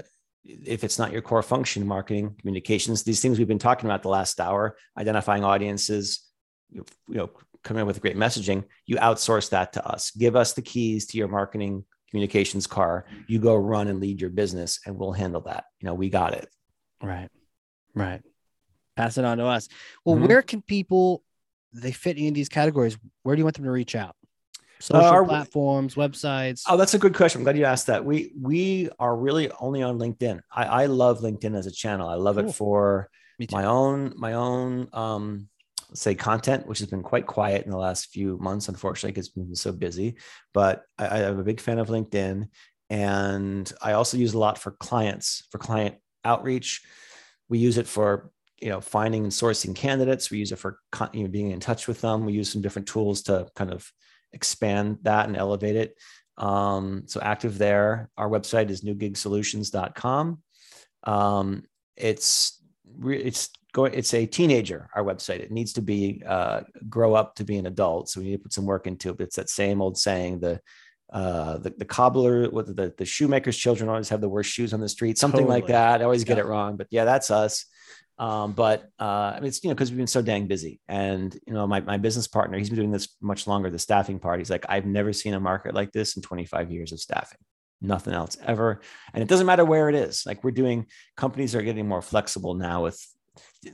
if 0.45 0.85
it's 0.85 0.99
not 0.99 1.13
your 1.13 1.23
core 1.23 1.43
function, 1.43 1.87
marketing, 1.87 2.35
communications, 2.39 3.03
these 3.03 3.21
things 3.21 3.39
we've 3.39 3.49
been 3.49 3.59
talking 3.59 3.89
about 3.89 4.03
the 4.03 4.09
last 4.09 4.41
hour, 4.41 4.77
identifying 4.99 5.45
audiences, 5.45 6.29
you 6.71 6.85
know, 7.09 7.31
coming 7.63 7.81
up 7.81 7.87
with 7.87 8.01
great 8.01 8.17
messaging, 8.17 8.65
you 8.87 8.97
outsource 8.97 9.51
that 9.51 9.73
to 9.73 9.87
us. 9.87 10.11
Give 10.11 10.37
us 10.37 10.53
the 10.53 10.63
keys 10.63 11.07
to 11.07 11.19
your 11.19 11.29
marketing 11.29 11.85
communications 12.11 12.67
car. 12.67 13.07
You 13.27 13.39
go 13.39 13.57
run 13.57 13.89
and 13.89 14.01
lead 14.01 14.21
your 14.21 14.31
business, 14.31 14.81
and 14.85 14.97
we'll 14.97 15.13
handle 15.13 15.41
that. 15.43 15.65
You 15.81 15.87
know, 15.87 15.95
we 15.95 16.11
got 16.11 16.35
it. 16.35 16.49
Right. 17.03 17.31
Right. 17.95 18.23
Pass 18.97 19.19
it 19.19 19.25
on 19.25 19.39
to 19.39 19.47
us. 19.47 19.69
Well, 20.05 20.17
mm-hmm. 20.17 20.27
where 20.27 20.43
can 20.43 20.63
people 20.63 21.23
they 21.75 21.93
fit 21.93 22.19
in 22.19 22.35
these 22.35 22.49
categories? 22.49 22.97
Where 23.23 23.35
do 23.37 23.41
you 23.41 23.45
want 23.45 23.57
them 23.57 23.65
to 23.65 23.71
reach 23.71 23.95
out? 23.95 24.17
Social 24.81 25.05
uh, 25.05 25.25
platforms, 25.25 25.95
websites. 25.95 26.63
Oh, 26.69 26.77
that's 26.77 26.95
a 26.95 26.99
good 26.99 27.15
question. 27.15 27.41
I'm 27.41 27.45
glad 27.45 27.57
you 27.57 27.65
asked 27.65 27.87
that. 27.87 28.05
We 28.05 28.33
we 28.41 28.91
are 28.99 29.17
really 29.17 29.51
only 29.61 29.83
on 29.83 29.99
LinkedIn. 29.99 30.41
I, 30.53 30.65
I 30.65 30.87
love 30.87 31.21
LinkedIn 31.21 31.57
as 31.57 31.67
a 31.67 31.71
channel. 31.73 32.09
I 32.09 32.15
love 32.15 32.37
cool. 32.37 32.49
it 32.49 32.55
for 32.55 33.09
my 33.51 33.65
own 33.65 34.13
my 34.17 34.35
own 34.35 34.89
um 34.93 35.49
say 35.95 36.15
content, 36.15 36.67
which 36.67 36.81
has 36.81 36.89
been 36.89 37.03
quite 37.03 37.27
quiet 37.27 37.65
in 37.65 37.71
the 37.71 37.79
last 37.79 38.07
few 38.07 38.37
months, 38.39 38.69
unfortunately, 38.69 39.13
because 39.13 39.27
it's 39.27 39.35
been 39.35 39.55
so 39.55 39.73
busy. 39.73 40.17
But 40.53 40.83
I, 40.99 41.07
I 41.07 41.19
am 41.21 41.39
a 41.39 41.45
big 41.45 41.61
fan 41.61 41.79
of 41.79 41.89
LinkedIn. 41.89 42.49
And 42.91 43.73
I 43.81 43.93
also 43.93 44.17
use 44.17 44.35
a 44.35 44.39
lot 44.39 44.59
for 44.59 44.73
clients, 44.73 45.47
for 45.51 45.59
client 45.59 45.97
outreach. 46.25 46.83
We 47.49 47.59
use 47.59 47.79
it 47.79 47.87
for 47.87 48.31
you 48.65 48.71
know 48.71 48.81
finding 48.81 49.25
and 49.25 49.33
sourcing 49.33 49.77
candidates. 49.77 50.31
We 50.31 50.39
use 50.39 50.51
it 50.51 50.59
for 50.59 50.79
you 51.13 51.25
know, 51.25 51.29
being 51.29 51.51
in 51.51 51.61
touch 51.61 51.87
with 51.87 52.01
them. 52.01 52.25
We 52.25 52.33
use 52.33 52.51
some 52.51 52.63
different 52.63 52.89
tools 52.89 53.21
to 53.25 53.47
kind 53.55 53.71
of 53.71 53.87
expand 54.33 55.01
that 55.03 55.27
and 55.27 55.37
elevate 55.37 55.77
it. 55.77 55.99
Um, 56.39 57.03
so 57.05 57.21
active 57.21 57.59
there. 57.59 58.09
Our 58.17 58.29
website 58.31 58.71
is 58.71 58.81
newgigsolutions.com. 58.81 60.43
Um, 61.05 61.63
it's 61.95 62.63
it's 63.05 63.51
going 63.73 63.93
it's 63.93 64.15
a 64.15 64.25
teenager 64.25 64.89
our 64.95 65.03
website 65.03 65.41
it 65.41 65.51
needs 65.51 65.73
to 65.73 65.83
be 65.83 66.23
uh, 66.27 66.61
grow 66.89 67.13
up 67.13 67.35
to 67.35 67.45
be 67.45 67.59
an 67.59 67.67
adult 67.67 68.09
so 68.09 68.21
we 68.21 68.27
need 68.27 68.37
to 68.37 68.43
put 68.43 68.53
some 68.53 68.65
work 68.65 68.87
into 68.87 69.11
it 69.11 69.19
but 69.19 69.25
it's 69.25 69.37
that 69.37 69.51
same 69.51 69.83
old 69.83 69.99
saying 69.99 70.39
the 70.39 70.61
uh, 71.13 71.59
the, 71.59 71.71
the 71.71 71.85
cobbler 71.85 72.49
with 72.51 72.75
the, 72.75 72.95
the 72.97 73.05
shoemaker's 73.05 73.57
children 73.57 73.89
always 73.89 74.09
have 74.09 74.21
the 74.21 74.29
worst 74.29 74.51
shoes 74.51 74.73
on 74.73 74.81
the 74.81 74.89
street 74.89 75.19
something 75.19 75.41
totally. 75.41 75.61
like 75.61 75.67
that 75.67 76.01
i 76.01 76.05
always 76.05 76.23
yeah. 76.23 76.29
get 76.29 76.39
it 76.39 76.47
wrong 76.47 76.77
but 76.77 76.87
yeah 76.91 77.05
that's 77.05 77.33
us 77.33 77.67
um, 78.19 78.53
but 78.53 78.89
uh, 79.01 79.35
I 79.35 79.41
mean, 79.41 79.49
it's 79.49 79.63
you 79.63 79.69
know 79.69 79.75
because 79.75 79.91
we've 79.91 79.99
been 79.99 80.07
so 80.07 80.23
dang 80.23 80.47
busy, 80.47 80.81
and 80.89 81.37
you 81.47 81.53
know 81.53 81.67
my 81.67 81.81
my 81.81 81.97
business 81.97 82.29
partner, 82.29 82.59
he's 82.59 82.71
been 82.71 82.79
doing 82.79 82.91
this 82.91 83.17
much 83.21 83.47
longer. 83.47 83.71
The 83.71 83.79
staffing 83.79 84.19
part, 84.19 84.39
he's 84.39 84.51
like, 84.51 84.67
I've 84.69 84.87
never 84.87 85.13
seen 85.13 85.35
a 85.35 85.41
market 85.41 85.75
like 85.75 85.93
this 85.93 86.17
in 86.17 86.23
25 86.23 86.71
years 86.71 86.93
of 86.93 87.01
staffing 87.01 87.39
nothing 87.81 88.15
else 88.15 88.37
ever. 88.43 88.81
And 89.13 89.23
it 89.23 89.29
doesn't 89.29 89.47
matter 89.47 89.65
where 89.65 89.91
it 89.91 89.95
is. 89.95 90.25
Like 90.25 90.43
we're 90.43 90.53
doing, 90.53 90.87
companies 91.19 91.55
are 91.55 91.61
getting 91.61 91.87
more 91.87 92.01
flexible 92.01 92.55
now 92.55 92.83
with 92.83 92.99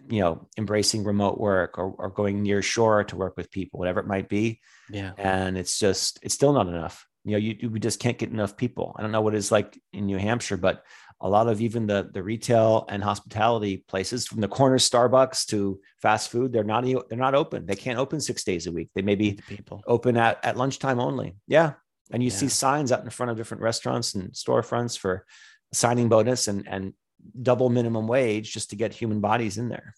you 0.08 0.20
know 0.20 0.48
embracing 0.56 1.04
remote 1.04 1.38
work 1.38 1.78
or, 1.78 1.94
or 1.98 2.10
going 2.10 2.42
near 2.42 2.62
shore 2.62 3.04
to 3.04 3.16
work 3.16 3.36
with 3.36 3.50
people 3.50 3.78
whatever 3.78 4.00
it 4.00 4.06
might 4.06 4.28
be 4.28 4.60
yeah 4.88 5.12
and 5.18 5.58
it's 5.58 5.78
just 5.78 6.18
it's 6.22 6.34
still 6.34 6.52
not 6.52 6.66
enough 6.66 7.06
you 7.24 7.32
know 7.32 7.38
you, 7.38 7.68
we 7.68 7.80
just 7.80 8.00
can't 8.00 8.18
get 8.18 8.30
enough 8.30 8.56
people 8.56 8.94
i 8.96 9.02
don't 9.02 9.12
know 9.12 9.20
what 9.20 9.34
it's 9.34 9.50
like 9.50 9.78
in 9.92 10.06
new 10.06 10.16
hampshire 10.16 10.56
but 10.56 10.82
a 11.20 11.28
lot 11.28 11.48
of 11.48 11.60
even 11.60 11.86
the 11.86 12.08
the 12.12 12.22
retail 12.22 12.86
and 12.88 13.02
hospitality 13.02 13.84
places 13.88 14.26
from 14.26 14.40
the 14.40 14.48
corner 14.48 14.78
starbucks 14.78 15.46
to 15.46 15.80
fast 16.00 16.30
food 16.30 16.52
they're 16.52 16.64
not 16.64 16.84
they're 17.08 17.18
not 17.18 17.34
open 17.34 17.66
they 17.66 17.76
can't 17.76 17.98
open 17.98 18.20
six 18.20 18.44
days 18.44 18.66
a 18.66 18.72
week 18.72 18.88
they 18.94 19.02
may 19.02 19.14
be 19.14 19.38
people 19.48 19.82
open 19.86 20.16
at, 20.16 20.42
at 20.44 20.56
lunchtime 20.56 20.98
only 20.98 21.36
yeah 21.46 21.72
and 22.10 22.22
you 22.22 22.30
yeah. 22.30 22.36
see 22.36 22.48
signs 22.48 22.90
out 22.90 23.04
in 23.04 23.10
front 23.10 23.30
of 23.30 23.36
different 23.36 23.62
restaurants 23.62 24.14
and 24.14 24.32
storefronts 24.32 24.98
for 24.98 25.24
signing 25.72 26.08
bonus 26.08 26.48
and 26.48 26.66
and 26.66 26.94
double 27.40 27.68
minimum 27.68 28.06
wage 28.06 28.52
just 28.52 28.70
to 28.70 28.76
get 28.76 28.92
human 28.92 29.20
bodies 29.20 29.58
in 29.58 29.68
there. 29.68 29.94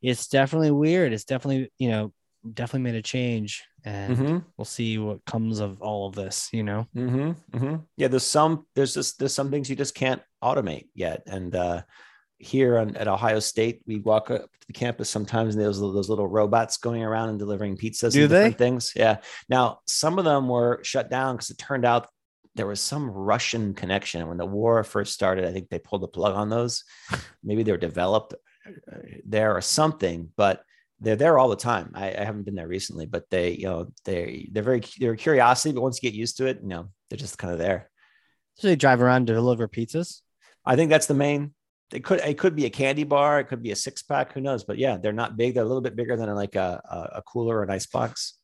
It's 0.00 0.28
definitely 0.28 0.70
weird. 0.70 1.12
It's 1.12 1.24
definitely, 1.24 1.72
you 1.78 1.88
know, 1.88 2.12
definitely 2.54 2.90
made 2.90 2.98
a 2.98 3.02
change 3.02 3.64
and 3.84 4.16
mm-hmm. 4.16 4.38
we'll 4.56 4.64
see 4.64 4.98
what 4.98 5.24
comes 5.24 5.60
of 5.60 5.80
all 5.80 6.08
of 6.08 6.14
this, 6.14 6.48
you 6.52 6.62
know? 6.62 6.86
Mm-hmm. 6.94 7.56
Mm-hmm. 7.56 7.76
Yeah. 7.96 8.08
There's 8.08 8.24
some, 8.24 8.66
there's 8.74 8.94
just, 8.94 9.18
there's 9.18 9.34
some 9.34 9.50
things 9.50 9.70
you 9.70 9.76
just 9.76 9.94
can't 9.94 10.22
automate 10.42 10.86
yet. 10.94 11.22
And, 11.26 11.54
uh, 11.54 11.82
here 12.38 12.78
on, 12.78 12.96
at 12.96 13.08
Ohio 13.08 13.40
State, 13.40 13.82
we 13.86 13.98
walk 13.98 14.30
up 14.30 14.42
to 14.42 14.66
the 14.66 14.72
campus 14.72 15.10
sometimes, 15.10 15.54
and 15.54 15.64
there's 15.64 15.80
those 15.80 16.08
little 16.08 16.28
robots 16.28 16.76
going 16.76 17.02
around 17.02 17.30
and 17.30 17.38
delivering 17.38 17.76
pizzas. 17.76 18.12
Do 18.12 18.22
and 18.22 18.30
they? 18.30 18.52
Things, 18.52 18.92
yeah. 18.94 19.16
Now, 19.48 19.80
some 19.86 20.18
of 20.18 20.24
them 20.24 20.48
were 20.48 20.80
shut 20.82 21.10
down 21.10 21.34
because 21.34 21.50
it 21.50 21.58
turned 21.58 21.84
out 21.84 22.08
there 22.54 22.66
was 22.66 22.80
some 22.80 23.10
Russian 23.10 23.74
connection 23.74 24.26
when 24.28 24.36
the 24.36 24.46
war 24.46 24.82
first 24.84 25.14
started. 25.14 25.44
I 25.44 25.52
think 25.52 25.68
they 25.68 25.78
pulled 25.78 26.02
the 26.02 26.08
plug 26.08 26.34
on 26.34 26.48
those. 26.48 26.84
Maybe 27.42 27.62
they 27.62 27.72
were 27.72 27.78
developed 27.78 28.34
uh, 28.66 28.96
there 29.24 29.56
or 29.56 29.60
something, 29.60 30.30
but 30.36 30.62
they're 31.00 31.16
there 31.16 31.38
all 31.38 31.48
the 31.48 31.56
time. 31.56 31.92
I, 31.94 32.08
I, 32.08 32.24
haven't 32.24 32.44
been 32.44 32.54
there 32.54 32.68
recently, 32.68 33.06
but 33.06 33.30
they, 33.30 33.52
you 33.52 33.66
know, 33.66 33.92
they 34.04 34.48
they're 34.52 34.62
very 34.62 34.82
they're 34.98 35.16
curiosity, 35.16 35.72
but 35.72 35.82
once 35.82 36.00
you 36.02 36.10
get 36.10 36.16
used 36.16 36.38
to 36.38 36.46
it, 36.46 36.58
you 36.62 36.68
know, 36.68 36.88
they're 37.08 37.18
just 37.18 37.38
kind 37.38 37.52
of 37.52 37.58
there. 37.58 37.90
So 38.56 38.68
they 38.68 38.76
drive 38.76 39.00
around 39.00 39.26
to 39.26 39.34
deliver 39.34 39.68
pizzas. 39.68 40.22
I 40.64 40.76
think 40.76 40.90
that's 40.90 41.06
the 41.06 41.14
main. 41.14 41.54
It 41.92 42.04
could 42.04 42.20
it 42.20 42.38
could 42.38 42.56
be 42.56 42.66
a 42.66 42.70
candy 42.70 43.04
bar, 43.04 43.40
it 43.40 43.44
could 43.44 43.62
be 43.62 43.70
a 43.70 43.76
six 43.76 44.02
pack, 44.02 44.32
who 44.32 44.40
knows? 44.40 44.64
But 44.64 44.78
yeah, 44.78 44.96
they're 44.96 45.12
not 45.12 45.36
big. 45.36 45.54
They're 45.54 45.64
a 45.64 45.66
little 45.66 45.82
bit 45.82 45.96
bigger 45.96 46.16
than 46.16 46.34
like 46.34 46.56
a 46.56 46.82
a, 46.90 47.18
a 47.18 47.22
cooler 47.22 47.58
or 47.58 47.62
an 47.62 47.70
ice 47.70 47.86
box. 47.86 48.34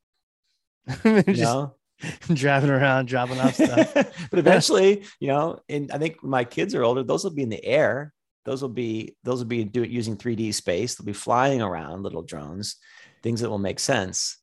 you 1.04 1.22
know? 1.26 1.74
driving 2.32 2.70
around, 2.70 3.06
dropping 3.06 3.38
off 3.40 3.54
stuff. 3.54 3.92
but 4.30 4.38
eventually, 4.38 5.04
you 5.20 5.28
know, 5.28 5.60
and 5.68 5.90
I 5.92 5.98
think 5.98 6.22
my 6.22 6.44
kids 6.44 6.74
are 6.74 6.82
older, 6.82 7.02
those 7.02 7.24
will 7.24 7.34
be 7.34 7.42
in 7.42 7.48
the 7.48 7.64
air. 7.64 8.12
Those 8.44 8.62
will 8.62 8.68
be 8.68 9.16
those 9.24 9.38
will 9.38 9.48
be 9.48 9.64
doing 9.64 9.90
using 9.90 10.16
3D 10.16 10.54
space. 10.54 10.94
They'll 10.94 11.06
be 11.06 11.12
flying 11.12 11.62
around 11.62 12.02
little 12.02 12.22
drones, 12.22 12.76
things 13.22 13.40
that 13.40 13.50
will 13.50 13.58
make 13.58 13.80
sense. 13.80 14.38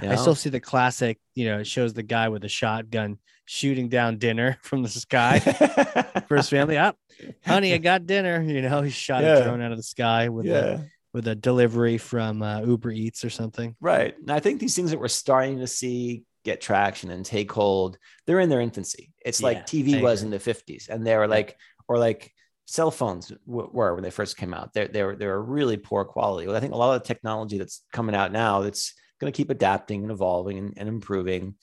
You 0.00 0.08
know? 0.08 0.12
I 0.12 0.16
still 0.16 0.34
see 0.34 0.50
the 0.50 0.60
classic, 0.60 1.18
you 1.34 1.46
know, 1.46 1.60
it 1.60 1.66
shows 1.66 1.94
the 1.94 2.02
guy 2.02 2.28
with 2.28 2.44
a 2.44 2.48
shotgun 2.48 3.18
shooting 3.46 3.88
down 3.88 4.18
dinner 4.18 4.58
from 4.62 4.82
the 4.82 4.88
sky 4.88 5.38
for 6.28 6.36
his 6.36 6.48
family. 6.48 6.76
Up, 6.76 6.96
oh, 7.22 7.32
honey, 7.46 7.72
I 7.72 7.78
got 7.78 8.06
dinner. 8.06 8.42
You 8.42 8.62
know, 8.62 8.82
he 8.82 8.90
shot 8.90 9.22
yeah. 9.22 9.38
a 9.38 9.44
drone 9.44 9.62
out 9.62 9.72
of 9.72 9.78
the 9.78 9.82
sky 9.82 10.28
with 10.28 10.46
yeah. 10.46 10.54
a 10.54 10.80
with 11.14 11.26
a 11.26 11.34
delivery 11.34 11.98
from 11.98 12.42
uh, 12.42 12.60
Uber 12.60 12.90
Eats 12.90 13.24
or 13.24 13.30
something. 13.30 13.74
Right. 13.80 14.16
And 14.18 14.30
I 14.30 14.40
think 14.40 14.60
these 14.60 14.76
things 14.76 14.90
that 14.90 15.00
we're 15.00 15.08
starting 15.08 15.58
to 15.58 15.66
see 15.66 16.24
get 16.44 16.60
traction 16.60 17.10
and 17.10 17.24
take 17.24 17.50
hold, 17.50 17.98
they're 18.26 18.40
in 18.40 18.48
their 18.48 18.60
infancy. 18.60 19.12
It's 19.24 19.42
like 19.42 19.66
TV 19.66 20.00
was 20.00 20.22
in 20.22 20.30
the 20.30 20.38
50s, 20.38 20.88
and 20.88 21.06
they 21.06 21.16
were 21.16 21.26
like, 21.26 21.56
or 21.88 21.98
like 21.98 22.32
cell 22.68 22.90
phones 22.90 23.32
were 23.46 23.94
when 23.94 24.04
they 24.04 24.10
first 24.10 24.36
came 24.36 24.52
out. 24.52 24.74
They're 24.74 24.88
they're 24.88 25.16
they're 25.16 25.40
really 25.40 25.78
poor 25.78 26.04
quality. 26.04 26.46
Well, 26.46 26.54
I 26.54 26.60
think 26.60 26.74
a 26.74 26.76
lot 26.76 26.94
of 26.94 27.02
the 27.02 27.08
technology 27.08 27.56
that's 27.56 27.82
coming 27.94 28.14
out 28.14 28.30
now 28.30 28.60
that's 28.60 28.92
going 29.18 29.32
to 29.32 29.36
keep 29.36 29.48
adapting 29.48 30.02
and 30.02 30.12
evolving 30.12 30.58
and, 30.58 30.74
and, 30.76 30.86
improving. 30.86 31.54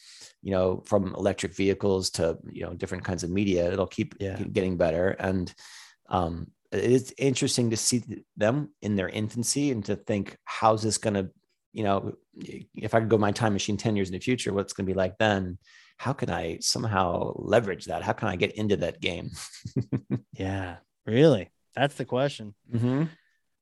You 0.41 0.51
know, 0.51 0.83
from 0.87 1.13
electric 1.13 1.55
vehicles 1.55 2.09
to 2.11 2.39
you 2.51 2.63
know 2.63 2.73
different 2.73 3.03
kinds 3.03 3.23
of 3.23 3.29
media, 3.29 3.71
it'll 3.71 3.85
keep, 3.85 4.15
yeah. 4.19 4.35
keep 4.35 4.51
getting 4.51 4.77
better. 4.77 5.11
And 5.11 5.53
um, 6.09 6.47
it's 6.71 7.13
interesting 7.19 7.69
to 7.69 7.77
see 7.77 8.03
them 8.35 8.71
in 8.81 8.95
their 8.95 9.09
infancy 9.09 9.69
and 9.69 9.85
to 9.85 9.95
think 9.95 10.37
how's 10.43 10.81
this 10.81 10.97
going 10.97 11.13
to 11.13 11.29
you 11.71 11.83
know, 11.83 12.13
if 12.73 12.95
I 12.95 13.01
could 13.01 13.09
go 13.09 13.17
my 13.17 13.33
time 13.33 13.51
machine 13.51 13.75
10 13.75 13.97
years 13.97 14.07
in 14.07 14.13
the 14.13 14.19
future, 14.19 14.53
what's 14.53 14.71
going 14.71 14.85
to 14.85 14.91
be 14.91 14.97
like 14.97 15.17
then? 15.17 15.57
How 15.97 16.13
can 16.13 16.29
I 16.29 16.59
somehow 16.61 17.33
leverage 17.35 17.85
that? 17.85 18.01
How 18.01 18.13
can 18.13 18.29
I 18.29 18.37
get 18.37 18.53
into 18.53 18.77
that 18.77 19.01
game? 19.01 19.31
yeah, 20.33 20.77
really. 21.05 21.51
That's 21.75 21.95
the 21.95 22.05
question. 22.05 22.55
Mm-hmm. 22.73 23.03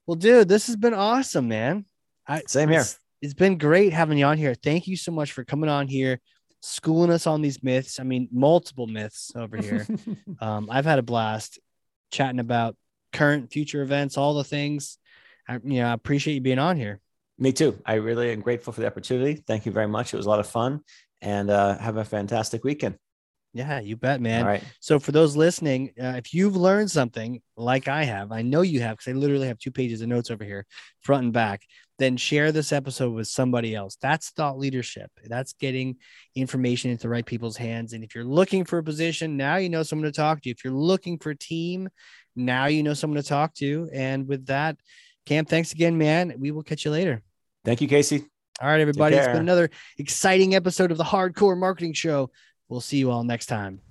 Well, 0.06 0.16
dude, 0.16 0.48
this 0.48 0.68
has 0.68 0.76
been 0.76 0.94
awesome, 0.94 1.48
man. 1.48 1.86
I, 2.28 2.44
Same 2.48 2.70
here. 2.70 2.82
It's, 2.82 3.00
it's 3.22 3.34
been 3.34 3.58
great 3.58 3.94
having 3.94 4.18
you 4.18 4.26
on 4.26 4.38
here. 4.38 4.54
Thank 4.54 4.88
you 4.88 4.98
so 4.98 5.12
much 5.12 5.32
for 5.32 5.44
coming 5.44 5.70
on 5.70 5.88
here, 5.88 6.20
schooling 6.62 7.10
us 7.10 7.26
on 7.26 7.42
these 7.42 7.64
myths. 7.64 8.00
I 8.00 8.04
mean, 8.04 8.28
multiple 8.32 8.88
myths 8.88 9.32
over 9.36 9.58
here. 9.58 9.88
um, 10.42 10.70
I've 10.70 10.86
had 10.86 11.00
a 11.00 11.04
blast 11.04 11.60
chatting 12.12 12.40
about 12.40 12.76
current, 13.14 13.52
future 13.52 13.82
events, 13.82 14.18
all 14.18 14.34
the 14.34 14.44
things. 14.44 14.98
I, 15.48 15.54
you 15.64 15.82
know, 15.82 15.88
I 15.88 15.94
appreciate 15.94 16.36
you 16.36 16.42
being 16.42 16.60
on 16.60 16.78
here. 16.78 17.00
Me 17.40 17.52
too. 17.52 17.80
I 17.86 17.96
really 17.96 18.32
am 18.32 18.42
grateful 18.42 18.74
for 18.74 18.82
the 18.82 18.88
opportunity. 18.88 19.36
Thank 19.36 19.66
you 19.66 19.72
very 19.72 19.88
much. 19.88 20.14
It 20.14 20.18
was 20.18 20.26
a 20.26 20.30
lot 20.30 20.40
of 20.40 20.48
fun 20.48 20.82
and 21.22 21.50
uh, 21.50 21.78
have 21.78 21.98
a 21.98 22.06
fantastic 22.06 22.64
weekend. 22.64 22.98
Yeah, 23.54 23.80
you 23.80 23.96
bet, 23.96 24.20
man. 24.20 24.46
Right. 24.46 24.64
So 24.80 25.00
for 25.00 25.12
those 25.12 25.36
listening, 25.36 25.92
uh, 26.02 26.16
if 26.18 26.34
you've 26.34 26.56
learned 26.56 26.90
something 26.90 27.40
like 27.56 27.88
I 27.88 28.04
have, 28.04 28.32
I 28.32 28.42
know 28.42 28.62
you 28.62 28.82
have 28.82 28.98
because 28.98 29.12
I 29.12 29.16
literally 29.16 29.48
have 29.48 29.60
two 29.60 29.72
pages 29.72 30.02
of 30.02 30.10
notes 30.10 30.32
over 30.32 30.44
here, 30.44 30.66
front 31.02 31.26
and 31.26 31.34
back. 31.34 31.62
Then 32.00 32.18
share 32.18 32.52
this 32.52 32.72
episode 32.72 33.14
with 33.14 33.28
somebody 33.28 33.76
else. 33.76 33.96
That's 34.02 34.32
thought 34.32 34.58
leadership. 34.58 35.12
That's 35.28 35.54
getting 35.54 35.98
information 36.36 36.90
into 36.90 37.04
the 37.04 37.10
right 37.10 37.26
people's 37.26 37.56
hands. 37.56 37.94
And 37.94 38.04
if 38.04 38.16
you're 38.16 38.24
looking 38.24 38.66
for 38.66 38.80
a 38.80 38.84
position, 38.84 39.38
now 39.38 39.58
you 39.58 39.70
know 39.70 39.84
someone 39.84 40.12
to 40.12 40.16
talk 40.16 40.42
to. 40.42 40.50
If 40.50 40.64
you're 40.64 40.74
looking 40.74 41.20
for 41.20 41.30
a 41.30 41.38
team, 41.38 41.90
now 42.36 42.66
you 42.66 42.82
know 42.82 42.96
someone 42.96 43.22
to 43.22 43.28
talk 43.28 43.54
to. 43.56 43.88
And 43.94 44.28
with 44.28 44.48
that, 44.48 44.78
Cam, 45.28 45.46
thanks 45.46 45.72
again, 45.72 46.00
man. 46.00 46.34
We 46.40 46.50
will 46.50 46.64
catch 46.64 46.84
you 46.86 46.92
later. 46.92 47.22
Thank 47.64 47.82
you, 47.82 47.88
Casey. 47.88 48.26
All 48.62 48.68
right, 48.68 48.82
everybody. 48.82 49.16
It's 49.16 49.28
been 49.28 49.38
another 49.38 49.70
exciting 49.98 50.56
episode 50.56 50.92
of 50.92 50.98
the 50.98 51.04
Hard 51.04 51.36
Corps 51.36 51.56
Marketing 51.56 51.94
Show. 51.94 52.32
We'll 52.74 52.82
see 52.82 52.98
you 52.98 53.12
all 53.12 53.24
next 53.24 53.46
time. 53.46 53.82